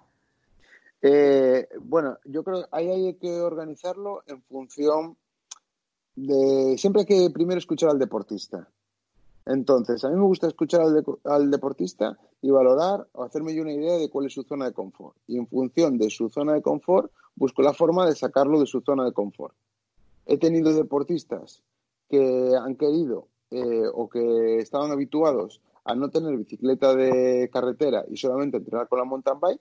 Eh, 1.03 1.67
bueno, 1.81 2.17
yo 2.25 2.45
creo 2.45 2.63
que 2.63 2.69
ahí 2.71 2.89
hay 2.89 3.15
que 3.15 3.41
organizarlo 3.41 4.23
en 4.29 4.41
función 4.43 5.17
de... 6.15 6.79
Siempre 6.79 7.01
hay 7.01 7.07
que 7.07 7.31
primero 7.35 7.59
escuchar 7.59 7.91
al 7.91 7.99
deportista. 7.99 8.69
Entonces, 9.47 10.05
a 10.05 10.09
mí 10.09 10.17
me 10.17 10.23
gusta 10.23 10.47
escuchar 10.47 10.83
al, 11.25 11.51
deportista 11.51 12.19
y 12.41 12.51
valorar 12.51 13.07
o 13.13 13.25
hacerme 13.25 13.55
yo 13.55 13.63
una 13.63 13.73
idea 13.73 13.99
de 13.99 14.09
cuál 14.09 14.27
es 14.27 14.33
su 14.33 14.43
zona 14.43 14.67
de 14.67 14.73
confort. 14.73 15.17
Y 15.27 15.37
en 15.37 15.47
función 15.47 15.99
de 15.99 16.11
su 16.11 16.31
zona 16.31 16.55
de 16.55 16.63
confort, 16.63 17.13
busco 17.35 17.63
la 17.63 17.75
forma 17.75 18.07
de 18.07 18.15
sacarlo 18.15 18.59
de 18.61 18.67
su 18.67 18.81
zona 18.81 19.05
de 19.05 19.13
confort. 19.13 19.55
He 20.27 20.39
tenido 20.39 20.73
deportistas 20.73 21.63
que 22.09 22.53
han 22.59 22.77
querido 22.77 23.29
eh, 23.51 23.85
o 23.93 24.09
que 24.09 24.59
estaban 24.59 24.91
habituados 24.91 25.61
a 25.85 25.95
no 25.95 26.09
tener 26.09 26.37
bicicleta 26.37 26.95
de 26.95 27.51
carretera 27.53 28.05
y 28.11 28.17
solamente 28.17 28.57
entrenar 28.57 28.89
con 28.89 28.99
la 28.99 29.05
mountain 29.05 29.39
bike, 29.39 29.61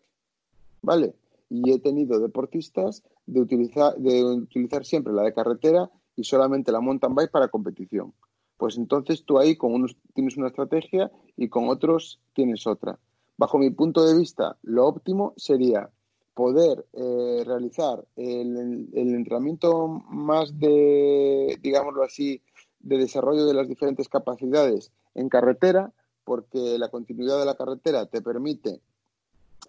¿vale? 0.81 1.15
y 1.53 1.71
he 1.71 1.77
tenido 1.77 2.19
deportistas 2.19 3.03
de 3.27 3.39
utilizar, 3.39 3.95
de 3.97 4.23
utilizar 4.23 4.83
siempre 4.85 5.13
la 5.13 5.21
de 5.21 5.33
carretera 5.33 5.91
y 6.15 6.23
solamente 6.23 6.71
la 6.71 6.79
mountain 6.79 7.13
bike 7.13 7.29
para 7.29 7.49
competición. 7.49 8.11
Pues 8.57 8.77
entonces 8.77 9.23
tú 9.25 9.39
ahí 9.39 9.55
con 9.55 9.73
unos 9.73 9.97
tienes 10.13 10.37
una 10.37 10.47
estrategia 10.47 11.11
y 11.35 11.49
con 11.49 11.69
otros 11.69 12.19
tienes 12.33 12.67
otra. 12.67 12.99
Bajo 13.37 13.57
mi 13.57 13.71
punto 13.71 14.05
de 14.05 14.17
vista, 14.17 14.57
lo 14.61 14.85
óptimo 14.85 15.33
sería 15.37 15.89
poder 16.33 16.85
eh, 16.93 17.43
realizar 17.45 18.03
el, 18.15 18.89
entrenamiento 18.93 19.87
más 20.09 20.59
de, 20.59 21.57
digámoslo 21.61 22.03
así, 22.03 22.41
de 22.79 22.97
desarrollo 22.97 23.45
de 23.45 23.53
las 23.53 23.67
diferentes 23.67 24.09
capacidades 24.09 24.91
en 25.15 25.29
carretera, 25.29 25.93
porque 26.23 26.77
la 26.77 26.89
continuidad 26.89 27.39
de 27.39 27.45
la 27.45 27.55
carretera 27.55 28.05
te 28.05 28.21
permite 28.21 28.81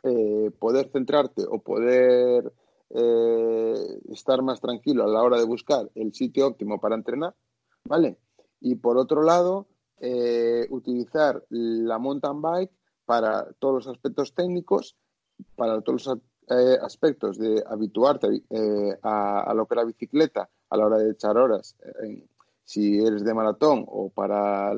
eh, 0.03 0.51
poder 0.59 0.91
centrarte 0.91 1.43
o 1.49 1.59
poder 1.59 2.53
eh, 2.91 4.01
estar 4.11 4.43
más 4.43 4.61
tranquilo 4.61 5.05
a 5.05 5.09
la 5.09 5.23
hora 5.23 5.39
de 5.39 5.45
buscar 5.45 5.91
el 5.95 6.15
sitio 6.15 6.47
óptimo 6.47 6.81
para 6.81 6.95
entrenar, 6.95 7.35
¿vale? 7.85 8.19
Y 8.65 8.77
por 8.77 8.97
otro 8.97 9.23
lado, 9.23 9.67
eh, 10.01 10.67
utilizar 10.71 11.45
la 11.51 11.99
mountain 11.99 12.41
bike 12.41 12.73
para 13.05 13.53
todos 13.59 13.75
los 13.75 13.89
aspectos 13.89 14.35
técnicos, 14.35 14.97
para 15.55 15.83
todos 15.83 16.07
los 16.07 16.19
aspectos 16.83 17.37
de 17.37 17.63
habituarte 17.67 18.27
a, 19.03 19.53
lo 19.55 19.67
que 19.67 19.75
es 19.75 19.77
la 19.77 19.85
bicicleta 19.85 20.49
a 20.71 20.77
la 20.79 20.87
hora 20.87 20.99
de 20.99 21.11
echar 21.11 21.37
horas, 21.37 21.77
si 22.65 22.99
eres 22.99 23.23
de 23.23 23.35
maratón 23.35 23.85
o 23.87 24.09
para, 24.09 24.73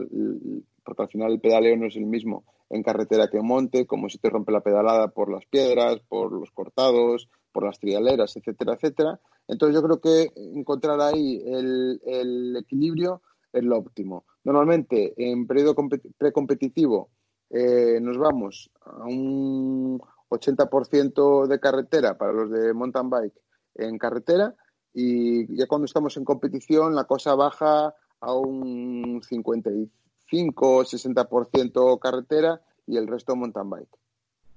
porque 0.84 1.02
al 1.02 1.08
final 1.08 1.32
el 1.32 1.40
pedaleo 1.40 1.76
no 1.76 1.86
es 1.86 1.96
el 1.96 2.06
mismo 2.06 2.44
en 2.70 2.82
carretera 2.82 3.28
que 3.28 3.40
monte, 3.40 3.86
como 3.86 4.08
si 4.08 4.18
te 4.18 4.30
rompe 4.30 4.52
la 4.52 4.62
pedalada 4.62 5.08
por 5.08 5.30
las 5.30 5.44
piedras, 5.46 6.00
por 6.08 6.32
los 6.32 6.50
cortados, 6.50 7.28
por 7.52 7.64
las 7.64 7.78
trialeras, 7.78 8.36
etcétera, 8.36 8.74
etcétera. 8.74 9.20
Entonces 9.48 9.74
yo 9.74 9.82
creo 9.82 10.00
que 10.00 10.32
encontrar 10.36 11.00
ahí 11.00 11.42
el, 11.46 12.56
equilibrio 12.56 13.22
es 13.56 13.64
lo 13.64 13.78
óptimo. 13.78 14.24
Normalmente 14.44 15.14
en 15.16 15.46
periodo 15.46 15.74
precompetitivo 16.18 17.10
eh, 17.50 17.98
nos 18.00 18.18
vamos 18.18 18.70
a 18.84 19.04
un 19.04 20.00
80% 20.28 21.46
de 21.46 21.60
carretera 21.60 22.18
para 22.18 22.32
los 22.32 22.50
de 22.50 22.72
mountain 22.72 23.08
bike 23.08 23.40
en 23.76 23.98
carretera 23.98 24.54
y 24.92 25.56
ya 25.56 25.66
cuando 25.66 25.84
estamos 25.84 26.16
en 26.16 26.24
competición 26.24 26.94
la 26.94 27.04
cosa 27.04 27.34
baja 27.34 27.94
a 28.20 28.34
un 28.34 29.20
55 29.22 29.92
5 30.28 30.84
60% 30.84 31.98
carretera 31.98 32.60
y 32.86 32.96
el 32.96 33.06
resto 33.06 33.36
mountain 33.36 33.70
bike. 33.70 33.96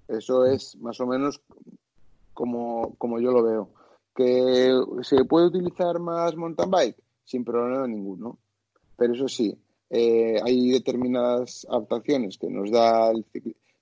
Eso 0.07 0.45
es 0.45 0.75
más 0.77 0.99
o 0.99 1.05
menos 1.05 1.41
como, 2.33 2.95
como 2.97 3.19
yo 3.19 3.31
lo 3.31 3.43
veo. 3.43 3.69
¿Que 4.15 4.73
se 5.03 5.23
puede 5.25 5.47
utilizar 5.47 5.99
más 5.99 6.35
mountain 6.35 6.69
bike? 6.69 7.03
Sin 7.23 7.45
problema 7.45 7.87
ninguno. 7.87 8.39
Pero 8.99 9.13
eso 9.13 9.27
sí, 9.29 9.57
eh, 9.89 10.39
hay 10.43 10.69
determinadas 10.71 11.65
adaptaciones 11.69 12.37
que 12.37 12.49
nos 12.49 12.69
da 12.69 13.11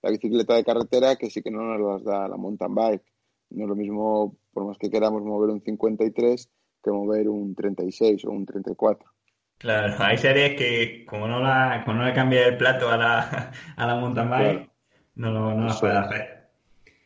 la 0.02 0.10
bicicleta 0.12 0.56
de 0.56 0.64
carretera 0.64 1.16
que 1.16 1.30
sí 1.30 1.42
que 1.42 1.52
no 1.52 1.64
nos 1.64 1.82
las 1.82 2.04
da 2.04 2.28
la 2.28 2.38
mountain 2.38 2.74
bike. 2.74 3.04
No 3.50 3.64
es 3.64 3.70
lo 3.70 3.76
mismo, 3.76 4.38
por 4.54 4.66
más 4.66 4.78
que 4.78 4.90
queramos 4.92 5.24
mover 5.24 5.50
un 5.50 5.62
53, 5.62 6.50
que 6.84 6.92
mover 6.92 7.30
un 7.30 7.56
36 7.56 8.26
o 8.26 8.32
un 8.32 8.46
34. 8.46 9.10
Claro, 9.58 9.96
hay 10.00 10.18
series 10.18 10.56
que 10.56 11.06
como 11.06 11.28
no, 11.28 11.42
la, 11.42 11.82
como 11.84 11.98
no 11.98 12.06
le 12.06 12.14
cambia 12.14 12.46
el 12.46 12.58
plato 12.58 12.90
a 12.90 12.98
la, 12.98 13.52
a 13.76 13.88
la 13.88 13.96
mountain 13.96 14.30
bike, 14.30 14.70
no, 15.16 15.32
no, 15.32 15.56
no 15.56 15.66
las 15.66 15.80
puede 15.80 15.98
hacer. 15.98 16.50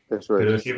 Eso 0.10 0.36
Pero 0.36 0.56
es. 0.56 0.64
sí, 0.64 0.74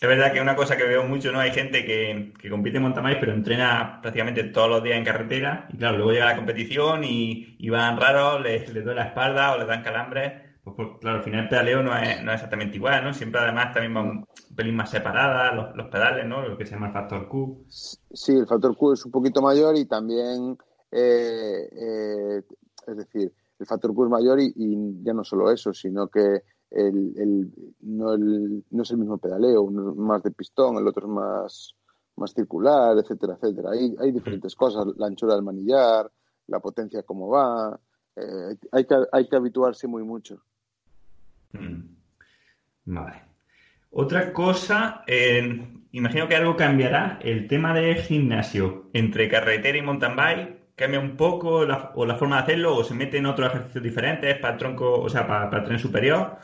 es 0.00 0.08
verdad 0.08 0.32
que 0.32 0.40
una 0.40 0.56
cosa 0.56 0.78
que 0.78 0.84
veo 0.84 1.04
mucho, 1.04 1.30
¿no? 1.30 1.40
Hay 1.40 1.50
gente 1.50 1.84
que, 1.84 2.32
que 2.40 2.48
compite 2.48 2.78
en 2.78 2.84
mountain 2.84 3.18
pero 3.20 3.34
entrena 3.34 4.00
prácticamente 4.00 4.44
todos 4.44 4.70
los 4.70 4.82
días 4.82 4.96
en 4.96 5.04
carretera. 5.04 5.68
Y 5.70 5.76
claro, 5.76 5.98
luego 5.98 6.12
llega 6.12 6.24
la 6.24 6.36
competición 6.36 7.04
y, 7.04 7.56
y 7.58 7.68
van 7.68 8.00
raros, 8.00 8.40
les, 8.40 8.72
les 8.72 8.82
duele 8.82 9.00
la 9.00 9.08
espalda 9.08 9.52
o 9.52 9.58
les 9.58 9.66
dan 9.66 9.82
calambres. 9.82 10.32
Pues, 10.64 10.76
pues, 10.76 10.88
claro, 11.00 11.18
al 11.18 11.22
final 11.22 11.40
el 11.40 11.48
pedaleo 11.48 11.82
no 11.82 11.96
es, 11.96 12.22
no 12.22 12.30
es 12.30 12.36
exactamente 12.36 12.76
igual, 12.76 13.04
¿no? 13.04 13.12
Siempre 13.12 13.40
además 13.40 13.74
también 13.74 13.92
van 13.92 14.08
un 14.08 14.26
pelín 14.56 14.76
más 14.76 14.90
separadas 14.90 15.54
los, 15.54 15.76
los 15.76 15.88
pedales, 15.88 16.26
¿no? 16.26 16.46
Lo 16.48 16.56
que 16.56 16.64
se 16.64 16.72
llama 16.72 16.88
el 16.88 16.92
factor 16.94 17.28
Q. 17.28 17.66
Sí, 17.68 18.32
el 18.32 18.46
factor 18.46 18.74
Q 18.76 18.92
es 18.92 19.04
un 19.04 19.10
poquito 19.12 19.42
mayor 19.42 19.76
y 19.76 19.84
también, 19.84 20.56
eh, 20.92 21.68
eh, 21.72 22.42
es 22.86 22.96
decir, 22.96 23.32
el 23.58 23.66
factor 23.66 23.94
Q 23.94 24.04
es 24.04 24.10
mayor 24.10 24.38
y 24.40 25.02
ya 25.02 25.12
no 25.12 25.24
solo 25.24 25.50
eso, 25.50 25.74
sino 25.74 26.08
que 26.08 26.42
el, 26.70 27.14
el, 27.16 27.52
no, 27.80 28.14
el, 28.14 28.64
no 28.70 28.82
es 28.82 28.90
el 28.90 28.98
mismo 28.98 29.18
pedaleo, 29.18 29.62
uno 29.62 29.90
es 29.90 29.96
más 29.96 30.22
de 30.22 30.30
pistón, 30.30 30.76
el 30.76 30.86
otro 30.86 31.06
es 31.06 31.12
más, 31.12 31.74
más 32.16 32.34
circular, 32.34 32.96
etcétera, 32.98 33.34
etcétera. 33.34 33.70
Hay, 33.72 33.94
hay 33.98 34.12
diferentes 34.12 34.54
cosas, 34.54 34.86
la 34.96 35.06
anchura 35.06 35.34
del 35.34 35.44
manillar, 35.44 36.10
la 36.46 36.60
potencia 36.60 37.02
cómo 37.02 37.28
va, 37.28 37.78
eh, 38.16 38.56
hay, 38.72 38.84
que, 38.84 38.94
hay 39.12 39.28
que 39.28 39.36
habituarse 39.36 39.86
muy 39.86 40.02
mucho. 40.04 40.42
Mm. 41.52 42.00
Vale. 42.86 43.22
Otra 43.92 44.32
cosa, 44.32 45.02
eh, 45.06 45.82
imagino 45.92 46.28
que 46.28 46.36
algo 46.36 46.56
cambiará. 46.56 47.18
El 47.22 47.48
tema 47.48 47.74
de 47.74 47.96
gimnasio 47.96 48.90
entre 48.92 49.28
carretera 49.28 49.78
y 49.78 49.82
mountain 49.82 50.16
bike 50.16 50.74
cambia 50.76 51.00
un 51.00 51.16
poco 51.16 51.64
la, 51.66 51.92
o 51.94 52.06
la 52.06 52.16
forma 52.16 52.36
de 52.36 52.42
hacerlo 52.42 52.76
o 52.76 52.84
se 52.84 52.94
meten 52.94 53.26
otros 53.26 53.48
ejercicios 53.48 53.84
diferentes 53.84 54.38
para 54.38 54.54
el 54.54 54.58
tronco, 54.58 55.00
o 55.00 55.08
sea, 55.08 55.26
para, 55.26 55.50
para 55.50 55.62
el 55.62 55.68
tren 55.68 55.78
superior. 55.78 56.38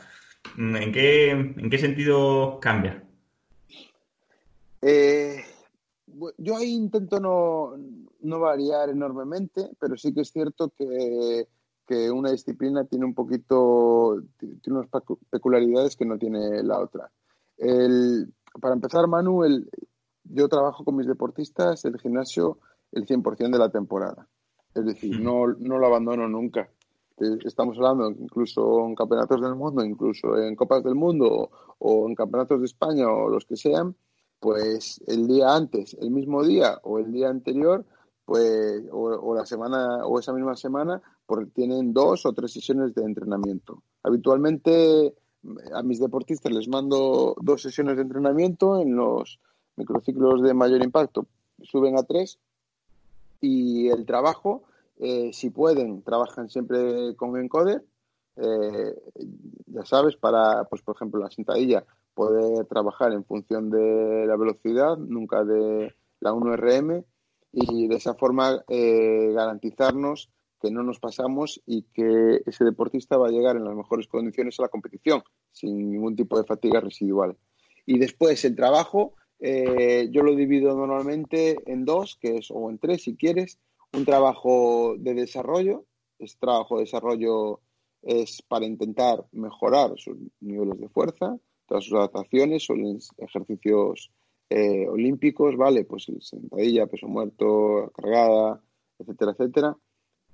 Mm, 0.55 0.75
¿En 0.75 0.91
qué, 0.91 1.31
en 1.31 1.69
qué 1.69 1.77
sentido 1.77 2.59
cambia? 2.59 3.03
Eh, 4.81 5.43
yo 6.37 6.55
ahí 6.55 6.73
intento 6.73 7.19
no, 7.19 7.73
no, 8.21 8.39
variar 8.39 8.89
enormemente, 8.89 9.69
pero 9.79 9.97
sí 9.97 10.13
que 10.13 10.21
es 10.21 10.31
cierto 10.31 10.71
que, 10.77 11.47
que, 11.85 12.09
una 12.11 12.31
disciplina 12.31 12.85
tiene 12.85 13.05
un 13.05 13.13
poquito, 13.13 14.21
tiene 14.37 14.79
unas 14.79 14.89
peculiaridades 15.29 15.95
que 15.95 16.05
no 16.05 16.17
tiene 16.17 16.63
la 16.63 16.79
otra. 16.79 17.11
El, 17.57 18.33
para 18.61 18.75
empezar, 18.75 19.07
Manu, 19.07 19.43
el, 19.43 19.69
yo 20.23 20.47
trabajo 20.47 20.83
con 20.83 20.95
mis 20.95 21.07
deportistas 21.07 21.83
el 21.85 21.99
gimnasio 21.99 22.59
el 22.91 23.05
100% 23.05 23.51
de 23.51 23.59
la 23.59 23.71
temporada. 23.71 24.27
Es 24.73 24.85
decir, 24.85 25.19
no, 25.19 25.47
no 25.47 25.77
lo 25.79 25.87
abandono 25.87 26.27
nunca. 26.27 26.69
Estamos 27.17 27.77
hablando 27.77 28.11
incluso 28.11 28.85
en 28.85 28.93
campeonatos 28.93 29.41
del 29.41 29.55
mundo, 29.55 29.83
incluso 29.83 30.37
en 30.37 30.55
Copas 30.55 30.83
del 30.83 30.95
Mundo 30.95 31.49
o 31.79 32.07
en 32.07 32.13
campeonatos 32.13 32.59
de 32.59 32.65
España 32.67 33.09
o 33.09 33.29
los 33.29 33.45
que 33.45 33.57
sean, 33.57 33.95
pues 34.39 35.01
el 35.07 35.27
día 35.27 35.55
antes, 35.55 35.95
el 35.99 36.11
mismo 36.11 36.43
día 36.43 36.79
o 36.83 36.99
el 36.99 37.11
día 37.11 37.29
anterior, 37.29 37.85
pues 38.25 38.83
o, 38.91 39.05
o 39.05 39.35
la 39.35 39.45
semana 39.45 40.05
o 40.05 40.19
esa 40.19 40.31
misma 40.31 40.55
semana, 40.55 41.01
tienen 41.53 41.93
dos 41.93 42.25
o 42.25 42.33
tres 42.33 42.53
sesiones 42.53 42.93
de 42.93 43.03
entrenamiento. 43.03 43.81
Habitualmente 44.03 45.15
a 45.73 45.83
mis 45.83 45.99
deportistas 45.99 46.51
les 46.51 46.67
mando 46.67 47.35
dos 47.41 47.61
sesiones 47.61 47.95
de 47.95 48.03
entrenamiento 48.03 48.79
en 48.79 48.95
los 48.95 49.39
microciclos 49.75 50.41
de 50.41 50.53
mayor 50.53 50.83
impacto, 50.83 51.27
suben 51.61 51.97
a 51.97 52.03
tres 52.03 52.39
y 53.41 53.89
el 53.89 54.05
trabajo, 54.05 54.63
eh, 54.99 55.31
si 55.33 55.49
pueden, 55.49 56.03
trabajan 56.03 56.49
siempre 56.49 57.15
con 57.15 57.37
encoder, 57.37 57.83
eh, 58.37 58.95
ya 59.65 59.85
sabes, 59.85 60.15
para, 60.15 60.65
pues 60.65 60.81
por 60.81 60.95
ejemplo, 60.95 61.19
la 61.19 61.31
sentadilla, 61.31 61.85
poder 62.13 62.65
trabajar 62.65 63.13
en 63.13 63.25
función 63.25 63.69
de 63.69 64.25
la 64.27 64.35
velocidad, 64.35 64.97
nunca 64.97 65.43
de 65.43 65.93
la 66.19 66.33
1RM, 66.33 67.05
y 67.51 67.87
de 67.87 67.95
esa 67.95 68.13
forma 68.15 68.63
eh, 68.67 69.31
garantizarnos 69.33 70.29
que 70.61 70.71
no 70.71 70.83
nos 70.83 70.99
pasamos 70.99 71.61
y 71.65 71.83
que 71.93 72.41
ese 72.45 72.65
deportista 72.65 73.17
va 73.17 73.27
a 73.27 73.31
llegar 73.31 73.55
en 73.55 73.65
las 73.65 73.75
mejores 73.75 74.07
condiciones 74.07 74.59
a 74.59 74.63
la 74.63 74.69
competición, 74.69 75.23
sin 75.51 75.91
ningún 75.91 76.15
tipo 76.15 76.37
de 76.37 76.45
fatiga 76.45 76.79
residual. 76.79 77.37
Y 77.85 77.99
después 77.99 78.43
el 78.45 78.55
trabajo, 78.55 79.13
eh, 79.39 80.09
yo 80.11 80.23
lo 80.23 80.35
divido 80.35 80.75
normalmente 80.75 81.57
en 81.65 81.85
dos, 81.85 82.17
que 82.19 82.37
es, 82.37 82.49
o 82.51 82.69
en 82.69 82.79
tres 82.79 83.03
si 83.03 83.15
quieres, 83.15 83.59
un 83.97 84.05
trabajo 84.05 84.95
de 84.99 85.15
desarrollo, 85.15 85.85
este 86.19 86.37
trabajo 86.39 86.75
de 86.77 86.83
desarrollo 86.83 87.61
es 88.03 88.43
para 88.43 88.65
intentar 88.65 89.25
mejorar 89.31 89.93
sus 89.97 90.15
niveles 90.39 90.79
de 90.79 90.87
fuerza, 90.89 91.35
todas 91.65 91.83
sus 91.83 91.93
adaptaciones, 91.93 92.63
son 92.63 92.99
ejercicios 93.17 94.11
eh, 94.51 94.87
olímpicos, 94.87 95.57
¿vale? 95.57 95.83
Pues 95.83 96.05
sentadilla, 96.21 96.85
peso 96.85 97.07
muerto, 97.07 97.91
cargada, 97.95 98.61
etcétera, 98.99 99.31
etcétera. 99.31 99.77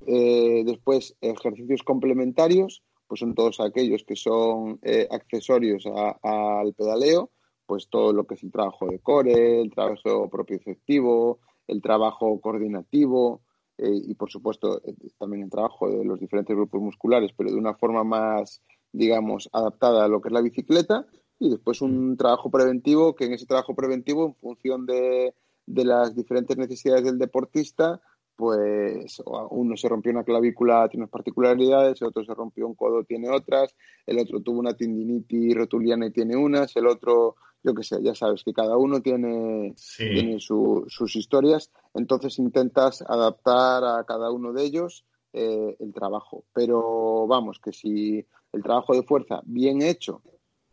Eh, 0.05 0.64
después, 0.66 1.16
ejercicios 1.22 1.84
complementarios, 1.84 2.84
pues 3.07 3.22
son 3.22 3.34
todos 3.34 3.61
aquellos 3.61 4.03
que 4.03 4.18
son 4.18 4.78
eh, 4.82 5.07
accesorios 5.09 5.86
al 6.22 6.74
pedaleo, 6.74 7.32
pues 7.66 7.88
todo 7.88 8.11
lo 8.11 8.28
que 8.28 8.36
es 8.36 8.43
el 8.43 8.51
trabajo 8.51 8.88
de 8.88 8.99
core, 8.99 9.61
el 9.61 9.72
trabajo 9.72 10.30
propioceptivo, 10.30 11.39
el 11.68 11.82
trabajo 11.82 12.41
coordinativo 12.41 13.41
eh, 13.78 13.91
y, 13.91 14.13
por 14.15 14.30
supuesto, 14.30 14.82
también 15.17 15.43
el 15.43 15.49
trabajo 15.49 15.89
de 15.89 16.05
los 16.05 16.19
diferentes 16.19 16.55
grupos 16.55 16.82
musculares, 16.82 17.32
pero 17.36 17.51
de 17.51 17.57
una 17.57 17.74
forma 17.74 18.03
más, 18.03 18.61
digamos, 18.91 19.49
adaptada 19.51 20.05
a 20.05 20.07
lo 20.07 20.21
que 20.21 20.30
es 20.30 20.34
la 20.34 20.41
bicicleta. 20.41 21.05
Y 21.39 21.49
después 21.49 21.82
un 21.82 22.15
trabajo 22.15 22.51
preventivo, 22.51 23.15
que 23.15 23.26
en 23.26 23.34
ese 23.34 23.45
trabajo 23.45 23.76
preventivo, 23.76 24.26
en 24.26 24.36
función 24.36 24.86
de, 24.86 25.34
de 25.65 25.86
las 25.86 26.15
diferentes 26.15 26.57
necesidades 26.57 27.03
del 27.03 27.17
deportista, 27.17 28.01
pues 28.36 29.21
uno 29.51 29.77
se 29.77 29.89
rompió 29.89 30.11
una 30.11 30.23
clavícula, 30.23 30.88
tiene 30.89 31.03
unas 31.03 31.11
particularidades, 31.11 32.01
el 32.01 32.07
otro 32.07 32.25
se 32.25 32.34
rompió 32.34 32.67
un 32.67 32.75
codo, 32.75 33.03
tiene 33.03 33.29
otras, 33.29 33.75
el 34.05 34.19
otro 34.19 34.41
tuvo 34.41 34.59
una 34.59 34.75
tendinitis 34.75 35.55
rotuliana 35.55 36.07
y 36.07 36.11
tiene 36.11 36.36
unas, 36.36 36.75
el 36.75 36.88
otro, 36.88 37.36
yo 37.63 37.73
qué 37.73 37.84
sé, 37.84 38.01
ya 38.01 38.15
sabes 38.15 38.43
que 38.43 38.53
cada 38.53 38.77
uno 38.77 39.01
tiene, 39.01 39.73
sí. 39.75 40.09
tiene 40.13 40.39
su, 40.39 40.86
sus 40.88 41.15
historias, 41.15 41.71
entonces 41.93 42.39
intentas 42.39 43.03
adaptar 43.07 43.84
a 43.84 44.03
cada 44.05 44.31
uno 44.31 44.51
de 44.51 44.63
ellos 44.63 45.05
eh, 45.34 45.75
el 45.79 45.93
trabajo. 45.93 46.45
Pero 46.53 47.25
vamos, 47.27 47.59
que 47.59 47.73
si 47.73 48.25
el 48.51 48.63
trabajo 48.63 48.93
de 48.93 49.03
fuerza 49.03 49.41
bien 49.45 49.81
hecho 49.81 50.21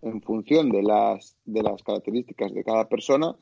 en 0.03 0.21
función 0.23 0.71
de 0.71 0.83
las, 0.83 1.37
de 1.45 1.63
las 1.63 1.83
características 1.83 2.53
de 2.53 2.65
cada 2.65 2.89
persona, 2.89 3.37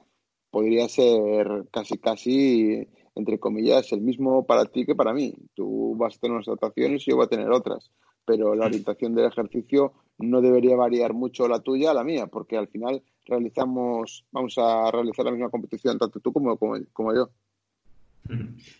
podría 0.51 0.89
ser 0.89 1.67
casi, 1.71 1.99
casi 1.99 2.89
entre 3.19 3.39
comillas, 3.39 3.93
el 3.93 4.01
mismo 4.01 4.47
para 4.47 4.65
ti 4.65 4.87
que 4.87 4.95
para 4.95 5.13
mí. 5.13 5.35
Tú 5.55 5.97
vas 5.97 6.17
a 6.17 6.21
tener 6.21 6.37
unas 6.37 6.49
adaptaciones 6.49 7.07
y 7.07 7.11
yo 7.11 7.17
voy 7.17 7.27
a 7.27 7.29
tener 7.29 7.51
otras, 7.51 7.91
pero 8.25 8.55
la 8.55 8.67
orientación 8.67 9.15
del 9.15 9.27
ejercicio 9.27 9.93
no 10.19 10.41
debería 10.41 10.77
variar 10.77 11.13
mucho 11.13 11.49
la 11.49 11.61
tuya 11.61 11.91
a 11.91 11.95
la 11.95 12.05
mía, 12.05 12.27
porque 12.27 12.57
al 12.57 12.69
final 12.69 13.03
realizamos, 13.27 14.25
vamos 14.33 14.55
a 14.59 14.91
realizar 14.91 15.25
la 15.25 15.33
misma 15.33 15.51
competición, 15.51 15.99
tanto 15.99 16.21
tú 16.21 16.33
como, 16.33 16.57
como, 16.57 16.77
como 16.93 17.15
yo. 17.15 17.31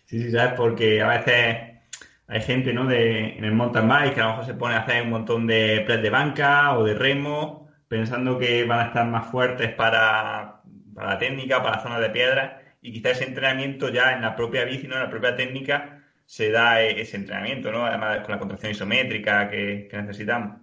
Sí, 0.05 0.21
sí, 0.21 0.31
sabes, 0.31 0.53
porque 0.57 1.01
a 1.01 1.07
veces 1.07 1.79
hay 2.27 2.41
gente, 2.41 2.73
¿no? 2.73 2.85
De, 2.85 3.37
en 3.37 3.43
el 3.43 3.53
mountain 3.53 3.87
bike 3.87 4.13
que 4.13 4.21
a 4.21 4.25
lo 4.25 4.29
mejor 4.31 4.45
se 4.45 4.53
pone 4.53 4.75
a 4.75 4.81
hacer 4.81 5.03
un 5.03 5.09
montón 5.09 5.47
de 5.47 5.83
press 5.85 6.01
de 6.01 6.09
banca 6.09 6.77
o 6.77 6.83
de 6.83 6.93
remo, 6.93 7.67
pensando 7.87 8.37
que 8.37 8.65
van 8.65 8.79
a 8.79 8.87
estar 8.87 9.07
más 9.07 9.27
fuertes 9.31 9.73
para, 9.73 10.61
para 10.93 11.09
la 11.09 11.17
técnica, 11.17 11.63
para 11.63 11.77
la 11.77 11.83
zona 11.83 11.99
de 11.99 12.09
piedra 12.09 12.58
y 12.81 12.93
quizás 12.93 13.13
ese 13.17 13.25
entrenamiento 13.29 13.89
ya 13.89 14.13
en 14.13 14.21
la 14.21 14.35
propia 14.35 14.65
bici, 14.65 14.87
¿no? 14.87 14.95
en 14.95 15.03
la 15.03 15.09
propia 15.09 15.35
técnica, 15.35 16.03
se 16.25 16.51
da 16.51 16.81
ese 16.81 17.17
entrenamiento, 17.17 17.71
¿no? 17.71 17.85
Además 17.85 18.19
con 18.19 18.31
la 18.31 18.39
contracción 18.39 18.71
isométrica 18.71 19.49
que, 19.49 19.89
necesitamos. 19.91 20.61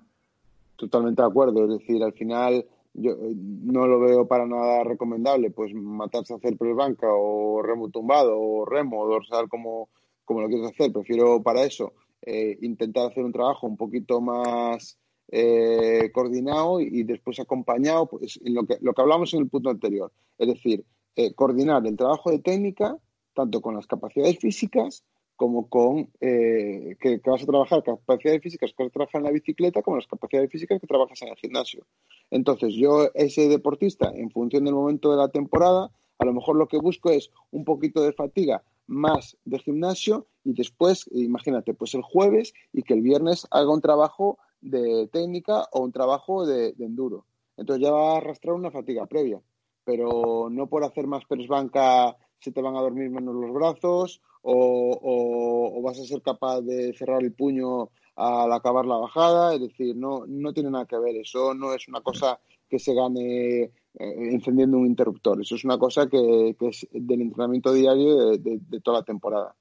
Totalmente 0.77 1.23
de 1.23 1.29
acuerdo, 1.29 1.65
es 1.65 1.81
decir, 1.81 2.03
al 2.03 2.13
final 2.13 2.65
yo 2.95 3.17
no 3.19 3.87
lo 3.87 3.99
veo 3.99 4.29
para 4.29 4.47
nada 4.47 4.85
recomendable, 4.85 5.51
pues 5.51 5.75
matarse 5.75 6.33
a 6.33 6.37
hacer 6.37 6.57
press 6.57 6.77
banca 6.77 7.09
o 7.11 7.63
remo 7.63 7.91
tumbado 7.91 8.39
o 8.39 8.65
remo 8.65 9.01
o 9.01 9.09
dorsal 9.09 9.49
como, 9.49 9.89
como 10.25 10.41
lo 10.41 10.49
quieres 10.49 10.71
hacer, 10.71 10.93
prefiero 10.93 11.43
para 11.43 11.65
eso 11.65 11.93
eh, 12.23 12.57
intentar 12.63 13.11
hacer 13.11 13.25
un 13.25 13.33
trabajo 13.33 13.67
un 13.67 13.77
poquito 13.77 14.21
más 14.21 14.99
eh, 15.29 16.11
coordinado 16.15 16.81
y 16.81 17.03
después 17.03 17.41
acompañado, 17.41 18.07
pues 18.07 18.39
en 18.45 18.55
lo 18.55 18.65
que, 18.65 18.79
lo 18.81 18.95
que 18.95 19.03
hablamos 19.03 19.35
en 19.35 19.41
el 19.41 19.49
punto 19.49 19.71
anterior, 19.71 20.13
es 20.39 20.47
decir, 20.47 20.85
eh, 21.17 21.35
coordinar 21.35 21.87
el 21.87 21.97
trabajo 21.97 22.31
de 22.31 22.39
técnica, 22.39 22.97
tanto 23.35 23.61
con 23.61 23.75
las 23.75 23.87
capacidades 23.87 24.39
físicas 24.39 25.05
como 25.37 25.69
con 25.69 26.11
eh, 26.21 26.97
que, 26.99 27.21
vas 27.25 27.43
a 27.43 27.47
trabajar 27.47 27.83
capacidades 27.83 28.43
físicas 28.43 28.73
que 28.77 28.89
vas 28.95 29.09
en 29.15 29.23
la 29.23 29.31
bicicleta, 29.31 29.83
como 29.83 29.99
las 29.99 30.07
capacidades 30.07 30.51
físicas 30.51 30.81
que 30.81 30.87
trabajas 30.87 31.21
en 31.23 31.29
el 31.29 31.37
gimnasio. 31.37 31.85
Entonces, 32.31 32.75
yo, 32.75 33.11
ese 33.15 33.49
deportista, 33.49 34.11
en 34.15 34.31
función 34.31 34.65
del 34.65 34.75
momento 34.75 35.11
de 35.11 35.19
la 35.19 35.29
temporada, 35.29 35.91
A 36.19 36.25
lo 36.25 36.33
mejor 36.33 36.57
lo 36.57 36.67
que 36.67 36.79
busco 36.79 37.11
es 37.11 37.31
un 37.51 37.67
poquito 37.67 38.03
de 38.03 38.15
fatiga 38.15 38.63
más 38.87 39.37
de 39.45 39.59
gimnasio 39.59 40.27
y 40.45 40.55
después, 40.55 41.05
imagínate, 41.13 41.75
pues 41.75 41.95
el 41.95 42.01
jueves 42.01 42.55
y 42.73 42.83
que 42.83 42.95
el 42.95 43.03
viernes 43.03 43.47
haga 43.51 43.71
un 43.71 43.81
trabajo 43.83 44.39
de 44.61 45.09
técnica 45.09 45.67
o 45.73 45.81
un 45.81 45.93
trabajo 45.93 46.47
de, 46.47 46.75
enduro. 46.79 47.27
Entonces 47.57 47.85
ya 47.85 47.93
va 47.93 48.15
a 48.15 48.17
arrastrar 48.19 48.55
una 48.55 48.71
fatiga 48.71 49.07
previa, 49.07 49.41
pero 49.87 50.49
no 50.51 50.67
por 50.67 50.85
hacer 50.85 51.07
más 51.07 51.25
press 51.25 51.47
banca 51.47 52.17
se 52.41 52.53
te 52.53 52.61
van 52.61 52.77
a 52.77 52.81
dormir 52.81 53.09
menos 53.09 53.35
los 53.35 53.55
brazos 53.55 54.21
o, 54.43 55.81
vas 55.83 55.99
a 56.01 56.05
ser 56.05 56.21
capaz 56.23 56.61
de 56.61 56.93
cerrar 56.95 57.23
el 57.23 57.33
puño 57.33 57.91
al 58.17 58.53
acabar 58.53 58.85
la 58.87 58.97
bajada, 58.97 59.55
es 59.55 59.61
decir, 59.61 59.95
no, 59.95 60.25
no 60.27 60.53
tiene 60.53 60.71
nada 60.71 60.87
que 60.87 60.99
ver, 60.99 61.17
eso 61.17 61.55
no 61.55 61.75
es 61.75 61.87
una 61.87 62.01
cosa 62.01 62.41
que 62.69 62.79
se 62.79 62.95
gane 62.95 63.63
eh, 63.63 63.71
encendiendo 63.95 64.79
un 64.79 64.87
interruptor, 64.87 65.41
eso 65.41 65.55
es 65.55 65.65
una 65.65 65.79
cosa 65.79 66.09
que, 66.09 66.57
es 66.61 66.87
del 66.93 67.21
entrenamiento 67.21 67.73
diario 67.73 68.37
de, 68.37 68.61
toda 68.83 69.01
la 69.01 69.05
temporada. 69.05 69.55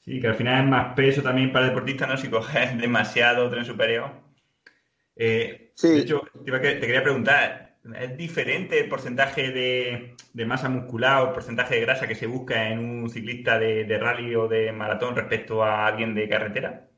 Sí, 0.00 0.20
que 0.20 0.28
al 0.28 0.36
final 0.36 0.64
es 0.64 0.70
más 0.70 0.94
peso 0.94 1.22
también 1.22 1.52
para 1.52 1.66
el 1.66 1.70
deportista, 1.72 2.06
¿no? 2.06 2.16
Si 2.16 2.28
coges 2.28 2.78
demasiado 2.78 3.50
tren 3.50 3.64
superior. 3.64 4.10
Eh, 5.16 5.72
sí. 5.74 5.88
De 5.88 6.00
hecho, 6.00 6.22
te, 6.44 6.80
quería 6.80 7.02
preguntar, 7.02 7.65
¿es 7.94 8.16
diferente 8.16 8.80
el 8.80 8.88
porcentaje 8.88 9.50
de, 9.52 10.46
masa 10.46 10.68
muscular 10.68 11.22
o 11.22 11.28
el 11.28 11.34
porcentaje 11.34 11.76
de 11.76 11.80
grasa 11.82 12.06
que 12.06 12.14
se 12.14 12.26
busca 12.26 12.70
en 12.70 12.78
un 12.78 13.10
ciclista 13.10 13.58
de, 13.58 13.98
rally 13.98 14.34
o 14.34 14.48
de 14.48 14.72
maratón 14.72 15.14
respecto 15.14 15.62
a 15.62 15.86
alguien 15.86 16.14
de 16.14 16.28
carretera? 16.28 16.88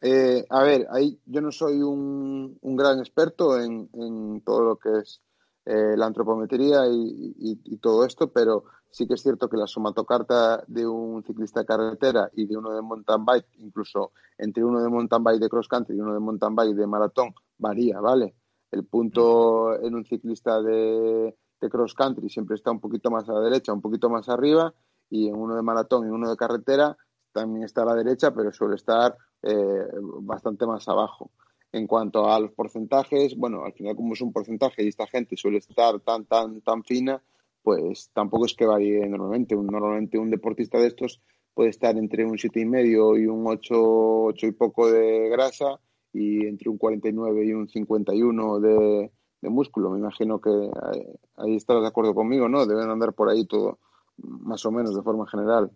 Eh, 0.00 0.44
a 0.50 0.62
ver, 0.62 0.86
ahí 0.90 1.18
yo 1.24 1.40
no 1.40 1.50
soy 1.50 1.80
un, 1.80 2.58
gran 2.62 2.98
experto 2.98 3.58
en, 3.58 4.42
todo 4.44 4.62
lo 4.62 4.76
que 4.76 4.90
es 5.00 5.22
eh, 5.64 5.96
la 5.96 6.06
antropometría 6.06 6.86
y, 6.88 7.76
todo 7.80 8.04
esto, 8.04 8.30
pero 8.30 8.64
sí 8.90 9.06
que 9.06 9.14
es 9.14 9.22
cierto 9.22 9.48
que 9.48 9.56
la 9.56 9.66
somatocarta 9.66 10.62
de 10.66 10.86
un 10.86 11.22
ciclista 11.24 11.60
de 11.60 11.66
carretera 11.66 12.30
y 12.34 12.46
de 12.46 12.56
uno 12.56 12.74
de 12.74 12.82
mountain 12.82 13.24
bike, 13.24 13.48
incluso 13.58 14.12
entre 14.38 14.64
uno 14.64 14.82
de 14.82 14.88
mountain 14.88 15.22
bike 15.22 15.40
de 15.40 15.48
cross 15.48 15.68
country 15.68 15.96
y 15.96 16.00
uno 16.00 16.14
de 16.14 16.20
mountain 16.20 16.54
bike 16.54 16.74
de 16.74 16.86
maratón, 16.86 17.34
varía, 17.58 18.00
¿vale? 18.00 18.34
El 18.74 18.84
punto 18.86 19.80
en 19.80 19.94
un 19.94 20.04
ciclista 20.04 20.60
de, 20.60 21.36
cross 21.70 21.94
country 21.94 22.28
siempre 22.28 22.56
está 22.56 22.72
un 22.72 22.80
poquito 22.80 23.08
más 23.08 23.28
a 23.28 23.34
la 23.34 23.40
derecha, 23.40 23.72
un 23.72 23.80
poquito 23.80 24.10
más 24.10 24.28
arriba, 24.28 24.74
y 25.08 25.28
en 25.28 25.36
uno 25.36 25.54
de 25.54 25.62
maratón 25.62 26.08
y 26.08 26.10
uno 26.10 26.28
de 26.28 26.36
carretera 26.36 26.96
también 27.32 27.64
está 27.64 27.82
a 27.82 27.86
la 27.86 27.94
derecha, 27.94 28.34
pero 28.34 28.52
suele 28.52 28.74
estar 28.74 29.16
eh, 29.42 29.86
bastante 30.22 30.66
más 30.66 30.88
abajo. 30.88 31.30
En 31.70 31.86
cuanto 31.86 32.28
a 32.28 32.40
los 32.40 32.50
porcentajes, 32.50 33.36
bueno, 33.36 33.64
al 33.64 33.74
final 33.74 33.94
como 33.94 34.14
es 34.14 34.20
un 34.20 34.32
porcentaje 34.32 34.82
y 34.82 34.88
esta 34.88 35.06
gente 35.06 35.36
suele 35.36 35.58
estar 35.58 36.00
tan, 36.00 36.24
tan, 36.24 36.60
tan 36.60 36.82
fina, 36.82 37.22
pues 37.62 38.10
tampoco 38.12 38.46
es 38.46 38.54
que 38.54 38.66
varíe 38.66 39.08
normalmente. 39.08 39.54
normalmente 39.54 40.18
un 40.18 40.30
deportista 40.30 40.78
de 40.78 40.88
estos 40.88 41.20
puede 41.54 41.70
estar 41.70 41.96
entre 41.96 42.24
un 42.24 42.36
y 42.36 42.64
medio 42.64 43.16
y 43.16 43.26
un 43.26 43.46
8, 43.46 43.74
8 43.76 44.46
y 44.48 44.52
poco 44.52 44.90
de 44.90 45.28
grasa 45.28 45.78
y 46.14 46.46
entre 46.46 46.70
un 46.70 46.78
49 46.78 47.44
y 47.44 47.52
un 47.52 47.68
51 47.68 48.60
de, 48.60 49.10
de 49.42 49.50
músculo. 49.50 49.90
Me 49.90 49.98
imagino 49.98 50.40
que 50.40 50.50
ahí, 50.50 51.02
ahí 51.36 51.56
estarás 51.56 51.82
de 51.82 51.88
acuerdo 51.88 52.14
conmigo, 52.14 52.48
¿no? 52.48 52.64
Deben 52.64 52.88
andar 52.88 53.12
por 53.12 53.28
ahí 53.28 53.44
todo 53.46 53.78
más 54.16 54.64
o 54.64 54.70
menos 54.70 54.94
de 54.94 55.02
forma 55.02 55.26
general. 55.26 55.70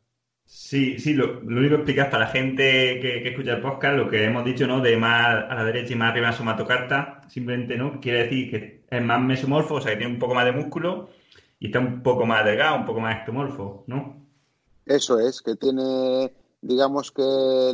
Sí, 0.45 0.99
sí, 0.99 1.13
lo, 1.13 1.41
único 1.41 1.69
que 1.69 1.75
explicas 1.75 2.09
para 2.09 2.25
la 2.25 2.31
gente 2.31 2.63
que, 3.01 3.29
escucha 3.29 3.53
el 3.53 3.61
podcast, 3.61 3.99
lo 3.99 4.09
que 4.09 4.25
hemos 4.25 4.47
dicho, 4.47 4.67
¿no? 4.67 4.81
De 4.81 4.97
más 4.97 5.45
a 5.47 5.55
la 5.55 5.65
derecha 5.65 5.93
y 5.93 5.97
más 5.97 6.13
arriba 6.13 6.29
en 6.29 6.35
somatocarta, 6.35 7.21
simplemente, 7.29 7.77
¿no? 7.77 8.01
Quiere 8.01 8.25
decir 8.25 8.51
que 8.51 8.85
es 8.89 9.05
más 9.05 9.21
mesomorfo, 9.21 9.75
o 9.75 9.81
sea, 9.83 9.93
que 9.93 9.99
tiene 9.99 10.15
un 10.15 10.19
poco 10.19 10.35
más 10.35 10.47
de 10.47 10.53
músculo 10.53 11.11
y 11.59 11.67
está 11.67 11.81
un 11.81 12.03
poco 12.03 12.25
más 12.25 12.47
delgado, 12.47 12.77
un 12.77 12.87
poco 12.87 13.01
más 13.01 13.21
ectomorfo, 13.21 13.85
¿no? 13.89 14.25
Eso 14.87 15.19
es, 15.19 15.43
que 15.43 15.55
tiene, 15.57 16.33
digamos 16.63 17.13
que 17.13 17.23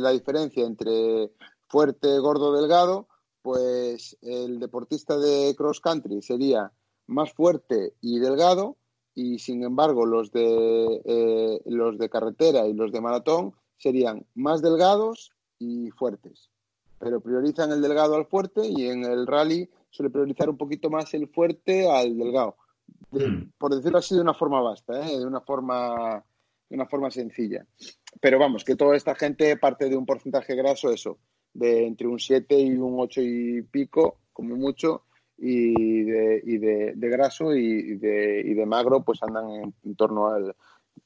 la 0.01 0.11
diferencia 0.11 0.65
entre 0.65 1.31
fuerte, 1.67 2.19
gordo, 2.19 2.53
delgado, 2.53 3.07
pues 3.41 4.17
el 4.21 4.59
deportista 4.59 5.17
de 5.17 5.53
cross 5.55 5.79
country 5.79 6.21
sería 6.21 6.71
más 7.07 7.31
fuerte 7.33 7.93
y 8.01 8.19
delgado 8.19 8.77
y 9.13 9.39
sin 9.39 9.63
embargo 9.63 10.05
los 10.05 10.31
de, 10.31 11.01
eh, 11.05 11.61
los 11.65 11.97
de 11.97 12.09
carretera 12.09 12.67
y 12.67 12.73
los 12.73 12.91
de 12.91 13.01
maratón 13.01 13.53
serían 13.77 14.25
más 14.33 14.61
delgados 14.61 15.31
y 15.59 15.91
fuertes. 15.91 16.49
Pero 16.99 17.21
priorizan 17.21 17.71
el 17.71 17.81
delgado 17.81 18.15
al 18.15 18.25
fuerte 18.25 18.61
y 18.65 18.87
en 18.87 19.03
el 19.03 19.27
rally 19.27 19.69
suele 19.89 20.09
priorizar 20.09 20.49
un 20.49 20.57
poquito 20.57 20.89
más 20.89 21.13
el 21.13 21.27
fuerte 21.29 21.89
al 21.89 22.17
delgado. 22.17 22.55
Hmm. 23.11 23.51
Por 23.57 23.75
decirlo 23.75 23.99
así 23.99 24.15
de 24.15 24.21
una 24.21 24.33
forma 24.33 24.61
vasta, 24.61 25.07
¿eh? 25.07 25.19
de 25.19 25.25
una 25.25 25.41
forma 25.41 26.23
de 26.69 26.75
una 26.75 26.87
forma 26.87 27.11
sencilla. 27.11 27.65
Pero 28.19 28.39
vamos, 28.39 28.63
que 28.63 28.75
toda 28.75 28.95
esta 28.95 29.15
gente 29.15 29.55
parte 29.57 29.89
de 29.89 29.95
un 29.95 30.05
porcentaje 30.05 30.55
graso, 30.55 30.89
eso, 30.89 31.19
de 31.55 31.87
entre 31.87 32.07
un 32.07 32.19
7 32.19 32.59
y 32.59 32.77
un 32.77 32.99
8 32.99 33.21
y 33.23 33.61
pico, 33.63 34.19
como 34.33 34.55
mucho, 34.55 35.03
y 35.37 36.03
de, 36.03 36.41
y 36.45 36.57
de, 36.57 37.09
graso 37.09 37.55
y 37.55 37.95
de, 37.95 38.41
y 38.45 38.53
de 38.53 38.65
magro 38.65 39.03
pues 39.03 39.23
andan 39.23 39.73
en, 39.83 39.95
torno 39.95 40.27
al 40.27 40.55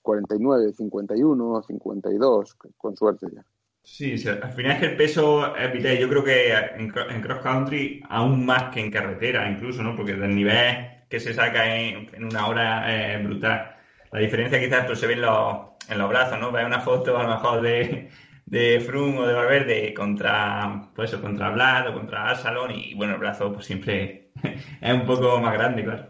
49, 0.02 0.74
51, 0.74 1.64
52, 1.64 2.58
con 2.78 2.97
suerte 2.97 3.28
ya. 3.34 3.43
Sí, 3.84 4.16
al 4.28 4.52
final 4.52 4.74
es 4.74 4.80
que 4.80 4.86
el 4.86 4.97
peso. 4.97 5.54
Yo 6.00 6.10
creo 6.10 6.24
que 6.24 6.54
en, 6.54 6.89
cross 6.89 7.39
country 7.41 8.04
aún 8.08 8.45
más 8.45 8.72
que 8.72 8.82
en 8.82 8.91
carretera, 8.91 9.50
incluso, 9.50 9.82
¿no? 9.82 9.95
Porque 9.95 10.12
el 10.12 10.36
nivel 10.36 11.06
que 11.10 11.20
se 11.20 11.34
saca 11.34 11.76
en, 11.76 12.24
una 12.24 12.47
hora 12.47 13.16
es 13.16 13.24
brutal. 13.24 13.78
La 14.12 14.20
diferencia 14.20 14.60
quizás 14.60 14.86
pues, 14.86 15.00
se 15.00 15.08
ve 15.08 15.14
en 15.14 15.22
los, 15.22 15.58
en 15.88 15.97
los 15.97 16.10
brazos, 16.10 16.39
¿no? 16.39 16.52
Ve 16.52 16.66
una 16.66 16.82
foto 16.82 17.18
a 17.18 17.24
lo 17.24 17.30
mejor 17.30 17.62
de, 17.62 18.10
de 18.50 18.80
Froome 18.80 19.20
o 19.20 19.28
de 19.28 19.34
Valverde 19.34 19.93
contra, 19.93 20.89
pues 20.95 21.16
contra 21.16 21.52
Vlad 21.52 21.89
o 21.89 21.93
contra 21.93 22.36
Salón 22.36 22.72
y 22.72 22.95
bueno, 22.95 23.14
el 23.14 23.20
brazo 23.20 23.54
pues 23.54 23.66
siempre 23.68 24.32
es 24.82 24.93
un 24.93 25.06
poco 25.06 25.39
más 25.39 25.54
grande, 25.54 25.84
claro. 25.84 26.08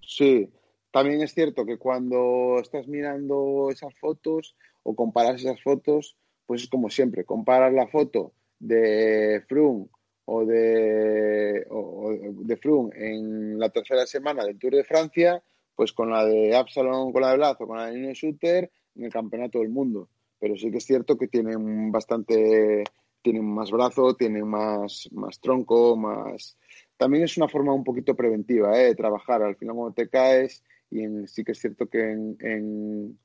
Sí, 0.00 0.48
también 0.90 1.20
es 1.20 1.34
cierto 1.34 1.66
que 1.66 1.76
cuando 1.76 2.58
estás 2.60 2.88
mirando 2.88 3.68
esas 3.70 3.94
fotos 3.96 4.56
o 4.84 4.94
comparas 4.94 5.42
esas 5.42 5.60
fotos, 5.62 6.16
pues 6.46 6.62
es 6.62 6.68
como 6.68 6.88
siempre, 6.88 7.24
comparas 7.24 7.72
la 7.74 7.88
foto 7.88 8.32
de 8.58 9.42
Froome 9.46 9.88
o 10.24 10.46
de, 10.46 11.66
o 11.68 12.10
de 12.10 12.56
Froome 12.56 12.90
en 12.96 13.58
la 13.58 13.68
tercera 13.68 14.06
semana 14.06 14.44
del 14.44 14.58
Tour 14.58 14.76
de 14.76 14.84
Francia, 14.84 15.42
pues 15.74 15.92
con 15.92 16.10
la 16.10 16.24
de 16.24 16.56
Absalon, 16.56 17.12
con 17.12 17.20
la 17.20 17.32
de 17.32 17.36
Vlad 17.36 17.56
o 17.60 17.66
con 17.66 17.76
la 17.76 17.86
de 17.86 17.98
Nino 17.98 18.14
Shooter 18.14 18.70
en 18.94 19.04
el 19.04 19.12
Campeonato 19.12 19.58
del 19.58 19.68
Mundo 19.68 20.08
pero 20.38 20.56
sí 20.56 20.70
que 20.70 20.78
es 20.78 20.84
cierto 20.84 21.16
que 21.16 21.28
tienen 21.28 21.90
bastante, 21.90 22.84
tienen 23.22 23.44
más 23.44 23.70
brazo, 23.70 24.14
tienen 24.14 24.46
más, 24.46 25.08
más 25.12 25.40
tronco, 25.40 25.96
más... 25.96 26.56
También 26.96 27.24
es 27.24 27.36
una 27.36 27.48
forma 27.48 27.74
un 27.74 27.84
poquito 27.84 28.14
preventiva 28.14 28.78
¿eh? 28.80 28.86
de 28.86 28.94
trabajar. 28.94 29.42
Al 29.42 29.56
final 29.56 29.76
cuando 29.76 29.94
te 29.94 30.08
caes, 30.08 30.62
y 30.90 31.04
sí 31.26 31.44
que 31.44 31.52
es 31.52 31.58
cierto 31.58 31.86
que 31.88 32.10
en, 32.10 33.18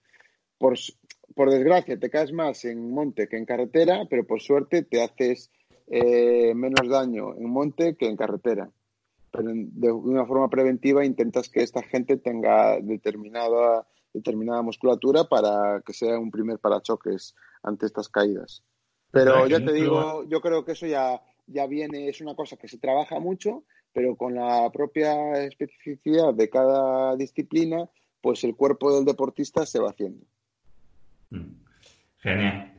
por, 0.58 0.78
por, 1.36 1.50
desgracia 1.50 2.00
te 2.00 2.10
caes 2.10 2.34
más 2.34 2.66
en 2.66 2.92
monte 2.92 3.28
que 3.28 3.38
en 3.38 3.46
carretera, 3.46 4.06
pero 4.10 4.26
por 4.26 4.42
suerte 4.42 4.84
te 4.84 5.02
haces 5.02 5.52
eh, 5.88 6.54
menos 6.56 6.88
daño 6.90 7.36
en 7.36 7.50
monte 7.50 7.96
que 7.96 8.08
en 8.08 8.18
carretera. 8.18 8.70
Pero 9.32 9.52
de 9.54 9.92
una 9.92 10.26
forma 10.26 10.50
preventiva 10.50 11.06
intentas 11.06 11.50
que 11.50 11.64
esta 11.64 11.82
gente 11.84 12.18
tenga 12.18 12.80
determinada 12.82 13.88
determinada 14.14 14.62
musculatura 14.62 15.24
para 15.26 15.82
que 15.86 15.94
sea 15.94 16.20
un 16.20 16.32
primer 16.32 16.60
parachoques 16.60 17.36
ante 17.64 17.86
estas 17.86 18.10
caídas. 18.10 18.64
Pero 19.12 19.46
ya 19.48 19.64
te 19.64 19.74
digo, 19.74 20.24
yo 20.28 20.42
creo 20.42 20.64
que 20.64 20.72
eso 20.72 20.88
ya, 20.88 21.22
ya 21.48 21.68
viene, 21.68 22.08
es 22.08 22.22
una 22.22 22.36
cosa 22.36 22.56
que 22.56 22.68
se 22.68 22.78
trabaja 22.78 23.20
mucho, 23.20 23.64
pero 23.94 24.16
con 24.16 24.36
la 24.36 24.70
propia 24.72 25.44
especificidad 25.44 26.34
de 26.34 26.50
cada 26.50 27.16
disciplina, 27.18 27.90
pues 28.22 28.44
el 28.44 28.56
cuerpo 28.56 28.96
del 28.96 29.06
deportista 29.06 29.66
se 29.66 29.80
va 29.80 29.90
haciendo. 29.90 30.26
Mm. 31.30 31.52
Genial. 32.20 32.74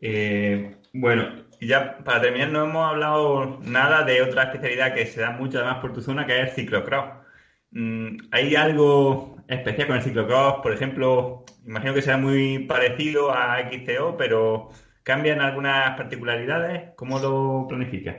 Eh, 0.00 0.76
bueno, 0.92 1.44
ya 1.60 1.98
para 2.04 2.20
terminar, 2.20 2.50
no 2.50 2.64
hemos 2.64 2.90
hablado 2.90 3.58
nada 3.62 4.04
de 4.04 4.22
otra 4.22 4.44
especialidad 4.44 4.94
que 4.94 5.06
se 5.06 5.20
da 5.20 5.30
mucho 5.30 5.58
además 5.58 5.78
por 5.80 5.92
tu 5.92 6.00
zona, 6.00 6.26
que 6.26 6.40
es 6.40 6.48
el 6.48 6.54
ciclocross. 6.54 7.24
Mm, 7.72 8.16
¿Hay 8.30 8.54
algo 8.54 9.33
especial 9.48 9.86
con 9.86 9.96
el 9.96 10.02
ciclocross, 10.02 10.62
por 10.62 10.72
ejemplo, 10.72 11.44
imagino 11.66 11.94
que 11.94 12.02
sea 12.02 12.16
muy 12.16 12.60
parecido 12.60 13.32
a 13.32 13.58
XTO, 13.70 14.16
pero 14.16 14.70
¿cambian 15.02 15.40
algunas 15.40 15.96
particularidades? 15.96 16.94
¿Cómo 16.96 17.18
lo 17.18 17.66
planificas? 17.68 18.16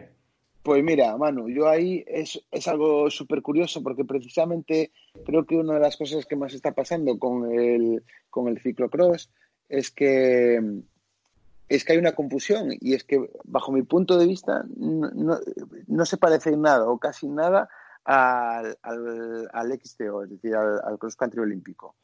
Pues 0.64 0.84
mira, 0.84 1.16
Manu, 1.16 1.48
yo 1.48 1.70
ahí 1.70 2.04
es, 2.08 2.42
es 2.50 2.68
algo 2.68 3.12
súper 3.12 3.44
curioso 3.44 3.84
porque 3.84 4.04
precisamente 4.04 4.92
creo 5.24 5.46
que 5.46 5.56
una 5.56 5.76
de 5.76 5.80
las 5.80 5.96
cosas 5.96 6.26
que 6.26 6.36
más 6.36 6.56
está 6.56 6.72
pasando 6.72 7.20
con 7.20 7.52
el, 7.52 8.04
con 8.32 8.48
el 8.48 8.60
ciclocross 8.60 9.30
es 9.70 9.92
que, 9.92 10.60
es 11.70 11.86
que 11.86 11.94
hay 11.94 12.00
una 12.00 12.16
confusión 12.16 12.70
y 12.82 12.96
es 12.96 13.04
que 13.04 13.30
bajo 13.44 13.72
mi 13.72 13.84
punto 13.84 14.18
de 14.18 14.26
vista 14.26 14.66
no, 14.76 15.12
no, 15.12 15.38
no 15.86 16.06
se 16.06 16.18
parece 16.18 16.50
en 16.50 16.64
nada 16.64 16.90
o 16.90 16.98
casi 16.98 17.28
nada 17.28 17.70
al, 18.06 18.78
al, 18.82 19.80
XTO, 19.84 20.24
es 20.24 20.30
decir, 20.30 20.56
al, 20.56 20.98
cross 21.00 21.16
country 21.16 21.42
olímpico. 21.42 21.96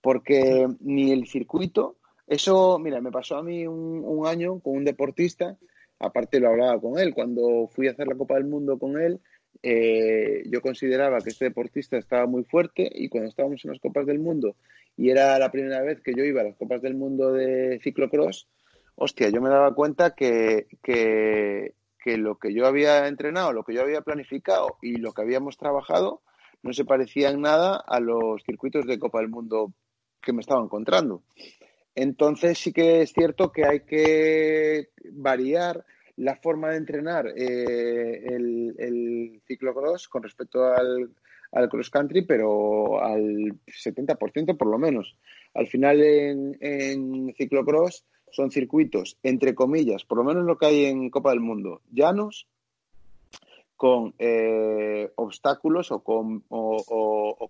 Porque 0.00 0.66
ni 0.80 1.12
el 1.12 1.26
circuito, 1.26 1.96
eso, 2.26 2.78
mira, 2.78 3.00
me 3.00 3.10
pasó 3.10 3.36
a 3.36 3.42
mí 3.42 3.66
un, 3.66 4.26
año 4.26 4.60
con 4.60 4.76
un 4.76 4.84
deportista, 4.84 5.58
aparte 5.98 6.40
lo 6.40 6.48
hablaba 6.48 6.80
con 6.80 6.98
él, 6.98 7.12
cuando 7.12 7.68
fui 7.68 7.88
a 7.88 7.90
hacer 7.90 8.06
la 8.06 8.14
Copa 8.14 8.34
del 8.34 8.44
Mundo 8.44 8.78
con 8.78 9.00
él, 9.00 9.20
eh, 9.62 10.44
yo 10.46 10.60
consideraba 10.62 11.20
que 11.20 11.30
este 11.30 11.46
deportista 11.46 11.96
estaba 11.96 12.26
muy 12.26 12.44
fuerte 12.44 12.88
y 12.94 13.08
cuando 13.08 13.28
estábamos 13.28 13.64
en 13.64 13.72
las 13.72 13.80
Copas 13.80 14.06
del 14.06 14.20
Mundo 14.20 14.54
y 14.96 15.10
era 15.10 15.36
la 15.38 15.50
primera 15.50 15.82
vez 15.82 16.00
que 16.00 16.12
yo 16.14 16.22
iba 16.22 16.42
a 16.42 16.44
las 16.44 16.56
Copas 16.56 16.80
del 16.80 16.94
Mundo 16.94 17.32
de 17.32 17.80
ciclocross, 17.82 18.48
hostia, 18.94 19.30
yo 19.30 19.40
me 19.40 19.48
daba 19.48 19.74
cuenta 19.74 20.14
que, 20.14 20.66
que, 20.82 21.74
que 22.02 22.16
lo 22.16 22.38
que 22.38 22.54
yo 22.54 22.66
había 22.66 23.06
entrenado, 23.08 23.52
lo 23.52 23.64
que 23.64 23.74
yo 23.74 23.82
había 23.82 24.02
planificado 24.02 24.76
y 24.82 24.96
lo 24.96 25.12
que 25.12 25.22
habíamos 25.22 25.56
trabajado 25.56 26.22
no 26.62 26.72
se 26.72 26.84
parecía 26.84 27.30
en 27.30 27.42
nada 27.42 27.76
a 27.76 28.00
los 28.00 28.42
circuitos 28.44 28.86
de 28.86 28.98
Copa 28.98 29.20
del 29.20 29.28
Mundo 29.28 29.72
que 30.20 30.32
me 30.32 30.40
estaba 30.40 30.62
encontrando. 30.62 31.22
Entonces 31.94 32.58
sí 32.58 32.72
que 32.72 33.02
es 33.02 33.12
cierto 33.12 33.50
que 33.50 33.66
hay 33.66 33.80
que 33.80 34.90
variar 35.12 35.84
la 36.16 36.36
forma 36.36 36.70
de 36.70 36.76
entrenar 36.76 37.26
eh, 37.36 38.24
el, 38.26 38.74
el, 38.78 39.42
ciclocross 39.46 40.08
con 40.08 40.22
respecto 40.22 40.64
al, 40.64 41.10
al, 41.52 41.68
cross 41.68 41.90
country, 41.90 42.22
pero 42.22 43.02
al 43.02 43.60
70% 43.66 44.56
por 44.56 44.68
lo 44.68 44.78
menos. 44.78 45.16
Al 45.54 45.68
final 45.68 46.00
en, 46.02 46.56
en 46.60 47.34
ciclocross 47.36 48.04
son 48.30 48.50
circuitos, 48.50 49.16
entre 49.22 49.54
comillas, 49.54 50.04
por 50.04 50.18
lo 50.18 50.24
menos 50.24 50.44
lo 50.44 50.58
que 50.58 50.66
hay 50.66 50.84
en 50.86 51.10
Copa 51.10 51.30
del 51.30 51.40
Mundo, 51.40 51.82
llanos, 51.90 52.46
con 53.78 54.12
eh, 54.18 55.08
obstáculos 55.14 55.92
o 55.92 56.00
con, 56.00 56.42
o, 56.48 57.48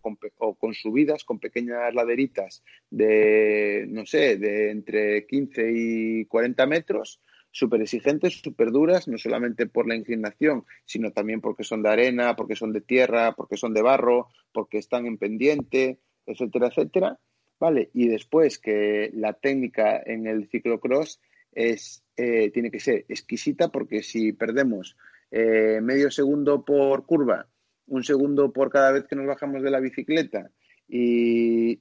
con, 0.60 0.74
subidas, 0.74 1.24
con 1.24 1.38
pequeñas 1.38 1.94
laderitas 1.94 2.62
de, 2.90 3.86
no 3.88 4.04
sé, 4.04 4.36
de 4.36 4.70
entre 4.70 5.26
15 5.26 5.72
y 5.74 6.24
40 6.26 6.66
metros, 6.66 7.18
súper 7.50 7.80
exigentes, 7.80 8.42
súper 8.42 8.72
duras, 8.72 9.08
no 9.08 9.16
solamente 9.16 9.66
por 9.66 9.88
la 9.88 9.96
inclinación, 9.96 10.66
sino 10.84 11.12
también 11.12 11.40
porque 11.40 11.64
son 11.64 11.82
de 11.82 11.88
arena, 11.88 12.36
porque 12.36 12.56
son 12.56 12.74
de 12.74 12.82
tierra, 12.82 13.32
porque 13.32 13.56
son 13.56 13.72
de 13.72 13.80
barro, 13.80 14.28
porque 14.52 14.76
están 14.76 15.06
en 15.06 15.16
pendiente, 15.16 15.98
etcétera, 16.26 16.66
etcétera. 16.66 17.18
¿Vale? 17.58 17.90
Y 17.92 18.08
después 18.08 18.58
que 18.58 19.10
la 19.14 19.32
técnica 19.32 20.00
en 20.04 20.26
el 20.26 20.48
ciclocross 20.48 21.20
es, 21.52 22.04
eh, 22.16 22.50
tiene 22.50 22.70
que 22.70 22.80
ser 22.80 23.04
exquisita 23.08 23.68
porque 23.68 24.02
si 24.02 24.32
perdemos 24.32 24.96
eh, 25.30 25.80
medio 25.82 26.10
segundo 26.10 26.64
por 26.64 27.06
curva, 27.06 27.48
un 27.86 28.04
segundo 28.04 28.52
por 28.52 28.70
cada 28.70 28.92
vez 28.92 29.06
que 29.06 29.16
nos 29.16 29.26
bajamos 29.26 29.62
de 29.62 29.70
la 29.70 29.80
bicicleta 29.80 30.50
y, 30.86 31.80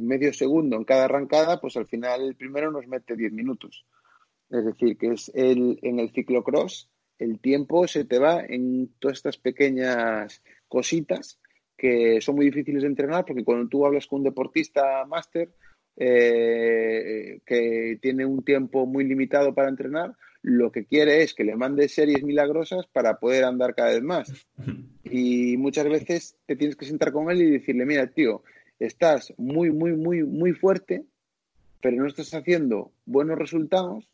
medio 0.00 0.32
segundo 0.32 0.76
en 0.76 0.84
cada 0.84 1.06
arrancada, 1.06 1.60
pues 1.60 1.76
al 1.76 1.86
final 1.86 2.22
el 2.22 2.36
primero 2.36 2.70
nos 2.70 2.86
mete 2.86 3.16
10 3.16 3.32
minutos. 3.32 3.86
Es 4.50 4.64
decir, 4.64 4.96
que 4.96 5.12
es 5.12 5.30
el, 5.34 5.78
en 5.82 5.98
el 5.98 6.10
ciclocross 6.10 6.88
el 7.18 7.40
tiempo 7.40 7.86
se 7.86 8.04
te 8.04 8.18
va 8.18 8.40
en 8.40 8.92
todas 8.98 9.18
estas 9.18 9.38
pequeñas 9.38 10.42
cositas 10.68 11.38
que 11.76 12.20
son 12.20 12.36
muy 12.36 12.46
difíciles 12.46 12.82
de 12.82 12.88
entrenar 12.88 13.24
porque 13.24 13.44
cuando 13.44 13.68
tú 13.68 13.86
hablas 13.86 14.06
con 14.06 14.20
un 14.20 14.24
deportista 14.24 15.04
máster 15.06 15.50
eh, 15.96 17.40
que 17.46 17.98
tiene 18.00 18.26
un 18.26 18.42
tiempo 18.44 18.86
muy 18.86 19.04
limitado 19.04 19.54
para 19.54 19.68
entrenar, 19.68 20.14
lo 20.42 20.70
que 20.70 20.84
quiere 20.84 21.22
es 21.22 21.32
que 21.34 21.44
le 21.44 21.56
mande 21.56 21.88
series 21.88 22.22
milagrosas 22.22 22.86
para 22.86 23.18
poder 23.18 23.44
andar 23.44 23.74
cada 23.74 23.92
vez 23.92 24.02
más. 24.02 24.32
Y 25.06 25.58
muchas 25.58 25.84
veces 25.84 26.36
te 26.46 26.56
tienes 26.56 26.76
que 26.76 26.86
sentar 26.86 27.12
con 27.12 27.30
él 27.30 27.42
y 27.42 27.50
decirle, 27.50 27.84
mira, 27.84 28.08
tío, 28.08 28.42
estás 28.80 29.32
muy, 29.36 29.70
muy, 29.70 29.92
muy, 29.92 30.24
muy 30.24 30.52
fuerte, 30.52 31.04
pero 31.80 31.98
no 31.98 32.08
estás 32.08 32.34
haciendo 32.34 32.90
buenos 33.04 33.38
resultados 33.38 34.08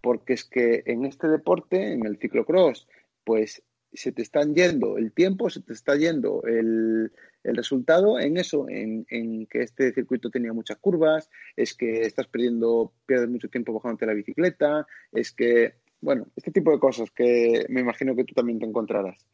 porque 0.00 0.32
es 0.34 0.44
que 0.44 0.84
en 0.86 1.04
este 1.04 1.28
deporte, 1.28 1.92
en 1.92 2.06
el 2.06 2.18
ciclocross, 2.18 2.88
pues 3.24 3.62
se 3.92 4.12
te 4.12 4.22
están 4.22 4.54
yendo 4.54 4.98
el 4.98 5.12
tiempo, 5.12 5.50
se 5.50 5.60
te 5.60 5.72
está 5.72 5.96
yendo 5.96 6.42
el, 6.44 7.12
el 7.44 7.56
resultado 7.56 8.18
en 8.18 8.36
eso, 8.36 8.68
en, 8.68 9.06
en, 9.10 9.46
que 9.46 9.62
este 9.62 9.92
circuito 9.92 10.30
tenía 10.30 10.52
muchas 10.52 10.78
curvas, 10.78 11.30
es 11.56 11.74
que 11.74 12.02
estás 12.02 12.26
perdiendo, 12.26 12.92
pierdes 13.06 13.28
mucho 13.28 13.48
tiempo 13.48 13.72
bajándote 13.72 14.06
la 14.06 14.14
bicicleta, 14.14 14.86
es 15.12 15.32
que, 15.32 15.74
bueno, 16.00 16.26
este 16.36 16.50
tipo 16.50 16.72
de 16.72 16.78
cosas 16.78 17.10
que 17.10 17.66
me 17.68 17.80
imagino 17.80 18.16
que 18.16 18.24
tú 18.24 18.34
también 18.34 18.58
te 18.58 18.66
encontrarás. 18.66 19.26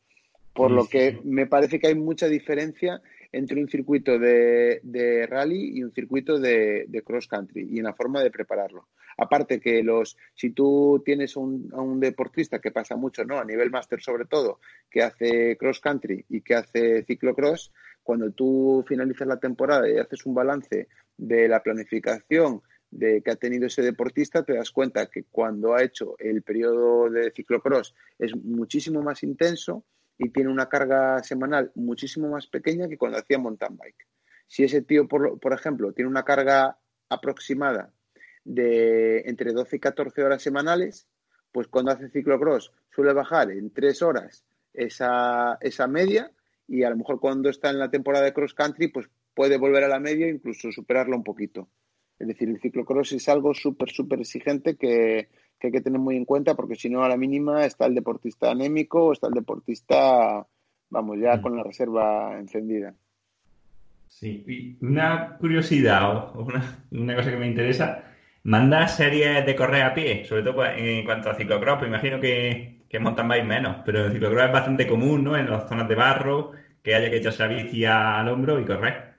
Por 0.54 0.72
lo 0.72 0.86
que 0.86 1.20
me 1.22 1.46
parece 1.46 1.78
que 1.78 1.86
hay 1.86 1.94
mucha 1.94 2.26
diferencia 2.26 3.00
entre 3.32 3.60
un 3.60 3.68
circuito 3.68 4.18
de, 4.18 4.80
de 4.82 5.26
rally 5.26 5.78
y 5.78 5.82
un 5.82 5.92
circuito 5.92 6.38
de, 6.38 7.02
cross 7.04 7.28
country 7.28 7.68
y 7.70 7.78
en 7.78 7.84
la 7.84 7.94
forma 7.94 8.22
de 8.22 8.30
prepararlo. 8.30 8.88
Aparte 9.16 9.60
que 9.60 9.82
los, 9.82 10.16
si 10.34 10.50
tú 10.50 11.02
tienes 11.04 11.36
un, 11.36 11.70
a 11.72 11.80
un 11.80 12.00
deportista 12.00 12.58
que 12.58 12.70
pasa 12.70 12.96
mucho, 12.96 13.24
¿no? 13.24 13.38
A 13.38 13.44
nivel 13.44 13.70
máster 13.70 14.00
sobre 14.00 14.24
todo, 14.24 14.60
que 14.90 15.02
hace 15.02 15.56
cross 15.56 15.80
country 15.80 16.24
y 16.28 16.40
que 16.40 16.54
hace 16.54 17.04
ciclocross, 17.04 17.72
cuando 18.02 18.30
tú 18.30 18.84
finalizas 18.88 19.28
la 19.28 19.38
temporada 19.38 19.88
y 19.88 19.98
haces 19.98 20.24
un 20.24 20.34
balance 20.34 20.88
de 21.16 21.48
la 21.48 21.62
planificación 21.62 22.62
de 22.90 23.20
que 23.20 23.30
ha 23.30 23.36
tenido 23.36 23.66
ese 23.66 23.82
deportista, 23.82 24.44
te 24.44 24.54
das 24.54 24.70
cuenta 24.70 25.10
que 25.10 25.24
cuando 25.24 25.74
ha 25.74 25.82
hecho 25.82 26.14
el 26.18 26.42
periodo 26.42 27.10
de 27.10 27.30
ciclocross 27.32 27.94
es 28.18 28.34
muchísimo 28.34 29.02
más 29.02 29.22
intenso 29.22 29.84
y 30.18 30.30
tiene 30.30 30.50
una 30.50 30.68
carga 30.68 31.22
semanal 31.22 31.70
muchísimo 31.74 32.28
más 32.28 32.46
pequeña 32.48 32.88
que 32.88 32.98
cuando 32.98 33.18
hacía 33.18 33.38
mountain 33.38 33.76
bike. 33.76 34.06
Si 34.46 34.64
ese 34.64 34.82
tío, 34.82 35.06
por, 35.06 35.38
por 35.38 35.52
ejemplo, 35.52 35.92
tiene 35.92 36.10
una 36.10 36.24
carga 36.24 36.78
aproximada 37.08 37.92
de 38.44 39.20
entre 39.26 39.52
12 39.52 39.76
y 39.76 39.80
14 39.80 40.22
horas 40.22 40.42
semanales, 40.42 41.06
pues 41.52 41.68
cuando 41.68 41.92
hace 41.92 42.10
ciclocross 42.10 42.72
suele 42.90 43.12
bajar 43.12 43.50
en 43.50 43.72
3 43.72 44.02
horas 44.02 44.44
esa, 44.72 45.58
esa 45.60 45.86
media 45.86 46.32
y 46.66 46.82
a 46.82 46.90
lo 46.90 46.96
mejor 46.96 47.20
cuando 47.20 47.48
está 47.48 47.70
en 47.70 47.78
la 47.78 47.90
temporada 47.90 48.24
de 48.24 48.32
cross 48.32 48.54
country, 48.54 48.88
pues 48.88 49.08
puede 49.34 49.56
volver 49.56 49.84
a 49.84 49.88
la 49.88 50.00
media 50.00 50.26
e 50.26 50.30
incluso 50.30 50.70
superarlo 50.72 51.16
un 51.16 51.24
poquito. 51.24 51.70
Es 52.18 52.26
decir, 52.26 52.48
el 52.48 52.60
ciclocross 52.60 53.12
es 53.12 53.28
algo 53.28 53.54
súper, 53.54 53.90
súper 53.90 54.20
exigente 54.20 54.76
que, 54.76 55.28
que 55.58 55.68
hay 55.68 55.72
que 55.72 55.80
tener 55.80 55.98
muy 55.98 56.16
en 56.16 56.24
cuenta 56.24 56.54
porque 56.54 56.76
si 56.76 56.88
no 56.88 57.02
a 57.02 57.08
la 57.08 57.16
mínima 57.16 57.64
está 57.64 57.86
el 57.86 57.94
deportista 57.94 58.50
anémico 58.50 59.06
o 59.06 59.12
está 59.12 59.28
el 59.28 59.34
deportista, 59.34 60.46
vamos, 60.90 61.18
ya 61.18 61.36
mm. 61.36 61.42
con 61.42 61.56
la 61.56 61.62
reserva 61.62 62.38
encendida. 62.38 62.94
Sí, 64.06 64.44
y 64.46 64.84
una 64.84 65.36
curiosidad 65.38 66.36
o 66.36 66.44
una, 66.90 67.16
cosa 67.16 67.30
que 67.30 67.36
me 67.36 67.46
interesa, 67.46 68.04
¿manda 68.44 68.88
series 68.88 69.44
de 69.44 69.54
correr 69.54 69.82
a 69.82 69.94
pie? 69.94 70.24
Sobre 70.24 70.42
todo 70.42 70.64
en 70.64 71.04
cuanto 71.04 71.30
a 71.30 71.34
ciclocross, 71.34 71.78
pues 71.78 71.88
imagino 71.88 72.18
que, 72.18 72.84
que 72.88 72.98
mountain 72.98 73.28
bike 73.28 73.44
menos, 73.44 73.76
pero 73.84 74.06
el 74.06 74.12
ciclocross 74.12 74.46
es 74.46 74.52
bastante 74.52 74.86
común, 74.86 75.24
¿no? 75.24 75.36
En 75.36 75.50
las 75.50 75.68
zonas 75.68 75.88
de 75.88 75.94
barro, 75.94 76.52
que 76.82 76.94
haya 76.94 77.10
que 77.10 77.18
echarse 77.18 77.46
la 77.46 77.48
bici 77.48 77.84
al 77.84 78.28
hombro 78.28 78.58
y 78.58 78.64
correr. 78.64 79.14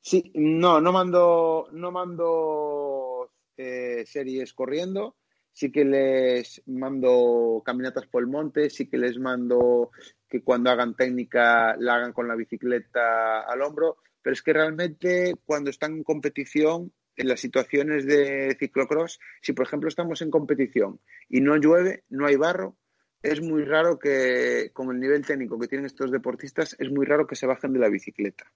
Sí, 0.00 0.32
no, 0.34 0.80
no 0.80 0.92
mando, 0.92 1.68
no 1.72 1.90
mando 1.92 3.30
eh, 3.56 4.04
series 4.06 4.52
corriendo 4.52 5.16
sí 5.56 5.72
que 5.72 5.86
les 5.86 6.62
mando 6.66 7.62
caminatas 7.64 8.06
por 8.06 8.22
el 8.22 8.28
monte, 8.28 8.68
sí 8.68 8.90
que 8.90 8.98
les 8.98 9.18
mando 9.18 9.90
que 10.28 10.42
cuando 10.42 10.68
hagan 10.68 10.94
técnica 10.94 11.74
la 11.78 11.94
hagan 11.94 12.12
con 12.12 12.28
la 12.28 12.34
bicicleta 12.34 13.40
al 13.40 13.62
hombro, 13.62 13.96
pero 14.20 14.34
es 14.34 14.42
que 14.42 14.52
realmente 14.52 15.32
cuando 15.46 15.70
están 15.70 15.94
en 15.94 16.04
competición, 16.04 16.92
en 17.16 17.28
las 17.28 17.40
situaciones 17.40 18.04
de 18.04 18.54
ciclocross, 18.60 19.18
si 19.40 19.54
por 19.54 19.66
ejemplo 19.66 19.88
estamos 19.88 20.20
en 20.20 20.30
competición 20.30 21.00
y 21.26 21.40
no 21.40 21.56
llueve, 21.56 22.04
no 22.10 22.26
hay 22.26 22.36
barro, 22.36 22.76
es 23.22 23.40
muy 23.40 23.64
raro 23.64 23.98
que 23.98 24.72
con 24.74 24.90
el 24.90 25.00
nivel 25.00 25.24
técnico 25.24 25.58
que 25.58 25.68
tienen 25.68 25.86
estos 25.86 26.12
deportistas, 26.12 26.76
es 26.78 26.90
muy 26.90 27.06
raro 27.06 27.26
que 27.26 27.34
se 27.34 27.46
bajen 27.46 27.72
de 27.72 27.78
la 27.78 27.88
bicicleta. 27.88 28.52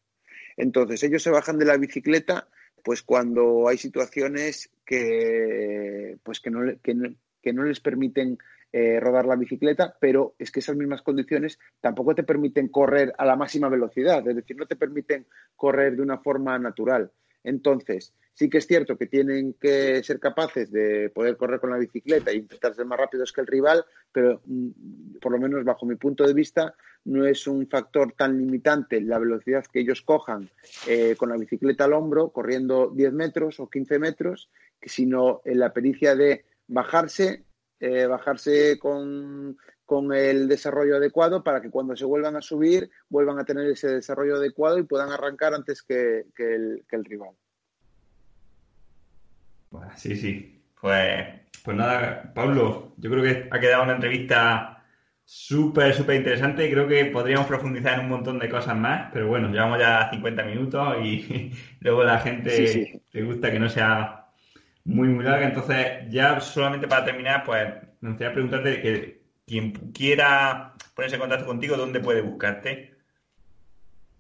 Entonces 0.54 1.02
ellos 1.02 1.22
se 1.22 1.30
bajan 1.30 1.58
de 1.58 1.64
la 1.64 1.78
bicicleta 1.78 2.50
pues 2.82 3.02
cuando 3.02 3.68
hay 3.68 3.78
situaciones 3.78 4.70
que, 4.84 6.18
pues 6.22 6.40
que, 6.40 6.50
no, 6.50 6.60
que, 6.82 7.52
no, 7.52 7.64
les 7.64 7.80
permiten 7.80 8.38
eh, 8.72 9.00
rodar 9.00 9.26
la 9.26 9.36
bicicleta, 9.36 9.96
pero 10.00 10.34
es 10.38 10.50
que 10.50 10.60
esas 10.60 10.76
mismas 10.76 11.02
condiciones 11.02 11.58
tampoco 11.80 12.14
te 12.14 12.22
permiten 12.22 12.68
correr 12.68 13.12
a 13.18 13.24
la 13.24 13.36
máxima 13.36 13.68
velocidad, 13.68 14.26
es 14.28 14.36
decir, 14.36 14.56
no 14.56 14.66
te 14.66 14.76
permiten 14.76 15.26
correr 15.56 15.96
de 15.96 16.02
una 16.02 16.18
forma 16.18 16.58
natural. 16.58 17.10
Entonces, 17.42 18.12
sí 18.34 18.48
que 18.48 18.58
es 18.58 18.66
cierto 18.66 18.96
que 18.96 19.06
tienen 19.06 19.54
que 19.54 20.02
ser 20.02 20.18
capaces 20.18 20.70
de 20.70 21.10
poder 21.10 21.36
correr 21.36 21.60
con 21.60 21.70
la 21.70 21.78
bicicleta 21.78 22.30
e 22.30 22.36
intentar 22.36 22.74
ser 22.74 22.86
más 22.86 22.98
rápidos 22.98 23.32
que 23.32 23.40
el 23.40 23.46
rival, 23.46 23.84
pero 24.12 24.40
mm, 24.44 25.18
por 25.20 25.32
lo 25.32 25.38
menos 25.38 25.64
bajo 25.64 25.86
mi 25.86 25.96
punto 25.96 26.26
de 26.26 26.34
vista 26.34 26.74
no 27.04 27.26
es 27.26 27.46
un 27.46 27.66
factor 27.68 28.12
tan 28.12 28.38
limitante 28.38 29.00
la 29.00 29.18
velocidad 29.18 29.64
que 29.72 29.80
ellos 29.80 30.02
cojan 30.02 30.50
eh, 30.86 31.16
con 31.16 31.30
la 31.30 31.36
bicicleta 31.36 31.84
al 31.84 31.94
hombro, 31.94 32.30
corriendo 32.30 32.90
10 32.94 33.12
metros 33.12 33.60
o 33.60 33.68
15 33.68 33.98
metros, 33.98 34.50
sino 34.82 35.40
en 35.44 35.58
la 35.58 35.72
pericia 35.72 36.14
de 36.14 36.44
bajarse, 36.66 37.44
eh, 37.80 38.06
bajarse 38.06 38.78
con, 38.78 39.56
con 39.90 40.12
el 40.12 40.46
desarrollo 40.46 40.98
adecuado 40.98 41.42
para 41.42 41.60
que 41.60 41.68
cuando 41.68 41.96
se 41.96 42.04
vuelvan 42.04 42.36
a 42.36 42.40
subir 42.40 42.88
vuelvan 43.08 43.40
a 43.40 43.44
tener 43.44 43.66
ese 43.66 43.88
desarrollo 43.88 44.36
adecuado 44.36 44.78
y 44.78 44.84
puedan 44.84 45.10
arrancar 45.10 45.52
antes 45.52 45.82
que, 45.82 46.26
el, 46.38 46.84
que 46.88 46.94
el, 46.94 47.04
rival. 47.04 47.30
sí, 49.96 50.14
sí. 50.14 50.62
Pues, 50.80 51.26
pues 51.64 51.76
nada, 51.76 52.32
Pablo, 52.32 52.94
yo 52.98 53.10
creo 53.10 53.24
que 53.24 53.48
ha 53.50 53.58
quedado 53.58 53.82
una 53.82 53.94
entrevista 53.94 54.84
súper, 55.24 55.92
súper 55.92 56.14
interesante. 56.14 56.70
Creo 56.70 56.86
que 56.86 57.06
podríamos 57.06 57.48
profundizar 57.48 57.98
en 57.98 58.04
un 58.04 58.10
montón 58.10 58.38
de 58.38 58.48
cosas 58.48 58.76
más, 58.76 59.10
pero 59.12 59.26
bueno, 59.26 59.48
llevamos 59.48 59.80
ya 59.80 60.08
50 60.08 60.44
minutos 60.44 60.98
y 61.02 61.50
luego 61.80 62.04
la 62.04 62.20
gente 62.20 63.02
le 63.10 63.22
gusta 63.24 63.50
que 63.50 63.58
no 63.58 63.68
sea 63.68 64.28
muy, 64.84 65.08
muy 65.08 65.24
larga. 65.24 65.48
Entonces, 65.48 66.08
ya 66.10 66.38
solamente 66.38 66.86
para 66.86 67.04
terminar, 67.04 67.42
pues 67.44 67.68
me 68.00 68.10
gustaría 68.10 68.32
preguntarte 68.32 68.80
que 68.80 69.19
quien 69.50 69.72
quiera 69.92 70.74
ponerse 70.94 71.16
en 71.16 71.20
contacto 71.20 71.46
contigo, 71.46 71.76
¿dónde 71.76 71.98
puede 71.98 72.22
buscarte? 72.22 72.94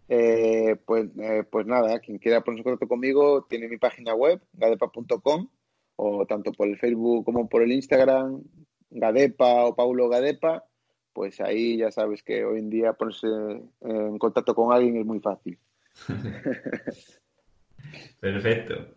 Eh, 0.08 0.74
pues, 0.84 1.06
eh, 1.20 1.44
pues 1.48 1.66
nada, 1.66 2.00
quien 2.00 2.18
quiera 2.18 2.40
ponerse 2.40 2.62
en 2.62 2.64
contacto 2.64 2.88
conmigo 2.88 3.46
tiene 3.48 3.68
mi 3.68 3.76
página 3.76 4.12
web, 4.12 4.42
gadepa.com, 4.54 5.48
o 5.94 6.26
tanto 6.26 6.50
por 6.50 6.66
el 6.66 6.78
Facebook 6.78 7.24
como 7.24 7.48
por 7.48 7.62
el 7.62 7.70
Instagram, 7.70 8.42
Gadepa 8.90 9.66
o 9.66 9.76
Paulo 9.76 10.08
Gadepa 10.08 10.64
pues 11.12 11.40
ahí 11.40 11.76
ya 11.76 11.90
sabes 11.90 12.22
que 12.22 12.44
hoy 12.44 12.60
en 12.60 12.70
día 12.70 12.92
ponerse 12.92 13.26
en 13.80 14.18
contacto 14.18 14.54
con 14.54 14.72
alguien 14.72 14.96
es 14.96 15.06
muy 15.06 15.20
fácil. 15.20 15.58
Perfecto. 18.20 18.94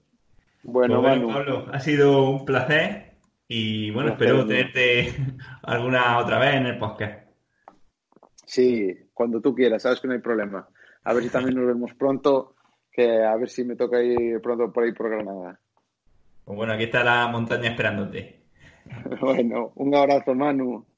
Bueno, 0.63 1.01
pues 1.01 1.19
Pablo, 1.19 1.67
ha 1.71 1.79
sido 1.79 2.29
un 2.29 2.45
placer 2.45 3.12
y 3.55 3.91
bueno, 3.91 4.13
espero 4.13 4.47
tenerte 4.47 5.13
alguna 5.61 6.17
otra 6.17 6.39
vez 6.39 6.55
en 6.55 6.65
el 6.65 6.79
podcast. 6.79 7.29
Sí, 8.45 8.91
cuando 9.13 9.41
tú 9.41 9.53
quieras, 9.53 9.83
sabes 9.83 9.99
que 9.99 10.07
no 10.07 10.15
hay 10.15 10.21
problema. 10.21 10.67
A 11.03 11.13
ver 11.13 11.21
si 11.21 11.29
también 11.29 11.55
nos 11.55 11.67
vemos 11.67 11.93
pronto, 11.93 12.55
que 12.91 13.23
a 13.23 13.35
ver 13.35 13.49
si 13.49 13.63
me 13.63 13.75
toca 13.75 14.01
ir 14.01 14.41
pronto 14.41 14.73
por 14.73 14.83
ahí 14.83 14.91
por 14.93 15.11
Granada. 15.11 15.59
Pues 16.43 16.57
bueno, 16.57 16.73
aquí 16.73 16.85
está 16.85 17.03
la 17.03 17.27
montaña 17.27 17.69
esperándote. 17.69 18.41
bueno, 19.21 19.71
un 19.75 19.93
abrazo, 19.93 20.33
Manu. 20.33 20.87